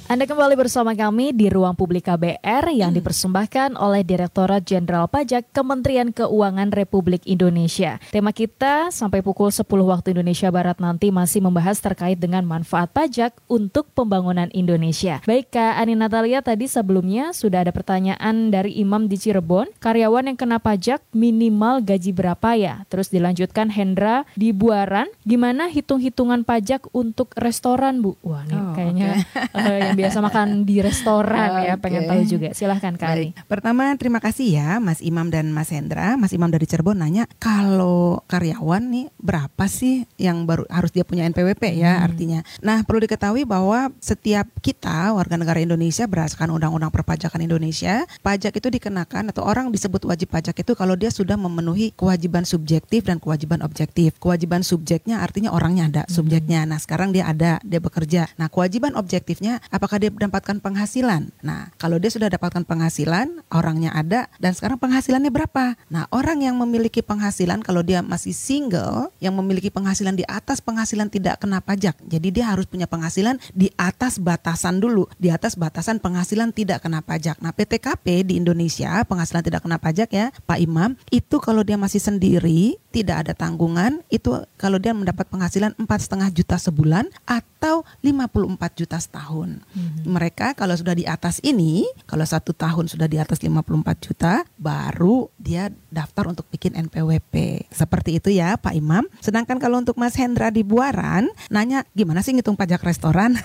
Anda 0.05 0.29
kembali 0.29 0.53
bersama 0.53 0.93
kami 0.93 1.33
di 1.33 1.49
Ruang 1.49 1.73
Publik 1.73 2.05
KBR 2.05 2.69
yang 2.77 2.93
hmm. 2.93 3.01
dipersembahkan 3.01 3.73
oleh 3.73 4.05
Direktorat 4.05 4.61
Jenderal 4.61 5.09
Pajak 5.09 5.49
Kementerian 5.49 6.13
Keuangan 6.13 6.69
Republik 6.69 7.25
Indonesia. 7.25 7.97
Tema 8.13 8.29
kita 8.29 8.93
sampai 8.93 9.25
pukul 9.25 9.49
10 9.49 9.65
waktu 9.65 10.13
Indonesia 10.13 10.53
Barat 10.53 10.77
nanti 10.77 11.09
masih 11.09 11.41
membahas 11.41 11.81
terkait 11.81 12.21
dengan 12.21 12.45
manfaat 12.45 12.93
pajak 12.93 13.33
untuk 13.49 13.89
pembangunan 13.97 14.45
Indonesia. 14.53 15.25
Baik 15.25 15.49
Kak 15.57 15.73
Ani 15.81 15.97
Natalia 15.97 16.45
tadi 16.45 16.69
sebelumnya 16.69 17.33
sudah 17.33 17.65
ada 17.65 17.73
pertanyaan 17.73 18.53
dari 18.53 18.77
Imam 18.77 19.09
di 19.09 19.17
Cirebon, 19.17 19.73
karyawan 19.81 20.29
yang 20.29 20.37
kena 20.37 20.61
pajak 20.61 21.01
minimal 21.17 21.81
gaji 21.81 22.13
berapa 22.13 22.53
ya? 22.53 22.85
Terus 22.93 23.09
dilanjutkan 23.09 23.73
Hendra 23.73 24.29
di 24.37 24.53
Buaran, 24.53 25.09
gimana 25.25 25.65
hitung-hitungan 25.65 26.45
pajak 26.45 26.93
untuk 26.93 27.33
restoran 27.33 28.05
Bu? 28.05 28.13
Wah 28.21 28.45
ini 28.45 28.53
oh, 28.53 28.73
kayaknya 28.77 29.25
okay. 29.33 29.89
uh, 29.89 29.94
biasa 29.95 30.19
makan 30.19 30.67
di 30.67 30.83
restoran 30.83 31.63
ya, 31.63 31.75
pengen 31.79 32.05
tahu 32.05 32.21
juga. 32.27 32.49
Silahkan 32.51 32.95
kali. 32.95 33.31
Pertama 33.47 33.95
terima 33.95 34.19
kasih 34.19 34.59
ya 34.59 34.69
Mas 34.83 34.99
Imam 34.99 35.31
dan 35.31 35.49
Mas 35.51 35.71
Hendra. 35.71 36.19
Mas 36.19 36.35
Imam 36.35 36.51
dari 36.51 36.67
Cirebon 36.67 36.99
nanya 36.99 37.25
kalau 37.39 38.21
karyawan 38.27 38.83
nih 38.91 39.05
berapa 39.17 39.65
sih 39.65 40.05
yang 40.19 40.43
baru 40.43 40.67
harus 40.67 40.91
dia 40.91 41.07
punya 41.07 41.25
NPWP 41.29 41.79
ya 41.79 41.99
hmm. 41.99 42.05
artinya. 42.05 42.39
Nah 42.61 42.83
perlu 42.83 43.03
diketahui 43.07 43.47
bahwa 43.47 43.91
setiap 44.03 44.47
kita 44.59 45.15
warga 45.15 45.39
negara 45.39 45.59
Indonesia 45.61 46.05
berdasarkan 46.05 46.51
Undang-Undang 46.51 46.91
Perpajakan 46.91 47.41
Indonesia, 47.43 48.03
pajak 48.21 48.57
itu 48.57 48.67
dikenakan 48.67 49.31
atau 49.31 49.45
orang 49.45 49.71
disebut 49.71 50.03
wajib 50.07 50.31
pajak 50.31 50.61
itu 50.61 50.73
kalau 50.75 50.97
dia 50.99 51.09
sudah 51.13 51.35
memenuhi 51.39 51.93
kewajiban 51.95 52.43
subjektif 52.43 53.07
dan 53.07 53.21
kewajiban 53.21 53.61
objektif. 53.61 54.17
Kewajiban 54.19 54.61
subjeknya 54.65 55.21
artinya 55.21 55.53
orangnya 55.53 55.87
ada, 55.89 56.03
subjeknya. 56.09 56.65
Nah 56.65 56.81
sekarang 56.81 57.13
dia 57.13 57.29
ada, 57.29 57.61
dia 57.61 57.79
bekerja. 57.79 58.27
Nah 58.35 58.49
kewajiban 58.49 58.97
objektifnya 58.97 59.61
apa 59.69 59.84
apakah 59.85 60.01
dia 60.01 60.09
mendapatkan 60.09 60.57
penghasilan? 60.57 61.29
Nah, 61.45 61.69
kalau 61.77 62.01
dia 62.01 62.09
sudah 62.09 62.25
dapatkan 62.25 62.65
penghasilan, 62.65 63.45
orangnya 63.53 63.93
ada 63.93 64.25
dan 64.41 64.57
sekarang 64.57 64.81
penghasilannya 64.81 65.29
berapa? 65.29 65.77
Nah, 65.93 66.09
orang 66.09 66.41
yang 66.41 66.57
memiliki 66.57 67.05
penghasilan 67.05 67.61
kalau 67.61 67.85
dia 67.85 68.01
masih 68.01 68.33
single, 68.33 69.13
yang 69.21 69.37
memiliki 69.37 69.69
penghasilan 69.69 70.17
di 70.17 70.25
atas 70.25 70.57
penghasilan 70.57 71.13
tidak 71.13 71.37
kena 71.37 71.61
pajak. 71.61 71.93
Jadi 72.01 72.33
dia 72.33 72.49
harus 72.49 72.65
punya 72.65 72.89
penghasilan 72.89 73.37
di 73.53 73.69
atas 73.77 74.17
batasan 74.17 74.81
dulu, 74.81 75.05
di 75.21 75.29
atas 75.29 75.53
batasan 75.53 76.01
penghasilan 76.01 76.49
tidak 76.49 76.81
kena 76.81 77.05
pajak. 77.05 77.37
Nah, 77.45 77.53
PTKP 77.53 78.25
di 78.25 78.41
Indonesia 78.41 79.05
penghasilan 79.05 79.45
tidak 79.45 79.61
kena 79.61 79.77
pajak 79.77 80.09
ya, 80.09 80.33
Pak 80.49 80.57
Imam, 80.65 80.97
itu 81.13 81.37
kalau 81.37 81.61
dia 81.61 81.77
masih 81.77 82.01
sendiri, 82.01 82.81
tidak 82.89 83.29
ada 83.29 83.37
tanggungan, 83.37 84.01
itu 84.09 84.33
kalau 84.57 84.81
dia 84.81 84.97
mendapat 84.97 85.29
penghasilan 85.29 85.77
empat 85.77 86.09
setengah 86.09 86.33
juta 86.33 86.57
sebulan 86.57 87.05
atau 87.29 87.85
54 88.01 88.79
juta 88.81 88.97
setahun. 88.97 89.61
Hmm. 89.75 90.07
mereka 90.07 90.55
kalau 90.55 90.71
sudah 90.71 90.95
di 90.95 91.03
atas 91.03 91.43
ini, 91.43 91.83
kalau 92.07 92.23
satu 92.23 92.55
tahun 92.55 92.87
sudah 92.87 93.11
di 93.11 93.19
atas 93.19 93.43
54 93.43 93.59
juta, 93.99 94.47
baru 94.55 95.27
dia 95.35 95.67
daftar 95.91 96.31
untuk 96.31 96.47
bikin 96.47 96.79
NPWP. 96.79 97.67
Seperti 97.67 98.23
itu 98.23 98.31
ya 98.31 98.55
Pak 98.55 98.71
Imam. 98.71 99.03
Sedangkan 99.19 99.59
kalau 99.59 99.83
untuk 99.83 99.99
Mas 99.99 100.15
Hendra 100.15 100.47
di 100.47 100.63
Buaran, 100.63 101.27
nanya 101.51 101.83
gimana 101.91 102.23
sih 102.23 102.31
ngitung 102.31 102.55
pajak 102.55 102.87
restoran? 102.87 103.35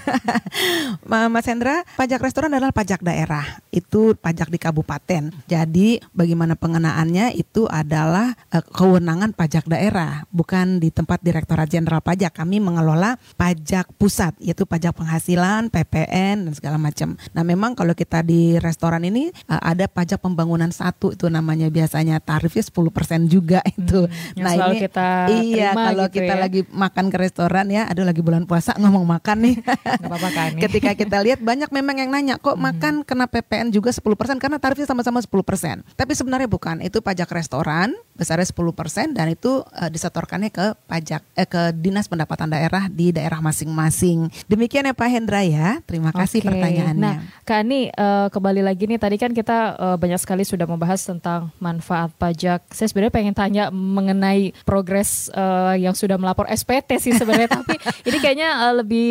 Mas 1.34 1.46
Hendra, 1.50 1.82
pajak 1.98 2.22
restoran 2.22 2.54
adalah 2.54 2.70
pajak 2.70 3.02
daerah. 3.02 3.58
Itu 3.74 4.14
pajak 4.14 4.54
di 4.54 4.58
kabupaten. 4.62 5.34
Jadi 5.50 5.98
bagaimana 6.14 6.54
pengenaannya 6.54 7.34
itu 7.34 7.66
adalah 7.66 8.38
uh, 8.54 8.62
kewenangan 8.62 9.34
pajak 9.34 9.66
daerah, 9.66 10.22
bukan 10.30 10.78
di 10.78 10.94
tempat 10.94 11.18
Direktorat 11.26 11.66
Jenderal 11.66 11.98
Pajak. 11.98 12.38
Kami 12.38 12.62
mengelola 12.62 13.18
pajak 13.34 13.90
pusat, 13.98 14.38
yaitu 14.38 14.62
pajak 14.62 14.94
penghasilan, 14.94 15.74
PPN 15.74 16.19
dan 16.20 16.52
segala 16.52 16.76
macam. 16.76 17.16
Nah, 17.32 17.42
memang 17.46 17.72
kalau 17.72 17.96
kita 17.96 18.20
di 18.20 18.58
restoran 18.60 19.06
ini 19.06 19.32
uh, 19.48 19.60
ada 19.62 19.86
pajak 19.88 20.20
pembangunan 20.20 20.68
satu 20.68 21.14
itu 21.14 21.30
namanya 21.30 21.72
biasanya 21.72 22.20
tarifnya 22.20 22.64
10% 22.66 23.30
juga 23.30 23.60
itu. 23.64 24.04
Hmm, 24.04 24.42
nah 24.42 24.52
ini 24.56 24.74
kita 24.82 25.08
iya 25.30 25.70
kalau 25.72 26.06
gitu 26.08 26.16
kita 26.20 26.34
ya. 26.36 26.40
lagi 26.40 26.60
makan 26.68 27.04
ke 27.08 27.16
restoran 27.16 27.66
ya, 27.70 27.88
aduh 27.88 28.04
lagi 28.04 28.20
bulan 28.20 28.44
puasa 28.44 28.76
ngomong 28.76 29.04
makan 29.06 29.36
nih. 29.46 29.56
apa-apa 30.06 30.28
kan. 30.34 30.50
Ketika 30.64 30.92
kita 30.98 31.22
lihat 31.22 31.40
banyak 31.40 31.70
memang 31.70 31.96
yang 32.02 32.10
nanya 32.10 32.36
kok 32.36 32.56
hmm. 32.56 32.62
makan 32.62 32.94
kena 33.06 33.26
PPN 33.30 33.70
juga 33.70 33.94
10% 33.94 34.02
karena 34.42 34.58
tarifnya 34.58 34.88
sama-sama 34.88 35.22
10%. 35.22 35.84
Tapi 35.94 36.12
sebenarnya 36.12 36.48
bukan, 36.50 36.82
itu 36.82 36.98
pajak 37.00 37.30
restoran 37.30 37.94
besarnya 38.18 38.44
10% 38.52 39.16
dan 39.16 39.26
itu 39.32 39.64
uh, 39.64 39.88
disetorkannya 39.88 40.52
ke 40.52 40.76
pajak 40.84 41.24
eh, 41.32 41.48
ke 41.48 41.72
Dinas 41.72 42.04
Pendapatan 42.04 42.52
Daerah 42.52 42.92
di 42.92 43.16
daerah 43.16 43.40
masing-masing. 43.40 44.28
Demikian 44.44 44.84
ya 44.84 44.92
Pak 44.92 45.08
Hendra 45.08 45.40
ya. 45.40 45.80
Terima 45.88 46.09
kasih 46.14 46.40
okay. 46.42 46.48
pertanyaannya. 46.50 47.00
Nah, 47.00 47.14
Kak 47.46 47.58
Ani 47.62 47.90
uh, 47.90 48.28
kembali 48.30 48.62
lagi 48.64 48.84
nih 48.86 49.00
tadi 49.00 49.16
kan 49.16 49.30
kita 49.34 49.78
uh, 49.78 49.96
banyak 49.96 50.20
sekali 50.20 50.42
sudah 50.42 50.66
membahas 50.66 51.00
tentang 51.02 51.50
manfaat 51.62 52.10
pajak. 52.16 52.66
Saya 52.70 52.86
sebenarnya 52.90 53.14
pengen 53.14 53.34
tanya 53.34 53.64
mengenai 53.70 54.52
progres 54.64 55.28
uh, 55.32 55.74
yang 55.74 55.94
sudah 55.96 56.16
melapor 56.18 56.46
SPT 56.50 56.98
sih 56.98 57.12
sebenarnya 57.14 57.48
tapi 57.62 57.76
ini 58.06 58.18
kayaknya 58.18 58.70
uh, 58.70 58.74
lebih 58.82 59.10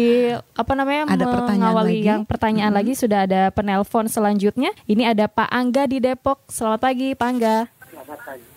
apa 0.56 0.72
namanya 0.76 1.10
ada 1.10 1.26
pertanyaan 1.28 1.76
lagi. 1.76 2.00
yang 2.04 2.22
pertanyaan 2.24 2.74
hmm. 2.74 2.80
lagi 2.80 2.94
sudah 2.96 3.20
ada 3.26 3.42
penelpon 3.52 4.06
selanjutnya. 4.10 4.72
Ini 4.90 5.14
ada 5.16 5.26
Pak 5.30 5.50
Angga 5.50 5.86
di 5.86 5.98
Depok. 6.02 6.48
Selamat 6.50 6.80
pagi 6.86 7.14
Pak 7.14 7.28
Angga. 7.28 7.58
Selamat 7.90 8.20
pagi. 8.26 8.49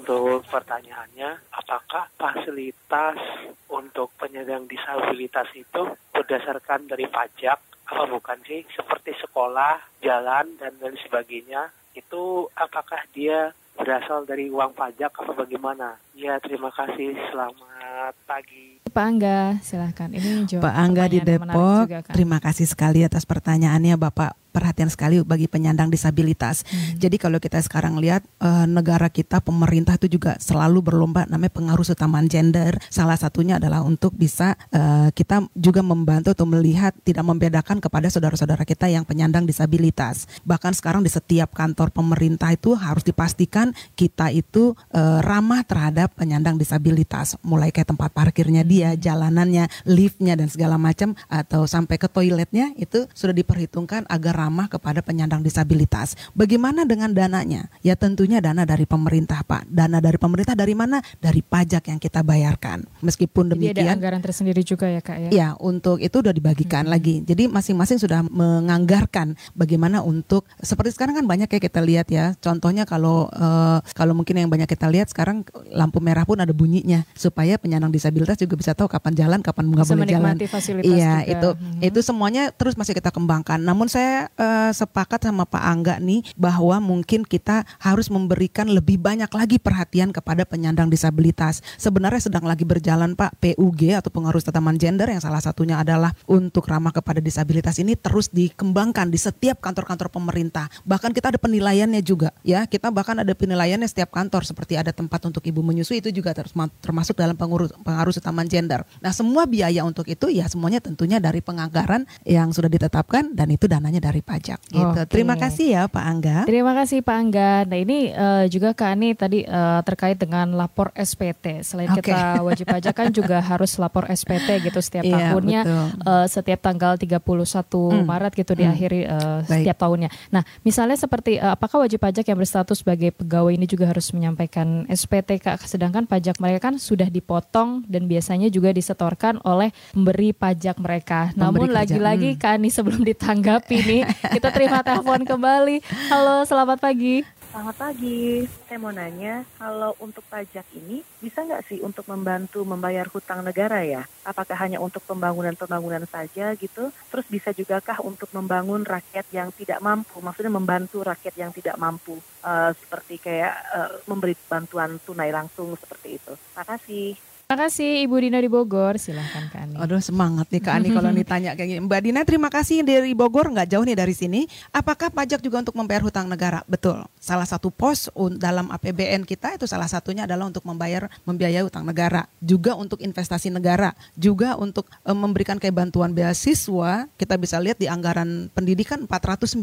Untuk 0.00 0.48
pertanyaannya, 0.48 1.52
apakah 1.52 2.08
fasilitas 2.16 3.20
untuk 3.68 4.08
penyandang 4.16 4.64
disabilitas 4.64 5.44
itu 5.52 5.92
berdasarkan 6.16 6.88
dari 6.88 7.04
pajak 7.04 7.60
apa 7.84 8.04
bukan 8.08 8.40
sih? 8.48 8.64
Seperti 8.72 9.12
sekolah, 9.20 10.00
jalan 10.00 10.56
dan 10.56 10.72
lain 10.80 10.96
sebagainya. 11.04 11.68
Itu 11.92 12.48
apakah 12.56 13.04
dia 13.12 13.52
berasal 13.76 14.24
dari 14.24 14.48
uang 14.48 14.72
pajak 14.72 15.12
apa 15.20 15.36
bagaimana? 15.36 16.00
Ya, 16.16 16.40
terima 16.40 16.72
kasih. 16.72 17.12
Selamat 17.28 18.16
pagi. 18.24 18.80
Pak 18.88 19.04
Angga, 19.04 19.60
silahkan. 19.60 20.08
Ini 20.08 20.48
Pak 20.64 20.74
Angga 20.80 21.12
di 21.12 21.20
Depok, 21.20 21.92
juga, 21.92 22.00
kan? 22.00 22.12
terima 22.16 22.40
kasih 22.40 22.64
sekali 22.64 23.04
atas 23.04 23.28
pertanyaannya 23.28 24.00
Bapak 24.00 24.39
perhatian 24.50 24.90
sekali 24.90 25.22
bagi 25.22 25.46
penyandang 25.46 25.88
disabilitas. 25.88 26.66
Hmm. 26.66 26.98
Jadi 26.98 27.16
kalau 27.16 27.38
kita 27.38 27.62
sekarang 27.62 27.96
lihat 28.02 28.26
uh, 28.42 28.66
negara 28.66 29.06
kita 29.08 29.38
pemerintah 29.38 29.94
itu 29.96 30.18
juga 30.18 30.36
selalu 30.42 30.82
berlomba 30.82 31.24
namanya 31.30 31.54
pengaruh 31.54 31.86
utamaan 31.86 32.26
gender. 32.26 32.76
Salah 32.90 33.16
satunya 33.16 33.62
adalah 33.62 33.86
untuk 33.86 34.12
bisa 34.18 34.58
uh, 34.74 35.08
kita 35.14 35.46
juga 35.54 35.80
membantu 35.80 36.34
atau 36.34 36.44
melihat 36.44 36.92
tidak 37.06 37.22
membedakan 37.22 37.78
kepada 37.78 38.10
saudara-saudara 38.10 38.66
kita 38.66 38.90
yang 38.90 39.06
penyandang 39.06 39.46
disabilitas. 39.46 40.26
Bahkan 40.42 40.74
sekarang 40.74 41.06
di 41.06 41.10
setiap 41.12 41.54
kantor 41.54 41.94
pemerintah 41.94 42.50
itu 42.50 42.74
harus 42.74 43.06
dipastikan 43.06 43.70
kita 43.94 44.34
itu 44.34 44.74
uh, 44.92 45.20
ramah 45.22 45.62
terhadap 45.62 46.16
penyandang 46.18 46.58
disabilitas. 46.58 47.38
Mulai 47.46 47.70
kayak 47.70 47.94
tempat 47.94 48.10
parkirnya 48.10 48.66
dia, 48.66 48.92
hmm. 48.92 49.00
jalanannya, 49.00 49.64
liftnya 49.86 50.34
dan 50.34 50.48
segala 50.50 50.80
macam 50.80 51.14
atau 51.28 51.68
sampai 51.68 52.00
ke 52.00 52.08
toiletnya 52.08 52.72
itu 52.80 53.06
sudah 53.12 53.36
diperhitungkan 53.36 54.08
agar 54.08 54.39
ramah 54.40 54.72
kepada 54.72 55.04
penyandang 55.04 55.44
disabilitas. 55.44 56.16
Bagaimana 56.32 56.88
dengan 56.88 57.12
dananya? 57.12 57.68
Ya 57.84 57.92
tentunya 57.92 58.40
dana 58.40 58.64
dari 58.64 58.88
pemerintah 58.88 59.44
Pak. 59.44 59.68
Dana 59.68 60.00
dari 60.00 60.16
pemerintah 60.16 60.56
dari 60.56 60.72
mana? 60.72 61.04
Dari 61.20 61.44
pajak 61.44 61.92
yang 61.92 62.00
kita 62.00 62.24
bayarkan. 62.24 62.88
Meskipun 63.04 63.52
demikian. 63.52 63.76
Jadi 63.76 63.84
ada 63.84 63.96
anggaran 64.00 64.22
tersendiri 64.24 64.64
juga 64.64 64.88
ya 64.88 65.04
Kak 65.04 65.18
ya? 65.28 65.30
Ya 65.30 65.48
untuk 65.60 66.00
itu 66.00 66.16
sudah 66.24 66.32
dibagikan 66.32 66.88
hmm. 66.88 66.92
lagi. 66.92 67.14
Jadi 67.20 67.50
masing-masing 67.50 68.00
sudah 68.00 68.24
menganggarkan 68.24 69.36
bagaimana 69.52 70.00
untuk 70.00 70.48
seperti 70.64 70.96
sekarang 70.96 71.20
kan 71.20 71.26
banyak 71.28 71.48
ya 71.52 71.60
kita 71.60 71.80
lihat 71.84 72.08
ya. 72.08 72.32
Contohnya 72.40 72.88
kalau 72.88 73.28
uh, 73.34 73.84
kalau 73.92 74.16
mungkin 74.16 74.40
yang 74.40 74.48
banyak 74.48 74.70
kita 74.70 74.88
lihat 74.88 75.12
sekarang 75.12 75.44
lampu 75.68 76.00
merah 76.00 76.24
pun 76.24 76.40
ada 76.40 76.54
bunyinya 76.54 77.04
supaya 77.12 77.60
penyandang 77.60 77.92
disabilitas 77.92 78.40
juga 78.40 78.56
bisa 78.56 78.72
tahu 78.72 78.88
kapan 78.88 79.12
jalan, 79.12 79.40
kapan 79.44 79.68
nggak 79.68 79.86
boleh 79.86 80.08
jalan. 80.08 80.34
Iya 80.80 81.12
juga. 81.20 81.32
itu 81.34 81.48
hmm. 81.52 81.80
itu 81.84 82.00
semuanya 82.00 82.54
terus 82.54 82.78
masih 82.78 82.96
kita 82.96 83.10
kembangkan. 83.12 83.58
Namun 83.60 83.90
saya 83.90 84.30
uh, 84.40 84.72
sepakat 84.72 85.28
sama 85.28 85.44
Pak 85.44 85.60
Angga 85.60 85.94
nih 86.00 86.24
bahwa 86.34 86.80
mungkin 86.80 87.22
kita 87.28 87.68
harus 87.76 88.08
memberikan 88.08 88.66
lebih 88.72 88.96
banyak 88.96 89.28
lagi 89.28 89.60
perhatian 89.60 90.10
kepada 90.10 90.48
penyandang 90.48 90.88
disabilitas. 90.88 91.60
Sebenarnya 91.76 92.32
sedang 92.32 92.48
lagi 92.48 92.64
berjalan 92.64 93.12
Pak 93.12 93.36
PUG 93.36 93.92
atau 93.92 94.08
pengaruh 94.08 94.40
tataman 94.40 94.80
gender 94.80 95.12
yang 95.12 95.20
salah 95.20 95.44
satunya 95.44 95.76
adalah 95.84 96.16
untuk 96.24 96.64
ramah 96.64 96.90
kepada 96.94 97.20
disabilitas 97.20 97.76
ini 97.76 97.94
terus 97.94 98.32
dikembangkan 98.32 99.12
di 99.12 99.20
setiap 99.20 99.60
kantor-kantor 99.60 100.08
pemerintah. 100.08 100.72
Bahkan 100.88 101.12
kita 101.12 101.36
ada 101.36 101.38
penilaiannya 101.38 102.00
juga 102.00 102.32
ya. 102.40 102.64
Kita 102.64 102.88
bahkan 102.88 103.20
ada 103.20 103.32
penilaiannya 103.36 103.86
setiap 103.86 104.14
kantor 104.14 104.48
seperti 104.48 104.80
ada 104.80 104.94
tempat 104.94 105.20
untuk 105.28 105.44
ibu 105.44 105.60
menyusui 105.60 106.00
itu 106.00 106.08
juga 106.14 106.32
termasuk 106.80 107.18
dalam 107.18 107.36
pengaruh 107.36 107.68
pengaruh 107.84 108.14
tataman 108.16 108.48
gender. 108.48 108.86
Nah, 109.04 109.12
semua 109.12 109.44
biaya 109.44 109.84
untuk 109.84 110.08
itu 110.08 110.32
ya 110.32 110.48
semuanya 110.48 110.80
tentunya 110.80 111.18
dari 111.18 111.44
penganggaran 111.44 112.08
yang 112.24 112.54
sudah 112.54 112.70
ditetapkan 112.70 113.34
dan 113.36 113.50
itu 113.52 113.66
dananya 113.66 114.00
dari 114.00 114.22
pajak 114.30 114.60
gitu. 114.70 114.86
Okay. 114.94 115.10
Terima 115.10 115.34
kasih 115.34 115.66
ya 115.74 115.82
Pak 115.90 116.04
Angga. 116.06 116.38
Terima 116.46 116.72
kasih 116.78 117.02
Pak 117.02 117.16
Angga. 117.18 117.52
Nah 117.66 117.78
ini 117.82 117.98
uh, 118.14 118.46
juga 118.46 118.70
Kak 118.70 118.90
Ani 118.94 119.18
tadi 119.18 119.42
uh, 119.42 119.82
terkait 119.82 120.14
dengan 120.14 120.54
lapor 120.54 120.94
SPT. 120.94 121.66
Selain 121.66 121.90
okay. 121.90 122.14
kita 122.14 122.38
wajib 122.46 122.70
pajak 122.70 122.94
kan 122.94 123.10
juga 123.10 123.42
harus 123.50 123.74
lapor 123.82 124.06
SPT 124.06 124.62
gitu 124.62 124.78
setiap 124.78 125.02
iya, 125.02 125.34
tahunnya 125.34 125.60
uh, 126.06 126.26
setiap 126.30 126.62
tanggal 126.62 126.94
31 126.94 127.18
hmm. 127.18 128.06
Maret 128.06 128.32
gitu 128.38 128.52
hmm. 128.54 128.60
diakhiri 128.62 129.00
uh, 129.10 129.42
setiap 129.42 129.76
tahunnya. 129.82 130.08
Nah, 130.30 130.46
misalnya 130.62 130.94
seperti 130.94 131.42
uh, 131.42 131.58
apakah 131.58 131.82
wajib 131.82 131.98
pajak 131.98 132.30
yang 132.30 132.38
berstatus 132.38 132.86
sebagai 132.86 133.10
pegawai 133.10 133.50
ini 133.50 133.66
juga 133.66 133.90
harus 133.90 134.14
menyampaikan 134.14 134.86
SPT 134.86 135.42
Kak 135.42 135.66
sedangkan 135.66 136.06
pajak 136.06 136.38
mereka 136.38 136.70
kan 136.70 136.76
sudah 136.76 137.08
dipotong 137.08 137.88
dan 137.88 138.04
biasanya 138.04 138.52
juga 138.52 138.70
disetorkan 138.70 139.40
oleh 139.42 139.72
pemberi 139.96 140.30
pajak 140.36 140.76
mereka. 140.78 141.32
Pemberi 141.32 141.40
Namun 141.40 141.68
lagi-lagi 141.72 142.36
hmm. 142.36 142.38
Kak 142.38 142.52
Ani 142.60 142.68
sebelum 142.68 143.02
ditanggapi 143.02 143.76
nih 143.90 144.02
Kita 144.10 144.48
terima 144.50 144.82
telepon 144.82 145.22
kembali. 145.22 145.82
Halo, 146.10 146.42
selamat 146.42 146.78
pagi. 146.82 147.22
Selamat 147.50 147.82
pagi, 147.82 148.46
saya 148.46 148.78
mau 148.78 148.94
nanya 148.94 149.42
kalau 149.58 149.90
untuk 149.98 150.22
pajak 150.30 150.62
ini 150.70 151.02
bisa 151.18 151.42
nggak 151.42 151.66
sih 151.66 151.82
untuk 151.82 152.06
membantu 152.06 152.62
membayar 152.62 153.02
hutang 153.10 153.42
negara 153.42 153.82
ya? 153.82 154.06
Apakah 154.22 154.54
hanya 154.54 154.78
untuk 154.78 155.02
pembangunan-pembangunan 155.02 156.06
saja 156.06 156.54
gitu? 156.54 156.94
Terus 157.10 157.26
bisa 157.26 157.50
juga 157.50 157.82
kah 157.82 157.98
untuk 158.06 158.30
membangun 158.30 158.86
rakyat 158.86 159.26
yang 159.34 159.50
tidak 159.50 159.82
mampu? 159.82 160.22
Maksudnya 160.22 160.54
membantu 160.54 161.02
rakyat 161.02 161.34
yang 161.34 161.50
tidak 161.50 161.74
mampu, 161.74 162.22
uh, 162.46 162.70
seperti 162.70 163.18
kayak 163.18 163.54
uh, 163.74 163.98
memberi 164.06 164.38
bantuan 164.46 165.02
tunai 165.02 165.34
langsung 165.34 165.74
seperti 165.74 166.22
itu. 166.22 166.32
Terima 166.54 166.62
kasih. 166.62 167.29
Terima 167.50 167.66
kasih 167.66 168.06
Ibu 168.06 168.16
Dina 168.22 168.38
di 168.38 168.46
Bogor. 168.46 168.94
Silahkan 168.94 169.50
Kak 169.50 169.58
Ani. 169.66 169.74
Aduh 169.74 169.98
semangat 169.98 170.46
nih 170.54 170.62
Kak 170.62 170.70
Ani 170.70 170.94
kalau 170.94 171.10
ditanya 171.18 171.58
kayak 171.58 171.66
gini. 171.66 171.80
Mbak 171.82 172.00
Dina 172.06 172.22
terima 172.22 172.46
kasih 172.46 172.86
dari 172.86 173.10
Bogor 173.10 173.50
nggak 173.50 173.74
jauh 173.74 173.82
nih 173.82 173.98
dari 173.98 174.14
sini. 174.14 174.46
Apakah 174.70 175.10
pajak 175.10 175.42
juga 175.42 175.58
untuk 175.58 175.74
membayar 175.74 175.98
hutang 176.06 176.30
negara? 176.30 176.62
Betul. 176.70 177.02
Salah 177.18 177.50
satu 177.50 177.74
pos 177.74 178.06
dalam 178.38 178.70
APBN 178.70 179.26
kita 179.26 179.58
itu 179.58 179.66
salah 179.66 179.90
satunya 179.90 180.30
adalah 180.30 180.46
untuk 180.46 180.62
membayar 180.62 181.10
membiayai 181.26 181.66
hutang 181.66 181.82
negara. 181.82 182.30
Juga 182.38 182.78
untuk 182.78 183.02
investasi 183.02 183.50
negara. 183.50 183.98
Juga 184.14 184.54
untuk 184.54 184.86
e, 185.02 185.10
memberikan 185.10 185.58
kayak 185.58 185.74
bantuan 185.74 186.14
beasiswa. 186.14 187.10
Kita 187.18 187.34
bisa 187.34 187.58
lihat 187.58 187.82
di 187.82 187.90
anggaran 187.90 188.46
pendidikan 188.54 189.10
492 189.10 189.58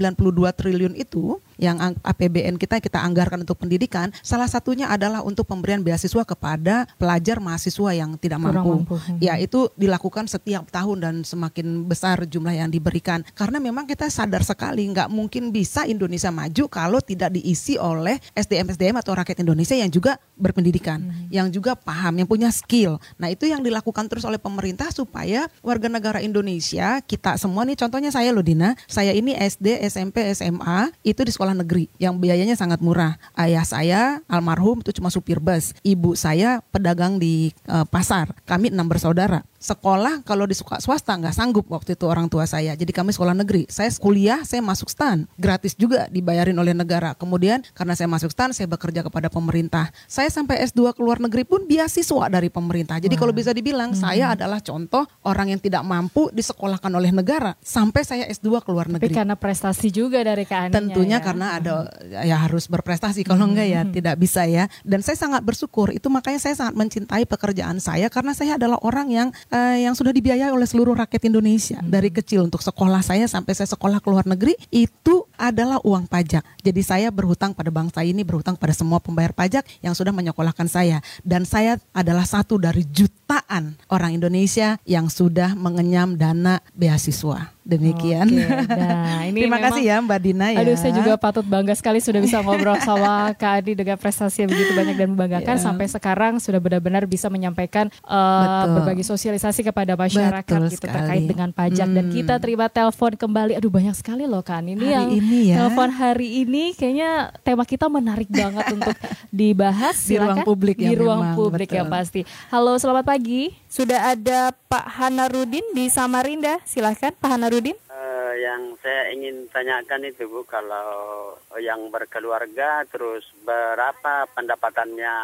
triliun 0.60 0.92
itu 1.00 1.40
yang 1.56 1.80
APBN 2.04 2.60
kita 2.60 2.84
kita 2.84 3.00
anggarkan 3.02 3.42
untuk 3.42 3.58
pendidikan, 3.58 4.14
salah 4.22 4.46
satunya 4.46 4.92
adalah 4.94 5.26
untuk 5.26 5.50
pemberian 5.50 5.82
beasiswa 5.82 6.22
kepada 6.22 6.86
pelajar 7.02 7.42
mahasiswa 7.42 7.77
yang 7.94 8.18
tidak 8.18 8.42
mampu. 8.42 8.82
mampu. 8.82 8.96
Ya, 9.22 9.38
itu 9.38 9.70
dilakukan 9.78 10.26
setiap 10.26 10.66
tahun 10.74 10.98
dan 11.06 11.16
semakin 11.22 11.86
besar 11.86 12.26
jumlah 12.26 12.54
yang 12.58 12.74
diberikan. 12.74 13.22
Karena 13.38 13.62
memang 13.62 13.86
kita 13.86 14.10
sadar 14.10 14.42
sekali 14.42 14.90
nggak 14.90 15.14
mungkin 15.14 15.54
bisa 15.54 15.86
Indonesia 15.86 16.34
maju 16.34 16.66
kalau 16.66 17.00
tidak 17.04 17.38
diisi 17.38 17.78
oleh 17.78 18.18
SDM-SDM 18.34 18.98
atau 18.98 19.14
rakyat 19.14 19.46
Indonesia 19.46 19.78
yang 19.78 19.94
juga 19.94 20.18
berpendidikan, 20.38 21.02
hmm. 21.02 21.30
yang 21.34 21.48
juga 21.54 21.78
paham, 21.78 22.22
yang 22.22 22.28
punya 22.30 22.50
skill. 22.50 22.98
Nah, 23.22 23.30
itu 23.30 23.50
yang 23.50 23.62
dilakukan 23.62 24.10
terus 24.10 24.26
oleh 24.26 24.42
pemerintah 24.42 24.90
supaya 24.94 25.50
warga 25.62 25.90
negara 25.90 26.20
Indonesia 26.22 27.02
kita 27.06 27.36
semua 27.42 27.66
nih 27.66 27.78
contohnya 27.78 28.10
saya 28.14 28.30
loh 28.32 28.46
Dina, 28.46 28.78
saya 28.86 29.12
ini 29.12 29.34
SD, 29.34 29.82
SMP, 29.90 30.26
SMA 30.34 30.94
itu 31.02 31.22
di 31.26 31.32
sekolah 31.34 31.58
negeri 31.58 31.90
yang 31.98 32.18
biayanya 32.22 32.56
sangat 32.56 32.80
murah. 32.80 33.18
Ayah 33.34 33.66
saya 33.66 34.02
almarhum 34.30 34.80
itu 34.82 34.96
cuma 34.98 35.10
supir 35.10 35.42
bus, 35.42 35.74
ibu 35.82 36.14
saya 36.14 36.62
pedagang 36.72 37.18
di 37.18 37.52
uh, 37.68 37.86
pasar. 37.88 38.34
Kami 38.48 38.72
enam 38.72 38.88
bersaudara 38.88 39.44
sekolah 39.58 40.22
kalau 40.22 40.46
di 40.46 40.54
swasta 40.56 41.18
nggak 41.18 41.34
sanggup 41.34 41.66
waktu 41.70 41.98
itu 41.98 42.06
orang 42.06 42.30
tua 42.30 42.46
saya. 42.46 42.78
Jadi 42.78 42.94
kami 42.94 43.12
sekolah 43.12 43.34
negeri. 43.34 43.66
Saya 43.68 43.90
kuliah, 43.98 44.46
saya 44.46 44.62
masuk 44.62 44.88
stan, 44.88 45.26
gratis 45.36 45.74
juga 45.74 46.06
dibayarin 46.14 46.56
oleh 46.58 46.78
negara. 46.78 47.18
Kemudian 47.18 47.66
karena 47.74 47.98
saya 47.98 48.06
masuk 48.08 48.30
stan, 48.30 48.54
saya 48.54 48.70
bekerja 48.70 49.02
kepada 49.02 49.28
pemerintah. 49.28 49.90
Saya 50.06 50.30
sampai 50.30 50.62
S2 50.70 50.94
ke 50.94 51.02
luar 51.02 51.18
negeri 51.18 51.44
pun 51.44 51.66
beasiswa 51.66 52.30
dari 52.30 52.54
pemerintah. 52.54 53.02
Jadi 53.02 53.18
wow. 53.18 53.22
kalau 53.26 53.34
bisa 53.34 53.52
dibilang 53.52 53.92
hmm. 53.94 54.00
saya 54.00 54.38
adalah 54.38 54.62
contoh 54.62 55.04
orang 55.26 55.58
yang 55.58 55.62
tidak 55.62 55.82
mampu 55.82 56.30
disekolahkan 56.32 56.94
oleh 56.94 57.10
negara 57.10 57.58
sampai 57.60 58.06
saya 58.06 58.24
S2 58.30 58.62
ke 58.62 58.70
luar 58.70 58.88
negeri. 58.94 59.10
Tapi 59.10 59.20
karena 59.26 59.36
prestasi 59.36 59.90
juga 59.90 60.22
dari 60.22 60.46
Kak 60.46 60.70
Tentunya 60.74 61.18
ya? 61.18 61.26
karena 61.26 61.48
ada 61.58 61.74
ya 62.22 62.38
harus 62.38 62.70
berprestasi. 62.70 63.26
Kalau 63.26 63.50
hmm. 63.50 63.52
enggak 63.54 63.68
ya 63.68 63.82
tidak 63.98 64.16
bisa 64.22 64.46
ya. 64.46 64.70
Dan 64.86 65.02
saya 65.02 65.18
sangat 65.18 65.42
bersyukur. 65.42 65.90
Itu 65.90 66.14
makanya 66.14 66.38
saya 66.38 66.54
sangat 66.54 66.78
mencintai 66.78 67.26
pekerjaan 67.26 67.82
saya 67.82 68.08
karena 68.14 68.38
saya 68.38 68.56
adalah 68.62 68.78
orang 68.86 69.08
yang 69.10 69.28
uh, 69.52 69.57
yang 69.82 69.94
sudah 69.98 70.14
dibiayai 70.14 70.54
oleh 70.54 70.66
seluruh 70.66 70.96
rakyat 70.96 71.28
Indonesia 71.28 71.80
hmm. 71.82 71.90
dari 71.90 72.10
kecil 72.14 72.46
untuk 72.46 72.62
sekolah 72.64 73.02
saya 73.04 73.26
sampai 73.26 73.54
saya 73.58 73.70
sekolah 73.70 74.00
ke 74.00 74.08
luar 74.08 74.26
negeri 74.30 74.56
itu 74.70 75.26
adalah 75.36 75.82
uang 75.84 76.06
pajak. 76.06 76.46
Jadi 76.62 76.82
saya 76.82 77.08
berhutang 77.10 77.58
pada 77.58 77.70
bangsa 77.74 78.06
ini, 78.06 78.22
berhutang 78.24 78.56
pada 78.56 78.72
semua 78.72 79.02
pembayar 79.02 79.34
pajak 79.34 79.66
yang 79.82 79.98
sudah 79.98 80.14
menyekolahkan 80.14 80.70
saya 80.70 81.02
dan 81.26 81.44
saya 81.44 81.82
adalah 81.92 82.24
satu 82.24 82.62
dari 82.62 82.86
jutaan 82.88 83.76
orang 83.90 84.16
Indonesia 84.16 84.78
yang 84.86 85.10
sudah 85.10 85.54
mengenyam 85.58 86.16
dana 86.16 86.62
beasiswa. 86.78 87.57
Demikian. 87.68 88.32
Oke, 88.32 88.48
nah, 88.80 89.22
ini 89.30 89.44
Terima 89.44 89.60
kasih 89.60 89.84
ya 89.84 90.00
Mbak 90.00 90.20
Dina 90.24 90.48
ya. 90.56 90.64
Aduh, 90.64 90.80
saya 90.80 90.96
juga 90.96 91.20
patut 91.20 91.44
bangga 91.44 91.76
sekali 91.76 92.00
sudah 92.00 92.24
bisa 92.24 92.40
ngobrol 92.40 92.80
sama 92.80 93.28
Kak 93.42 93.60
Adi 93.60 93.76
dengan 93.76 94.00
prestasi 94.00 94.48
yang 94.48 94.52
begitu 94.56 94.72
banyak 94.72 94.96
dan 94.96 95.08
membanggakan 95.12 95.56
yeah. 95.60 95.66
sampai 95.68 95.86
sekarang 95.92 96.40
sudah 96.40 96.64
benar-benar 96.64 97.04
bisa 97.04 97.28
menyampaikan 97.28 97.92
uh, 98.08 98.72
berbagi 98.80 99.04
sosialisasi 99.04 99.68
kepada 99.68 100.00
masyarakat 100.00 100.48
Betul 100.48 100.72
gitu 100.72 100.88
sekali. 100.88 100.96
terkait 100.96 101.24
dengan 101.28 101.50
pajak 101.52 101.88
hmm. 101.92 101.96
dan 102.00 102.06
kita 102.08 102.34
terima 102.40 102.72
telepon 102.72 103.12
kembali. 103.20 103.60
Aduh, 103.60 103.68
banyak 103.68 103.96
sekali 104.00 104.24
loh 104.24 104.40
Kak 104.40 104.64
ini 104.64 104.80
hari 104.80 104.96
yang 104.96 105.08
ini 105.12 105.40
ya. 105.52 105.56
telepon 105.60 105.90
hari 105.92 106.48
ini 106.48 106.72
kayaknya 106.72 107.36
tema 107.44 107.68
kita 107.68 107.92
menarik 107.92 108.32
banget 108.32 108.64
untuk 108.72 108.96
dibahas 109.28 110.00
di 110.08 110.16
ruang 110.16 110.48
publik 110.48 110.80
di 110.80 110.88
ya 110.88 110.96
ruang 110.96 111.20
memang, 111.20 111.36
publik 111.36 111.68
betul. 111.68 111.84
ya 111.84 111.84
pasti. 111.84 112.22
Halo, 112.48 112.80
selamat 112.80 113.04
pagi. 113.04 113.52
Sudah 113.68 114.16
ada 114.16 114.56
Pak 114.72 114.88
Hanarudin 115.04 115.76
di 115.76 115.92
Samarinda. 115.92 116.64
Silahkan 116.64 117.12
Pak 117.12 117.28
Hanarudin. 117.28 117.57
Uh, 117.90 118.34
yang 118.38 118.78
saya 118.84 119.10
ingin 119.14 119.50
tanyakan 119.50 120.06
itu 120.06 120.30
Bu, 120.30 120.46
kalau 120.46 121.34
yang 121.58 121.90
berkeluarga 121.90 122.86
terus 122.92 123.26
berapa 123.42 124.30
pendapatannya 124.36 125.16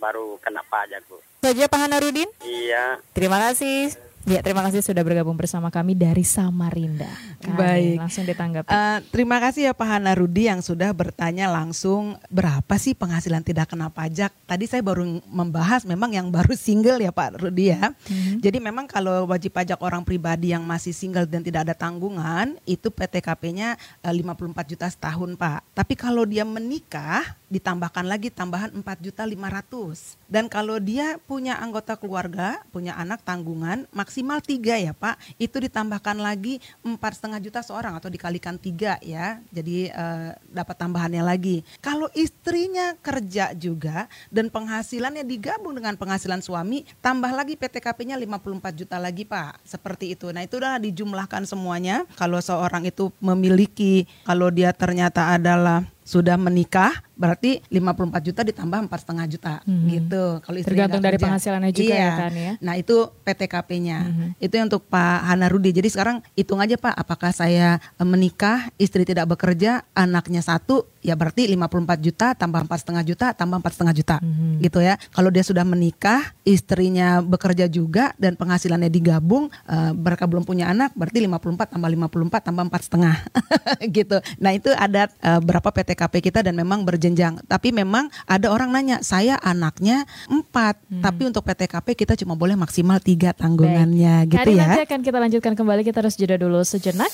baru 0.00 0.40
kena 0.40 0.64
pajak 0.64 1.04
Bu? 1.10 1.20
Saja 1.44 1.68
Pak 1.68 1.80
Hanarudin? 1.84 2.30
Iya. 2.40 3.02
Terima 3.12 3.36
kasih. 3.36 4.13
Ya, 4.24 4.40
terima 4.40 4.64
kasih 4.64 4.80
sudah 4.80 5.04
bergabung 5.04 5.36
bersama 5.36 5.68
kami 5.68 5.92
dari 5.92 6.24
Samarinda. 6.24 7.12
Kami 7.44 7.60
Baik. 7.60 7.96
Langsung 8.00 8.24
ditanggapi. 8.24 8.72
Uh, 8.72 8.98
terima 9.12 9.36
kasih 9.36 9.68
ya 9.68 9.72
Pak 9.76 9.84
Hana 9.84 10.16
Rudi 10.16 10.48
yang 10.48 10.64
sudah 10.64 10.96
bertanya 10.96 11.52
langsung 11.52 12.16
berapa 12.32 12.74
sih 12.80 12.96
penghasilan 12.96 13.44
tidak 13.44 13.68
kena 13.76 13.92
pajak. 13.92 14.32
Tadi 14.48 14.64
saya 14.64 14.80
baru 14.80 15.20
membahas 15.28 15.84
memang 15.84 16.16
yang 16.16 16.32
baru 16.32 16.56
single 16.64 17.04
ya 17.04 17.12
Pak 17.12 17.36
Rudi 17.36 17.68
ya. 17.76 17.92
Hmm. 18.08 18.40
Jadi 18.40 18.64
memang 18.64 18.88
kalau 18.88 19.28
wajib 19.28 19.52
pajak 19.52 19.76
orang 19.84 20.00
pribadi 20.08 20.56
yang 20.56 20.64
masih 20.64 20.96
single 20.96 21.28
dan 21.28 21.44
tidak 21.44 21.68
ada 21.68 21.76
tanggungan 21.76 22.56
itu 22.64 22.88
PTKP-nya 22.88 23.76
uh, 24.00 24.08
54 24.08 24.72
juta 24.72 24.86
setahun 24.88 25.36
Pak. 25.36 25.76
Tapi 25.76 25.94
kalau 26.00 26.24
dia 26.24 26.48
menikah 26.48 27.36
ditambahkan 27.52 28.08
lagi 28.08 28.34
tambahan 28.34 28.72
4 28.74 28.82
juta 28.98 29.22
500. 29.22 30.18
Dan 30.26 30.50
kalau 30.50 30.82
dia 30.82 31.22
punya 31.22 31.54
anggota 31.62 31.94
keluarga, 31.94 32.58
punya 32.74 32.98
anak 32.98 33.22
tanggungan, 33.22 33.86
maksimal 34.14 34.38
tiga 34.38 34.78
ya 34.78 34.94
Pak, 34.94 35.18
itu 35.42 35.58
ditambahkan 35.58 36.14
lagi 36.22 36.62
empat 36.86 37.18
setengah 37.18 37.42
juta 37.42 37.66
seorang 37.66 37.98
atau 37.98 38.06
dikalikan 38.06 38.54
tiga 38.54 38.94
ya, 39.02 39.42
jadi 39.50 39.90
uh, 39.90 40.30
dapat 40.54 40.78
tambahannya 40.78 41.18
lagi. 41.18 41.66
Kalau 41.82 42.06
istrinya 42.14 42.94
kerja 43.02 43.50
juga 43.58 44.06
dan 44.30 44.54
penghasilannya 44.54 45.26
digabung 45.26 45.74
dengan 45.74 45.98
penghasilan 45.98 46.46
suami, 46.46 46.86
tambah 47.02 47.34
lagi 47.34 47.58
PTKP-nya 47.58 48.14
54 48.14 48.78
juta 48.86 49.02
lagi 49.02 49.26
Pak, 49.26 49.66
seperti 49.66 50.14
itu. 50.14 50.30
Nah 50.30 50.46
itu 50.46 50.62
udah 50.62 50.78
dijumlahkan 50.78 51.42
semuanya. 51.50 52.06
Kalau 52.14 52.38
seorang 52.38 52.86
itu 52.86 53.10
memiliki, 53.18 54.06
kalau 54.22 54.46
dia 54.54 54.70
ternyata 54.70 55.34
adalah 55.34 55.82
sudah 56.06 56.38
menikah 56.38 57.02
berarti 57.14 57.62
54 57.70 58.26
juta 58.26 58.40
ditambah 58.42 58.90
empat 58.90 58.98
setengah 59.06 59.26
juta 59.30 59.54
hmm. 59.62 59.86
gitu 59.94 60.24
kalau 60.42 60.58
tergantung 60.66 60.98
dari 60.98 61.16
kerja. 61.16 61.26
penghasilannya 61.30 61.70
juga 61.70 61.86
ya 61.86 61.94
iya. 61.94 62.02
ya 62.04 62.12
kan 62.18 62.32
ya 62.34 62.52
nah 62.58 62.74
itu 62.74 62.96
PTKP-nya 63.22 63.98
hmm. 64.02 64.28
itu 64.42 64.54
untuk 64.58 64.82
Pak 64.90 65.30
Hanarudi 65.30 65.70
jadi 65.70 65.86
sekarang 65.86 66.20
hitung 66.34 66.58
aja 66.58 66.74
Pak 66.74 66.94
apakah 66.98 67.30
saya 67.30 67.78
eh, 67.78 68.06
menikah 68.06 68.66
istri 68.82 69.06
tidak 69.06 69.30
bekerja 69.30 69.86
anaknya 69.94 70.42
satu 70.42 70.90
ya 71.06 71.14
berarti 71.14 71.46
54 71.46 72.02
juta 72.02 72.26
tambah 72.34 72.66
empat 72.66 72.78
setengah 72.82 73.04
juta 73.06 73.26
tambah 73.30 73.62
empat 73.62 73.72
setengah 73.78 73.94
juta 73.94 74.16
hmm. 74.18 74.58
gitu 74.66 74.82
ya 74.82 74.98
kalau 75.14 75.30
dia 75.30 75.46
sudah 75.46 75.62
menikah 75.62 76.34
istrinya 76.42 77.22
bekerja 77.22 77.70
juga 77.70 78.10
dan 78.18 78.34
penghasilannya 78.34 78.90
digabung 78.90 79.52
uh, 79.70 79.92
mereka 79.94 80.26
belum 80.26 80.42
punya 80.42 80.72
anak 80.72 80.90
berarti 80.98 81.22
54 81.22 81.78
tambah 81.78 81.88
54 82.10 82.46
tambah 82.50 82.64
empat 82.66 82.82
setengah 82.82 83.16
gitu 84.02 84.18
nah 84.42 84.50
itu 84.50 84.74
ada 84.74 85.06
uh, 85.22 85.38
berapa 85.38 85.68
PTKP 85.70 86.32
kita 86.32 86.42
dan 86.42 86.58
memang 86.58 86.82
berjalan 86.82 87.03
berjenjang. 87.04 87.44
Tapi 87.44 87.68
memang 87.76 88.08
ada 88.24 88.48
orang 88.48 88.72
nanya, 88.72 89.04
saya 89.04 89.36
anaknya 89.44 90.08
empat, 90.32 90.80
hmm. 90.88 91.04
tapi 91.04 91.22
untuk 91.28 91.44
PTKP 91.44 91.92
kita 91.92 92.16
cuma 92.16 92.32
boleh 92.32 92.56
maksimal 92.56 92.96
tiga 93.04 93.36
tanggungannya, 93.36 94.24
Baik. 94.24 94.32
gitu 94.32 94.40
Hari 94.40 94.54
ya. 94.56 94.64
Nanti 94.72 94.82
akan 94.88 95.00
kita 95.04 95.18
lanjutkan 95.20 95.52
kembali, 95.52 95.84
kita 95.84 96.00
harus 96.00 96.16
jeda 96.16 96.40
dulu 96.40 96.64
sejenak. 96.64 97.12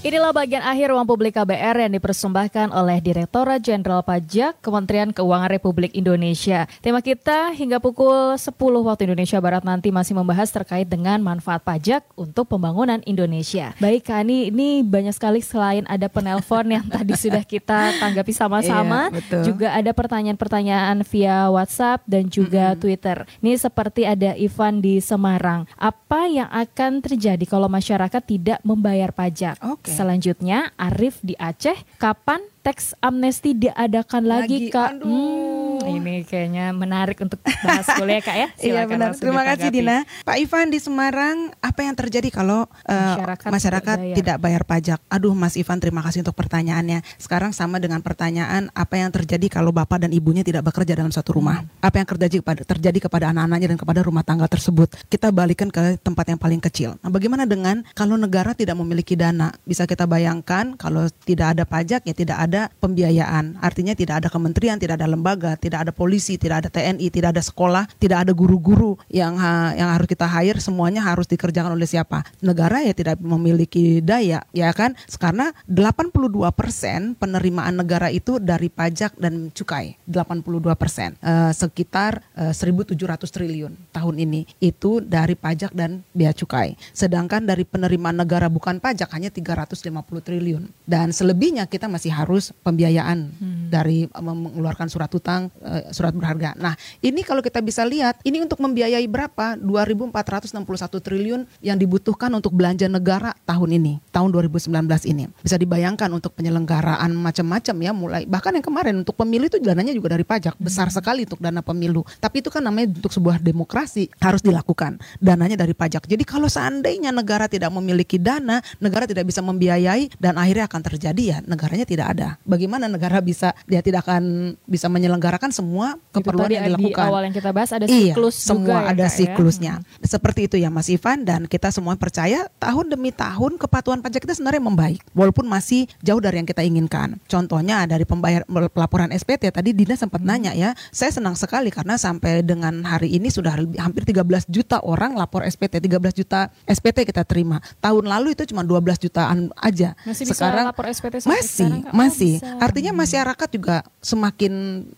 Inilah 0.00 0.32
bagian 0.32 0.64
akhir 0.64 0.96
ruang 0.96 1.04
publik 1.04 1.36
KBR 1.36 1.84
yang 1.84 1.92
dipersembahkan 1.92 2.72
oleh 2.72 3.04
Direktorat 3.04 3.60
Jenderal 3.60 4.00
Pajak 4.00 4.56
Kementerian 4.64 5.12
Keuangan 5.12 5.52
Republik 5.52 5.92
Indonesia. 5.92 6.64
Tema 6.80 7.04
kita 7.04 7.52
hingga 7.52 7.84
pukul 7.84 8.32
10 8.32 8.48
waktu 8.80 9.04
Indonesia 9.04 9.36
Barat 9.44 9.60
nanti 9.60 9.92
masih 9.92 10.16
membahas 10.16 10.48
terkait 10.48 10.88
dengan 10.88 11.20
manfaat 11.20 11.60
pajak 11.60 12.00
untuk 12.16 12.48
pembangunan 12.48 13.04
Indonesia. 13.04 13.76
Baik 13.76 14.08
Kani, 14.08 14.48
ini 14.48 14.80
banyak 14.80 15.12
sekali 15.12 15.44
selain 15.44 15.84
ada 15.84 16.08
penelpon 16.08 16.72
yang 16.72 16.88
tadi 16.96 17.12
sudah 17.20 17.44
kita 17.44 18.00
tanggapi 18.00 18.32
sama-sama, 18.32 19.12
iya, 19.12 19.44
juga 19.44 19.76
ada 19.76 19.92
pertanyaan-pertanyaan 19.92 21.04
via 21.04 21.52
WhatsApp 21.52 22.08
dan 22.08 22.24
juga 22.32 22.72
mm 22.72 22.72
-hmm. 22.72 22.80
Twitter. 22.80 23.18
Ini 23.44 23.52
seperti 23.60 24.08
ada 24.08 24.32
Ivan 24.32 24.80
di 24.80 24.96
Semarang. 25.04 25.68
Apa 25.76 26.24
yang 26.24 26.48
akan 26.48 27.04
terjadi 27.04 27.44
kalau 27.44 27.68
masyarakat 27.68 28.22
tidak 28.24 28.64
membayar 28.64 29.12
pajak? 29.12 29.60
Okay. 29.60 29.89
Okay. 29.90 29.98
Selanjutnya 29.98 30.70
Arif 30.78 31.18
di 31.18 31.34
Aceh, 31.34 31.74
kapan 31.98 32.38
teks 32.62 32.94
amnesti 33.02 33.58
diadakan 33.58 34.22
lagi, 34.22 34.70
lagi 34.70 34.70
Kak? 34.70 35.02
Hmm, 35.02 35.59
ini 36.00 36.24
kayaknya 36.24 36.72
menarik 36.72 37.20
untuk 37.20 37.38
bahas 37.44 37.86
kuliah 37.96 38.22
Kak 38.24 38.36
ya. 38.36 38.48
iya 38.72 38.82
benar. 38.88 39.14
Terima 39.14 39.42
kasih 39.44 39.68
Dina. 39.68 40.02
Pak 40.24 40.36
Ivan 40.36 40.66
di 40.72 40.78
Semarang, 40.80 41.52
apa 41.60 41.80
yang 41.84 41.94
terjadi 41.94 42.28
kalau 42.32 42.66
uh, 42.66 42.92
masyarakat, 42.92 43.48
masyarakat 43.52 43.96
tidak, 43.96 44.08
bayar. 44.08 44.16
tidak 44.18 44.36
bayar 44.40 44.62
pajak? 44.64 44.98
Aduh 45.12 45.34
Mas 45.36 45.54
Ivan, 45.54 45.78
terima 45.78 46.00
kasih 46.00 46.24
untuk 46.24 46.36
pertanyaannya. 46.36 47.04
Sekarang 47.20 47.52
sama 47.52 47.78
dengan 47.78 48.00
pertanyaan 48.00 48.72
apa 48.72 48.96
yang 48.96 49.12
terjadi 49.12 49.46
kalau 49.60 49.70
bapak 49.70 50.08
dan 50.08 50.10
ibunya 50.10 50.40
tidak 50.40 50.66
bekerja 50.66 50.96
dalam 50.96 51.12
satu 51.12 51.36
rumah? 51.36 51.62
Hmm. 51.62 51.84
Apa 51.84 52.02
yang 52.02 52.08
terjadi 52.08 52.34
kepada 52.40 52.62
terjadi 52.64 52.98
kepada 53.08 53.32
anak-anaknya 53.32 53.76
dan 53.76 53.78
kepada 53.78 54.00
rumah 54.02 54.24
tangga 54.24 54.46
tersebut? 54.48 54.92
Kita 55.06 55.30
balikan 55.30 55.68
ke 55.68 56.00
tempat 56.00 56.32
yang 56.32 56.40
paling 56.40 56.60
kecil. 56.62 56.96
Nah, 57.04 57.10
bagaimana 57.12 57.44
dengan 57.44 57.82
kalau 57.92 58.16
negara 58.16 58.56
tidak 58.56 58.76
memiliki 58.78 59.14
dana? 59.14 59.52
Bisa 59.64 59.84
kita 59.84 60.08
bayangkan 60.08 60.74
kalau 60.74 61.06
tidak 61.24 61.58
ada 61.58 61.64
pajak 61.68 62.06
ya 62.06 62.14
tidak 62.14 62.38
ada 62.40 62.72
pembiayaan. 62.80 63.60
Artinya 63.60 63.92
tidak 63.94 64.24
ada 64.24 64.28
kementerian, 64.32 64.80
tidak 64.80 64.98
ada 65.00 65.08
lembaga, 65.10 65.54
tidak 65.60 65.88
ada 65.88 65.89
ada 65.90 65.92
polisi, 65.92 66.38
tidak 66.38 66.66
ada 66.66 66.70
TNI, 66.70 67.10
tidak 67.10 67.34
ada 67.34 67.42
sekolah, 67.42 67.90
tidak 67.98 68.22
ada 68.22 68.32
guru-guru 68.32 68.94
yang 69.10 69.34
ha, 69.34 69.74
yang 69.74 69.90
harus 69.90 70.06
kita 70.06 70.30
hire 70.30 70.62
semuanya 70.62 71.02
harus 71.02 71.26
dikerjakan 71.26 71.74
oleh 71.74 71.90
siapa? 71.90 72.22
Negara 72.38 72.86
ya 72.86 72.94
tidak 72.94 73.18
memiliki 73.18 73.98
daya, 73.98 74.46
ya 74.54 74.70
kan? 74.70 74.94
Karena 75.18 75.50
82% 75.66 77.18
penerimaan 77.18 77.74
negara 77.74 78.06
itu 78.14 78.38
dari 78.38 78.70
pajak 78.70 79.18
dan 79.18 79.50
cukai. 79.50 79.98
82 80.06 80.62
persen, 80.78 81.18
uh, 81.20 81.50
sekitar 81.50 82.22
uh, 82.38 82.54
1.700 82.54 82.94
triliun 83.26 83.74
tahun 83.90 84.14
ini 84.22 84.46
itu 84.62 85.02
dari 85.02 85.34
pajak 85.34 85.74
dan 85.74 86.06
bea 86.14 86.30
cukai. 86.30 86.78
Sedangkan 86.94 87.42
dari 87.42 87.66
penerimaan 87.66 88.22
negara 88.22 88.46
bukan 88.46 88.78
pajak 88.78 89.10
hanya 89.16 89.34
350 89.34 89.90
triliun. 90.22 90.70
Dan 90.86 91.10
selebihnya 91.10 91.66
kita 91.66 91.90
masih 91.90 92.14
harus 92.14 92.54
pembiayaan 92.62 93.34
hmm. 93.34 93.64
dari 93.72 94.06
uh, 94.06 94.22
mengeluarkan 94.22 94.86
surat 94.86 95.10
utang, 95.10 95.50
uh, 95.80 95.92
surat 95.92 96.12
berharga. 96.12 96.52
Nah 96.56 96.76
ini 97.00 97.24
kalau 97.24 97.40
kita 97.40 97.64
bisa 97.64 97.82
lihat, 97.84 98.20
ini 98.24 98.44
untuk 98.44 98.60
membiayai 98.60 99.04
berapa? 99.08 99.56
2.461 99.56 100.60
triliun 101.00 101.40
yang 101.64 101.76
dibutuhkan 101.80 102.28
untuk 102.36 102.52
belanja 102.52 102.86
negara 102.86 103.32
tahun 103.48 103.80
ini, 103.80 103.92
tahun 104.12 104.28
2019 104.32 104.70
ini. 105.08 105.28
Bisa 105.40 105.56
dibayangkan 105.56 106.08
untuk 106.12 106.36
penyelenggaraan 106.36 107.12
macam-macam 107.16 107.76
ya, 107.80 107.92
mulai 107.92 108.22
bahkan 108.28 108.52
yang 108.52 108.64
kemarin 108.64 109.00
untuk 109.00 109.16
pemilu 109.16 109.48
itu 109.48 109.56
dananya 109.62 109.96
juga 109.96 110.14
dari 110.18 110.24
pajak, 110.26 110.60
besar 110.60 110.88
hmm. 110.90 110.96
sekali 111.00 111.20
untuk 111.24 111.40
dana 111.40 111.64
pemilu. 111.64 112.04
Tapi 112.20 112.44
itu 112.44 112.52
kan 112.52 112.60
namanya 112.60 112.92
untuk 112.92 113.12
sebuah 113.12 113.40
demokrasi 113.40 114.12
harus 114.20 114.44
dilakukan, 114.44 115.00
dananya 115.18 115.56
dari 115.56 115.72
pajak. 115.72 116.04
Jadi 116.04 116.24
kalau 116.26 116.50
seandainya 116.50 117.14
negara 117.14 117.46
tidak 117.48 117.72
memiliki 117.72 118.20
dana, 118.20 118.60
negara 118.82 119.08
tidak 119.08 119.28
bisa 119.28 119.40
membiayai 119.40 120.12
dan 120.18 120.36
akhirnya 120.36 120.66
akan 120.68 120.82
terjadi 120.82 121.22
ya 121.22 121.38
negaranya 121.46 121.86
tidak 121.86 122.06
ada. 122.16 122.28
Bagaimana 122.42 122.90
negara 122.90 123.22
bisa 123.22 123.54
dia 123.70 123.80
tidak 123.80 124.06
akan 124.06 124.54
bisa 124.66 124.90
menyelenggarakan 124.90 125.54
semua 125.54 125.69
keperluan 126.10 126.50
yang 126.50 126.64
dilakukan. 126.72 127.06
Di 127.06 127.10
awal 127.10 127.22
yang 127.28 127.34
kita 127.36 127.50
bahas 127.54 127.70
ada 127.70 127.86
iya, 127.86 128.14
siklus 128.14 128.36
iya, 128.36 128.46
semua 128.50 128.78
ya, 128.78 128.90
ada 128.90 129.06
ya? 129.06 129.10
siklusnya. 129.12 129.74
Hmm. 129.78 130.06
Seperti 130.06 130.40
itu 130.48 130.56
ya 130.56 130.68
Mas 130.72 130.88
Ivan 130.88 131.18
dan 131.22 131.40
kita 131.44 131.68
semua 131.70 131.94
percaya 132.00 132.48
tahun 132.56 132.90
demi 132.90 133.12
tahun 133.12 133.60
kepatuhan 133.60 134.00
pajak 134.00 134.24
kita 134.24 134.34
sebenarnya 134.38 134.62
membaik 134.64 135.00
walaupun 135.12 135.44
masih 135.44 135.84
jauh 136.00 136.18
dari 136.18 136.40
yang 136.40 136.48
kita 136.48 136.64
inginkan. 136.64 137.20
Contohnya 137.28 137.84
dari 137.84 138.08
pembayar 138.08 138.42
pelaporan 138.48 139.12
SPT 139.12 139.52
tadi 139.52 139.76
Dina 139.76 139.94
sempat 139.94 140.24
hmm. 140.24 140.28
nanya 140.30 140.52
ya. 140.56 140.72
Saya 140.88 141.12
senang 141.12 141.36
sekali 141.36 141.68
karena 141.68 142.00
sampai 142.00 142.40
dengan 142.40 142.80
hari 142.82 143.12
ini 143.12 143.28
sudah 143.28 143.60
hampir 143.76 144.08
13 144.08 144.48
juta 144.48 144.80
orang 144.80 145.12
lapor 145.12 145.44
SPT, 145.44 145.84
13 145.84 146.00
juta 146.16 146.48
SPT 146.64 147.04
kita 147.04 147.22
terima. 147.28 147.60
Tahun 147.84 148.04
lalu 148.04 148.32
itu 148.32 148.48
cuma 148.48 148.64
12 148.64 149.04
jutaan 149.04 149.52
aja. 149.60 149.92
Masih 150.08 150.24
sekarang 150.32 150.72
lapor 150.72 150.88
SPT 150.88 151.20
masih, 151.28 151.68
sekarang? 151.68 151.92
masih. 151.92 152.34
Oh, 152.40 152.64
Artinya 152.64 152.92
masyarakat 152.96 153.48
juga 153.52 153.76
semakin 154.00 154.52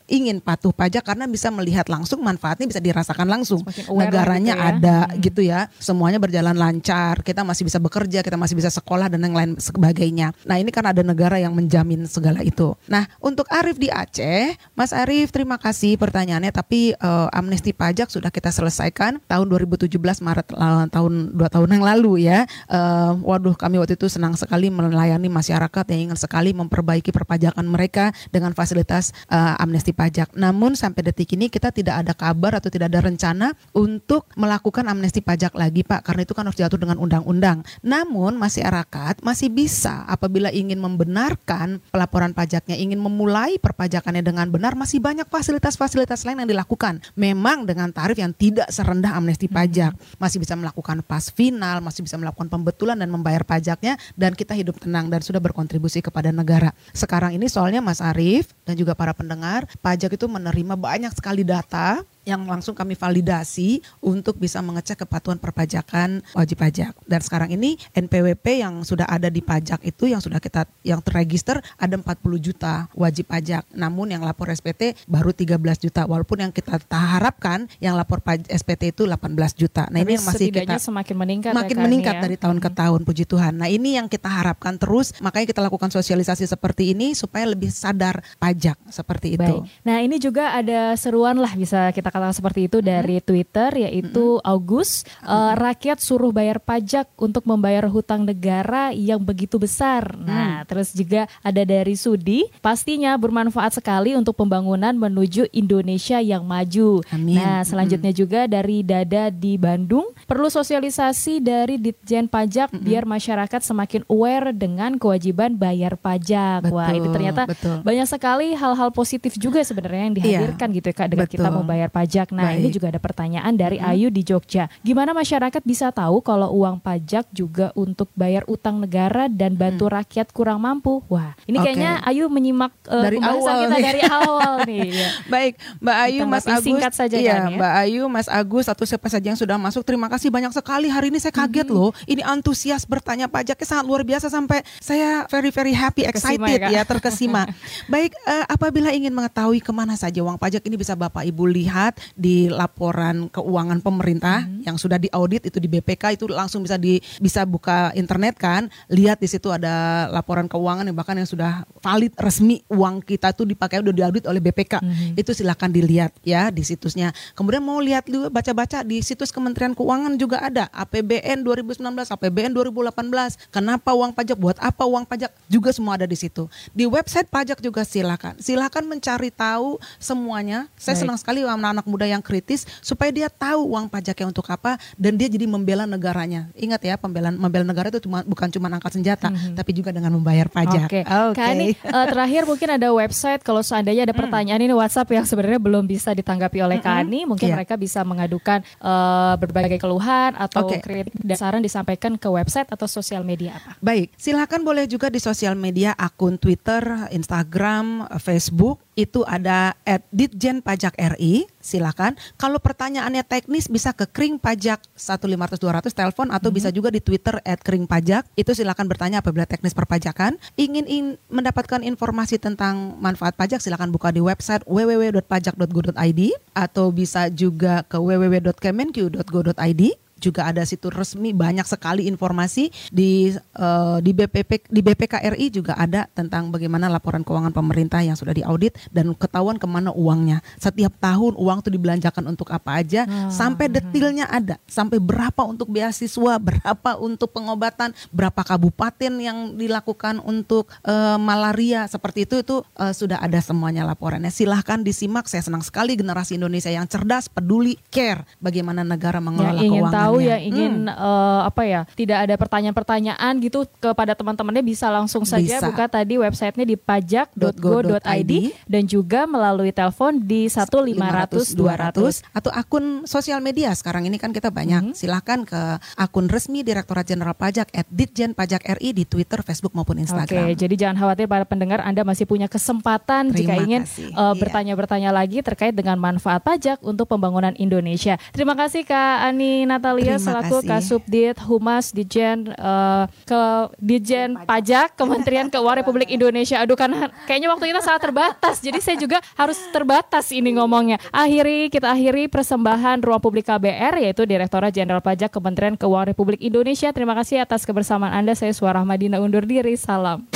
ingin 0.07 0.39
patuh 0.39 0.62
pajak 0.71 1.03
karena 1.03 1.27
bisa 1.27 1.51
melihat 1.51 1.91
langsung 1.91 2.23
manfaatnya 2.23 2.71
bisa 2.71 2.79
dirasakan 2.79 3.27
langsung. 3.27 3.67
Negaranya 3.91 4.55
gitu 4.55 4.63
ya. 4.63 4.71
ada 4.71 4.99
hmm. 5.03 5.15
gitu 5.19 5.41
ya. 5.43 5.61
Semuanya 5.83 6.23
berjalan 6.23 6.55
lancar, 6.55 7.27
kita 7.27 7.43
masih 7.43 7.67
bisa 7.67 7.83
bekerja, 7.83 8.23
kita 8.23 8.39
masih 8.39 8.55
bisa 8.55 8.71
sekolah 8.71 9.11
dan 9.11 9.27
yang 9.27 9.35
lain 9.35 9.53
sebagainya. 9.59 10.31
Nah, 10.47 10.61
ini 10.63 10.71
kan 10.71 10.87
ada 10.87 11.03
negara 11.03 11.41
yang 11.41 11.57
menjamin 11.57 12.07
segala 12.07 12.45
itu. 12.47 12.77
Nah, 12.87 13.09
untuk 13.19 13.49
Arif 13.51 13.81
di 13.81 13.89
Aceh, 13.91 14.55
Mas 14.77 14.95
Arif 14.95 15.33
terima 15.33 15.57
kasih 15.57 15.97
pertanyaannya 15.97 16.53
tapi 16.53 16.93
uh, 17.01 17.33
amnesti 17.33 17.73
pajak 17.73 18.13
sudah 18.13 18.29
kita 18.29 18.53
selesaikan 18.53 19.19
tahun 19.25 19.47
2017 19.49 19.97
Maret 19.99 20.53
uh, 20.53 20.87
tahun 20.93 21.33
dua 21.33 21.49
tahun 21.49 21.81
yang 21.81 21.85
lalu 21.85 22.29
ya. 22.29 22.45
Uh, 22.69 23.17
waduh, 23.25 23.57
kami 23.57 23.81
waktu 23.81 23.97
itu 23.97 24.13
senang 24.13 24.37
sekali 24.37 24.69
melayani 24.69 25.33
masyarakat 25.33 25.85
yang 25.95 26.13
ingin 26.13 26.19
sekali 26.19 26.53
memperbaiki 26.53 27.15
perpajakan 27.15 27.65
mereka 27.65 28.11
dengan 28.29 28.53
fasilitas 28.53 29.15
uh, 29.33 29.57
amnesti 29.57 29.95
pajak. 29.95 30.35
Namun 30.53 30.77
sampai 30.77 31.01
detik 31.09 31.33
ini 31.33 31.49
kita 31.49 31.73
tidak 31.73 32.05
ada 32.05 32.13
kabar 32.13 32.61
atau 32.61 32.69
tidak 32.69 32.93
ada 32.93 33.01
rencana 33.01 33.57
untuk 33.73 34.29
melakukan 34.37 34.85
amnesti 34.85 35.25
pajak 35.25 35.57
lagi, 35.57 35.81
Pak, 35.81 36.05
karena 36.05 36.29
itu 36.29 36.37
kan 36.37 36.45
harus 36.45 36.61
diatur 36.61 36.77
dengan 36.77 37.01
undang-undang. 37.01 37.65
Namun 37.81 38.37
masyarakat 38.37 39.25
masih 39.25 39.49
bisa 39.49 40.05
apabila 40.05 40.53
ingin 40.53 40.77
membenarkan 40.77 41.81
pelaporan 41.89 42.37
pajaknya, 42.37 42.77
ingin 42.77 43.01
memulai 43.01 43.57
perpajakannya 43.57 44.21
dengan 44.21 44.53
benar, 44.53 44.77
masih 44.77 45.01
banyak 45.01 45.25
fasilitas-fasilitas 45.33 46.29
lain 46.29 46.45
yang 46.45 46.51
dilakukan. 46.53 47.01
Memang 47.17 47.65
dengan 47.65 47.89
tarif 47.89 48.21
yang 48.21 48.37
tidak 48.37 48.69
serendah 48.69 49.17
amnesti 49.17 49.49
hmm. 49.49 49.57
pajak, 49.57 49.93
masih 50.21 50.37
bisa 50.37 50.53
melakukan 50.53 51.01
pas 51.01 51.33
final, 51.33 51.81
masih 51.81 52.05
bisa 52.05 52.21
melakukan 52.21 52.53
pembetulan 52.53 53.01
dan 53.01 53.09
membayar 53.09 53.41
pajaknya 53.41 53.97
dan 54.21 54.37
kita 54.37 54.53
hidup 54.53 54.77
tenang 54.77 55.09
dan 55.09 55.25
sudah 55.25 55.41
berkontribusi 55.41 56.05
kepada 56.05 56.29
negara. 56.29 56.77
Sekarang 56.93 57.33
ini 57.33 57.49
soalnya 57.49 57.81
Mas 57.81 58.05
Arief 58.05 58.53
dan 58.69 58.77
juga 58.77 58.93
para 58.93 59.17
pendengar, 59.17 59.65
pajak 59.81 60.13
itu 60.13 60.29
menerima 60.33 60.75
banyak 60.81 61.13
sekali 61.13 61.45
data 61.45 62.01
yang 62.23 62.47
langsung 62.47 62.73
kami 62.79 62.95
validasi 62.95 63.83
untuk 63.99 64.39
bisa 64.39 64.63
mengecek 64.63 65.03
kepatuhan 65.07 65.43
perpajakan 65.43 66.23
wajib 66.39 66.63
pajak. 66.63 66.95
Dan 67.03 67.21
sekarang 67.21 67.51
ini 67.51 67.75
NPWP 67.93 68.63
yang 68.63 68.87
sudah 68.87 69.11
ada 69.11 69.27
di 69.27 69.43
pajak 69.43 69.83
itu 69.83 70.07
yang 70.07 70.23
sudah 70.23 70.39
kita 70.39 70.67
yang 70.87 71.03
terregister 71.03 71.59
ada 71.79 71.95
40 71.99 72.23
juta 72.39 72.87
wajib 72.95 73.27
pajak. 73.27 73.67
Namun 73.75 74.15
yang 74.15 74.23
lapor 74.23 74.51
SPT 74.55 74.95
baru 75.11 75.35
13 75.35 75.59
juta. 75.83 76.07
Walaupun 76.07 76.47
yang 76.47 76.53
kita 76.55 76.79
harapkan 76.95 77.67
yang 77.83 77.99
lapor 77.99 78.23
SPT 78.47 78.95
itu 78.95 79.03
18 79.09 79.35
juta. 79.59 79.91
Nah, 79.91 80.03
Tapi 80.03 80.07
ini 80.07 80.13
yang 80.15 80.27
masih 80.27 80.49
kita 80.55 80.79
semakin 80.79 81.17
meningkat 81.19 81.53
makin 81.53 81.77
ya, 81.77 81.83
meningkat 81.83 82.15
ya? 82.19 82.23
dari 82.23 82.37
tahun 82.39 82.59
ke 82.63 82.71
tahun 82.71 83.01
puji 83.03 83.25
Tuhan. 83.27 83.53
Nah, 83.59 83.67
ini 83.67 83.99
yang 83.99 84.07
kita 84.07 84.31
harapkan 84.31 84.79
terus 84.79 85.11
makanya 85.19 85.51
kita 85.51 85.61
lakukan 85.65 85.91
sosialisasi 85.91 86.47
seperti 86.47 86.95
ini 86.95 87.19
supaya 87.19 87.51
lebih 87.51 87.75
sadar 87.75 88.23
pajak 88.39 88.79
seperti 88.87 89.35
itu. 89.35 89.43
Baik. 89.43 89.67
Nah, 89.83 89.99
ini 90.05 90.17
juga 90.23 90.55
ada 90.55 90.95
seruan 90.95 91.41
lah 91.41 91.51
bisa 91.59 91.91
kita 91.91 92.12
kata 92.13 92.37
seperti 92.37 92.69
itu 92.69 92.85
dari 92.85 93.25
Twitter 93.25 93.89
yaitu 93.89 94.37
August 94.45 95.09
uh, 95.25 95.57
rakyat 95.57 95.99
suruh 95.99 96.29
bayar 96.29 96.61
pajak 96.61 97.09
untuk 97.17 97.49
membayar 97.49 97.89
hutang 97.89 98.29
negara 98.29 98.93
yang 98.93 99.25
begitu 99.25 99.57
besar. 99.57 100.13
Nah, 100.21 100.63
mm. 100.63 100.69
terus 100.69 100.93
juga 100.93 101.25
ada 101.41 101.63
dari 101.65 101.97
Sudi, 101.97 102.47
pastinya 102.61 103.17
bermanfaat 103.17 103.81
sekali 103.81 104.13
untuk 104.13 104.37
pembangunan 104.37 104.93
menuju 104.93 105.49
Indonesia 105.57 106.21
yang 106.21 106.45
maju. 106.45 107.01
Amin. 107.09 107.41
Nah, 107.41 107.65
selanjutnya 107.65 108.13
mm. 108.13 108.19
juga 108.19 108.41
dari 108.45 108.85
Dada 108.85 109.33
di 109.33 109.57
Bandung, 109.57 110.13
perlu 110.29 110.53
sosialisasi 110.53 111.41
dari 111.41 111.81
Ditjen 111.81 112.29
Pajak 112.29 112.71
mm 112.75 112.81
biar 112.83 113.07
masyarakat 113.07 113.63
semakin 113.63 114.03
aware 114.11 114.51
dengan 114.51 114.99
kewajiban 114.99 115.55
bayar 115.55 115.95
pajak. 115.95 116.67
Betul, 116.67 116.77
Wah, 116.77 116.91
ini 116.91 117.09
ternyata 117.15 117.43
betul. 117.47 117.79
banyak 117.87 118.05
sekali 118.11 118.59
hal-hal 118.59 118.91
positif 118.91 119.39
juga 119.39 119.63
sebenarnya 119.63 120.11
yang 120.11 120.17
dihadirkan 120.19 120.69
iya, 120.75 120.77
gitu 120.83 120.87
ya 120.91 120.97
Kak 120.99 121.09
dengan 121.15 121.25
betul. 121.31 121.37
kita 121.39 121.49
membayar 121.49 121.89
pajak. 121.89 122.02
Nah, 122.33 122.53
Baik. 122.53 122.59
ini 122.63 122.69
juga 122.73 122.87
ada 122.91 123.01
pertanyaan 123.01 123.53
dari 123.55 123.79
hmm. 123.79 123.91
Ayu 123.91 124.09
di 124.09 124.23
Jogja. 124.25 124.67
Gimana 124.81 125.13
masyarakat 125.13 125.63
bisa 125.63 125.91
tahu 125.91 126.21
kalau 126.25 126.51
uang 126.53 126.81
pajak 126.81 127.29
juga 127.31 127.71
untuk 127.79 128.09
bayar 128.17 128.43
utang 128.49 128.81
negara 128.81 129.29
dan 129.29 129.55
bantu 129.55 129.87
hmm. 129.87 129.95
rakyat 130.01 130.27
kurang 130.31 130.63
mampu? 130.63 131.03
Wah, 131.11 131.35
ini 131.45 131.59
okay. 131.59 131.75
kayaknya 131.75 131.93
Ayu 132.07 132.27
menyimak 132.31 132.73
uh, 132.89 133.05
dari 133.05 133.19
awal 133.21 133.57
kita 133.67 133.77
nih. 133.77 133.85
dari 133.85 134.03
awal 134.07 134.53
nih. 134.67 134.81
Ya. 134.93 135.09
Baik, 135.25 135.57
Mbak 135.81 135.97
Ayu, 136.05 136.21
kita 136.21 136.29
Mas 136.29 136.45
Agus. 136.45 136.67
Singkat 136.69 136.93
saja 136.93 137.17
iya, 137.17 137.33
kan, 137.33 137.43
ya. 137.49 137.57
Mbak 137.57 137.73
Ayu, 137.81 138.03
Mas 138.13 138.29
Agus 138.29 138.67
atau 138.69 138.85
siapa 138.85 139.09
saja 139.09 139.33
yang 139.33 139.41
sudah 139.41 139.57
masuk. 139.57 139.83
Terima 139.89 140.07
kasih 140.13 140.29
banyak 140.29 140.53
sekali. 140.53 140.93
Hari 140.93 141.09
ini 141.09 141.17
saya 141.17 141.33
kaget 141.33 141.73
hmm. 141.73 141.75
loh. 141.75 141.97
Ini 142.05 142.21
antusias 142.27 142.85
bertanya 142.85 143.27
pajaknya 143.31 143.65
sangat 143.65 143.89
luar 143.89 144.05
biasa 144.05 144.29
sampai 144.29 144.61
saya 144.85 145.25
very 145.33 145.49
very 145.49 145.73
happy, 145.73 146.05
excited 146.05 146.61
ya, 146.69 146.69
ya 146.69 146.83
terkesima. 146.85 147.49
Baik, 147.93 148.13
uh, 148.29 148.45
apabila 148.53 148.93
ingin 148.93 149.15
mengetahui 149.17 149.65
ke 149.65 149.73
mana 149.73 149.97
saja 149.97 150.21
uang 150.21 150.37
pajak 150.37 150.61
ini 150.69 150.77
bisa 150.77 150.93
Bapak 150.93 151.25
Ibu 151.25 151.49
lihat 151.49 151.92
di 152.15 152.49
laporan 152.51 153.29
keuangan 153.33 153.81
pemerintah 153.81 154.45
hmm. 154.45 154.67
yang 154.67 154.77
sudah 154.77 154.99
diaudit 154.99 155.49
itu 155.49 155.59
di 155.59 155.69
BPK 155.69 156.19
itu 156.19 156.25
langsung 156.29 156.65
bisa 156.65 156.77
di 156.77 156.99
bisa 157.19 157.45
buka 157.47 157.93
internet 157.95 158.39
kan, 158.39 158.69
lihat 158.91 159.19
di 159.23 159.29
situ 159.29 159.49
ada 159.49 160.07
laporan 160.11 160.47
keuangan 160.47 160.87
yang 160.89 160.97
bahkan 160.97 161.17
yang 161.17 161.29
sudah 161.29 161.65
valid 161.81 162.15
resmi 162.19 162.63
uang 162.71 163.03
kita 163.03 163.35
itu 163.35 163.45
dipakai 163.49 163.83
udah 163.83 163.95
diaudit 163.95 164.25
oleh 164.29 164.41
BPK. 164.41 164.81
Hmm. 164.81 165.19
Itu 165.19 165.33
silakan 165.33 165.71
dilihat 165.75 166.15
ya 166.23 166.49
di 166.49 166.63
situsnya. 166.63 167.11
Kemudian 167.35 167.63
mau 167.65 167.79
lihat 167.81 168.07
dulu 168.07 168.29
baca-baca 168.33 168.85
di 168.87 169.01
situs 169.03 169.35
Kementerian 169.35 169.73
Keuangan 169.73 170.15
juga 170.17 170.43
ada 170.43 170.69
APBN 170.73 171.45
2019, 171.45 171.83
APBN 171.83 172.53
2018. 172.55 173.51
Kenapa 173.51 173.91
uang 173.93 174.13
pajak 174.15 174.37
buat 174.39 174.57
apa 174.61 174.85
uang 174.87 175.05
pajak 175.09 175.33
juga 175.51 175.71
semua 175.75 175.97
ada 175.99 176.07
di 176.07 176.17
situ. 176.17 176.47
Di 176.71 176.85
website 176.87 177.29
pajak 177.29 177.59
juga 177.61 177.83
silakan. 177.83 178.39
Silakan 178.39 178.85
mencari 178.89 179.31
tahu 179.33 179.77
semuanya. 179.99 180.69
Saya 180.79 180.95
Baik. 180.97 181.03
senang 181.05 181.19
sekali 181.19 181.41
anak-anak 181.43 181.82
muda 181.85 182.07
yang 182.09 182.23
kritis 182.25 182.65
supaya 182.81 183.11
dia 183.11 183.29
tahu 183.29 183.75
uang 183.75 183.89
pajaknya 183.91 184.27
untuk 184.31 184.47
apa 184.49 184.81
dan 184.97 185.17
dia 185.19 185.29
jadi 185.29 185.45
membela 185.47 185.85
negaranya. 185.85 186.49
Ingat 186.57 186.81
ya, 186.83 186.95
pembelaan 186.97 187.37
membela 187.37 187.67
negara 187.67 187.89
itu 187.91 188.03
cuma 188.05 188.23
bukan 188.23 188.49
cuma 188.51 188.69
angkat 188.73 188.99
senjata, 188.99 189.29
mm-hmm. 189.29 189.55
tapi 189.59 189.71
juga 189.77 189.91
dengan 189.93 190.15
membayar 190.15 190.49
pajak. 190.49 190.89
Oke. 190.89 191.03
Okay. 191.03 191.35
Okay. 191.35 191.77
uh, 191.89 192.07
terakhir 192.09 192.43
mungkin 192.49 192.69
ada 192.77 192.89
website 192.93 193.41
kalau 193.45 193.61
seandainya 193.61 194.09
ada 194.09 194.15
mm. 194.17 194.21
pertanyaan 194.21 194.61
mm. 194.61 194.67
ini 194.71 194.75
WhatsApp 194.75 195.09
yang 195.13 195.27
sebenarnya 195.27 195.61
belum 195.61 195.85
bisa 195.85 196.13
ditanggapi 196.17 196.59
oleh 196.63 196.79
mm-hmm. 196.81 197.07
Kani, 197.07 197.21
mungkin 197.29 197.49
yeah. 197.51 197.57
mereka 197.61 197.75
bisa 197.77 198.01
mengadukan 198.03 198.65
uh, 198.81 199.35
berbagai 199.39 199.79
keluhan 199.79 200.35
atau 200.37 200.69
okay. 200.69 200.81
kritik 200.81 201.15
dan 201.21 201.37
saran 201.37 201.63
disampaikan 201.63 202.17
ke 202.17 202.29
website 202.29 202.69
atau 202.71 202.87
sosial 202.87 203.23
media 203.25 203.57
apa. 203.57 203.77
Baik, 203.83 204.13
silakan 204.17 204.63
boleh 204.63 204.85
juga 204.87 205.09
di 205.09 205.19
sosial 205.19 205.55
media 205.59 205.95
akun 205.97 206.37
Twitter, 206.37 207.09
Instagram, 207.11 208.09
Facebook 208.21 208.83
itu 208.93 209.25
ada 209.25 209.73
at 209.89 210.05
Ditjen 210.13 210.61
Pajak 210.61 210.93
RI, 211.17 211.49
silakan. 211.65 212.17
Kalau 212.37 212.61
pertanyaannya 212.61 213.25
teknis 213.25 213.69
bisa 213.69 213.97
ke 213.97 214.05
Kring 214.05 214.37
Pajak 214.37 214.85
15200 214.97 215.97
telepon 215.97 216.29
atau 216.29 216.53
bisa 216.53 216.69
juga 216.69 216.93
di 216.93 217.01
Twitter 217.01 217.41
at 217.43 217.65
Kring 217.65 217.89
Pajak. 217.89 218.29
Itu 218.37 218.53
silakan 218.53 218.89
bertanya 218.89 219.25
apabila 219.25 219.49
teknis 219.49 219.73
perpajakan. 219.73 220.37
Ingin 220.61 220.85
in- 220.85 221.17
mendapatkan 221.33 221.81
informasi 221.81 222.37
tentang 222.37 223.01
manfaat 223.01 223.33
pajak 223.37 223.65
silakan 223.65 223.89
buka 223.89 224.13
di 224.13 224.21
website 224.21 224.65
www.pajak.go.id 224.69 226.21
atau 226.53 226.93
bisa 226.93 227.33
juga 227.33 227.83
ke 227.89 227.97
www.kemenq.go.id 227.97 229.83
juga 230.23 230.47
ada 230.47 230.63
situs 230.63 230.95
resmi 230.95 231.35
banyak 231.35 231.67
sekali 231.67 232.07
informasi 232.07 232.71
di 232.95 233.35
eh, 233.35 233.99
di 233.99 234.11
BPP 234.15 234.71
di 234.71 234.81
BPKRI 234.81 235.47
juga 235.51 235.75
ada 235.75 236.07
tentang 236.15 236.55
bagaimana 236.55 236.87
laporan 236.87 237.27
keuangan 237.27 237.51
pemerintah 237.51 237.99
yang 237.99 238.15
sudah 238.15 238.31
diaudit 238.31 238.79
dan 238.95 239.11
ketahuan 239.19 239.59
ke 239.59 239.67
mana 239.67 239.91
uangnya. 239.91 240.39
Setiap 240.63 240.95
tahun 241.03 241.35
uang 241.35 241.59
itu 241.67 241.71
dibelanjakan 241.75 242.31
untuk 242.31 242.55
apa 242.55 242.79
aja 242.79 243.03
sampai 243.27 243.67
detilnya 243.67 244.31
ada. 244.31 244.63
Sampai 244.71 245.03
berapa 245.03 245.43
untuk 245.43 245.75
beasiswa 245.75 246.39
berapa 246.39 246.91
untuk 247.03 247.35
pengobatan 247.35 247.91
berapa 248.15 248.41
kabupaten 248.47 249.13
yang 249.19 249.59
dilakukan 249.59 250.23
untuk 250.23 250.71
eh, 250.87 251.19
malaria. 251.19 251.91
Seperti 251.91 252.31
itu 252.31 252.47
itu 252.47 252.63
eh, 252.79 252.95
sudah 252.95 253.19
ada 253.19 253.43
semuanya 253.43 253.83
laporannya. 253.83 254.31
Silahkan 254.31 254.79
disimak. 254.85 255.27
Saya 255.27 255.43
senang 255.43 255.65
sekali 255.65 255.97
generasi 255.97 256.37
Indonesia 256.37 256.69
yang 256.69 256.87
cerdas 256.87 257.27
peduli 257.33 257.81
care 257.89 258.29
bagaimana 258.39 258.85
negara 258.85 259.19
mengelola 259.19 259.59
yang 259.59 259.73
ingin 259.73 259.83
keuangannya 259.89 260.12
tahu 260.12 260.12
yang 260.19 260.41
ingin 260.43 260.73
Hmm. 260.83 260.93
eh, 260.93 261.41
apa 261.45 261.63
ya 261.63 261.81
tidak 261.93 262.19
ada 262.21 262.35
pertanyaan-pertanyaan 262.37 263.33
gitu 263.39 263.63
kepada 263.79 264.13
teman-temannya 264.13 264.61
bisa 264.63 264.89
langsung 264.89 265.23
saja 265.23 265.59
Bisa. 265.59 265.65
buka 265.65 265.87
tadi 265.87 266.17
websitenya 266.17 266.67
di 266.67 266.77
pajak.go.id 266.77 268.33
dan 268.67 268.83
juga 268.85 269.25
melalui 269.25 269.71
telepon 269.71 270.19
di 270.19 270.47
1 270.47 270.69
500 270.69 271.55
200 271.55 272.23
atau 272.33 272.51
akun 272.51 273.05
sosial 273.05 273.39
media 273.39 273.73
sekarang 273.73 274.05
ini 274.05 274.17
kan 274.17 274.31
kita 274.31 274.49
banyak 274.49 274.93
silahkan 274.93 275.43
ke 275.43 275.61
akun 275.97 276.27
resmi 276.27 276.61
Direktorat 276.63 277.05
Jenderal 277.05 277.35
Pajak 277.35 277.71
at 277.71 277.87
Ditjen 277.89 278.33
Pajak 278.33 278.63
RI 278.73 278.93
di 278.93 279.05
Twitter, 279.05 279.41
Facebook 279.41 279.73
maupun 279.73 279.99
Instagram. 279.99 280.47
Oke, 280.47 280.57
jadi 280.57 280.75
jangan 280.77 280.97
khawatir 280.99 281.27
para 281.27 281.43
pendengar 281.43 281.81
Anda 281.81 282.03
masih 282.03 282.25
punya 282.25 282.47
kesempatan 282.47 283.31
jika 283.31 283.53
Terima 283.53 283.63
ingin 283.63 283.83
kasih. 283.83 284.09
eh, 284.09 284.15
Iya. 284.15 284.39
bertanya-bertanya 284.39 285.11
lagi 285.11 285.39
terkait 285.41 285.73
dengan 285.73 285.97
manfaat 285.97 286.41
pajak 286.41 286.81
untuk 286.81 287.07
pembangunan 287.07 287.53
Indonesia. 287.57 288.17
Terima 288.31 288.55
kasih 288.55 288.83
Kak 288.83 288.95
Ani 289.25 289.65
Terima 290.03 290.19
selaku 290.19 290.57
kasih. 290.63 290.69
Kasubdit 290.69 291.37
Humas 291.47 291.87
Dijen 291.95 292.51
eh, 292.51 293.05
ke 293.27 293.43
Dijen 293.79 294.31
Pajak 294.43 294.99
Kementerian 294.99 295.49
Keuangan 295.49 295.85
Republik 295.85 296.09
Indonesia. 296.11 296.59
Aduh 296.59 296.75
karena 296.75 297.09
kayaknya 297.31 297.49
waktu 297.53 297.71
kita 297.71 297.81
sangat 297.81 298.03
terbatas. 298.11 298.57
Jadi 298.59 298.79
saya 298.83 298.97
juga 298.99 299.19
harus 299.39 299.59
terbatas 299.71 300.31
ini 300.35 300.57
ngomongnya. 300.59 300.99
Akhiri 301.15 301.71
kita 301.71 301.95
akhiri 301.95 302.27
persembahan 302.27 303.01
Ruang 303.03 303.23
Publik 303.23 303.47
KBR 303.47 304.03
yaitu 304.03 304.27
Direktorat 304.27 304.75
Jenderal 304.75 305.03
Pajak 305.05 305.31
Kementerian 305.31 305.79
Keuangan 305.79 306.15
Republik 306.15 306.41
Indonesia. 306.43 306.91
Terima 306.91 307.15
kasih 307.17 307.43
atas 307.43 307.63
kebersamaan 307.63 308.13
Anda. 308.13 308.35
Saya 308.35 308.55
Suara 308.57 308.83
Madina 308.83 309.23
undur 309.23 309.47
diri. 309.47 309.75
Salam. 309.79 310.29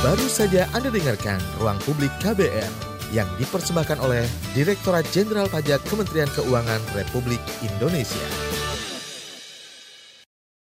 Baru 0.00 0.26
saja 0.28 0.68
Anda 0.76 0.92
dengarkan 0.92 1.40
Ruang 1.60 1.80
Publik 1.84 2.12
KBR 2.20 2.96
yang 3.14 3.28
dipersembahkan 3.38 4.02
oleh 4.02 4.26
Direktorat 4.56 5.06
Jenderal 5.14 5.46
Pajak 5.46 5.82
Kementerian 5.86 6.30
Keuangan 6.34 6.82
Republik 6.94 7.42
Indonesia. 7.62 8.55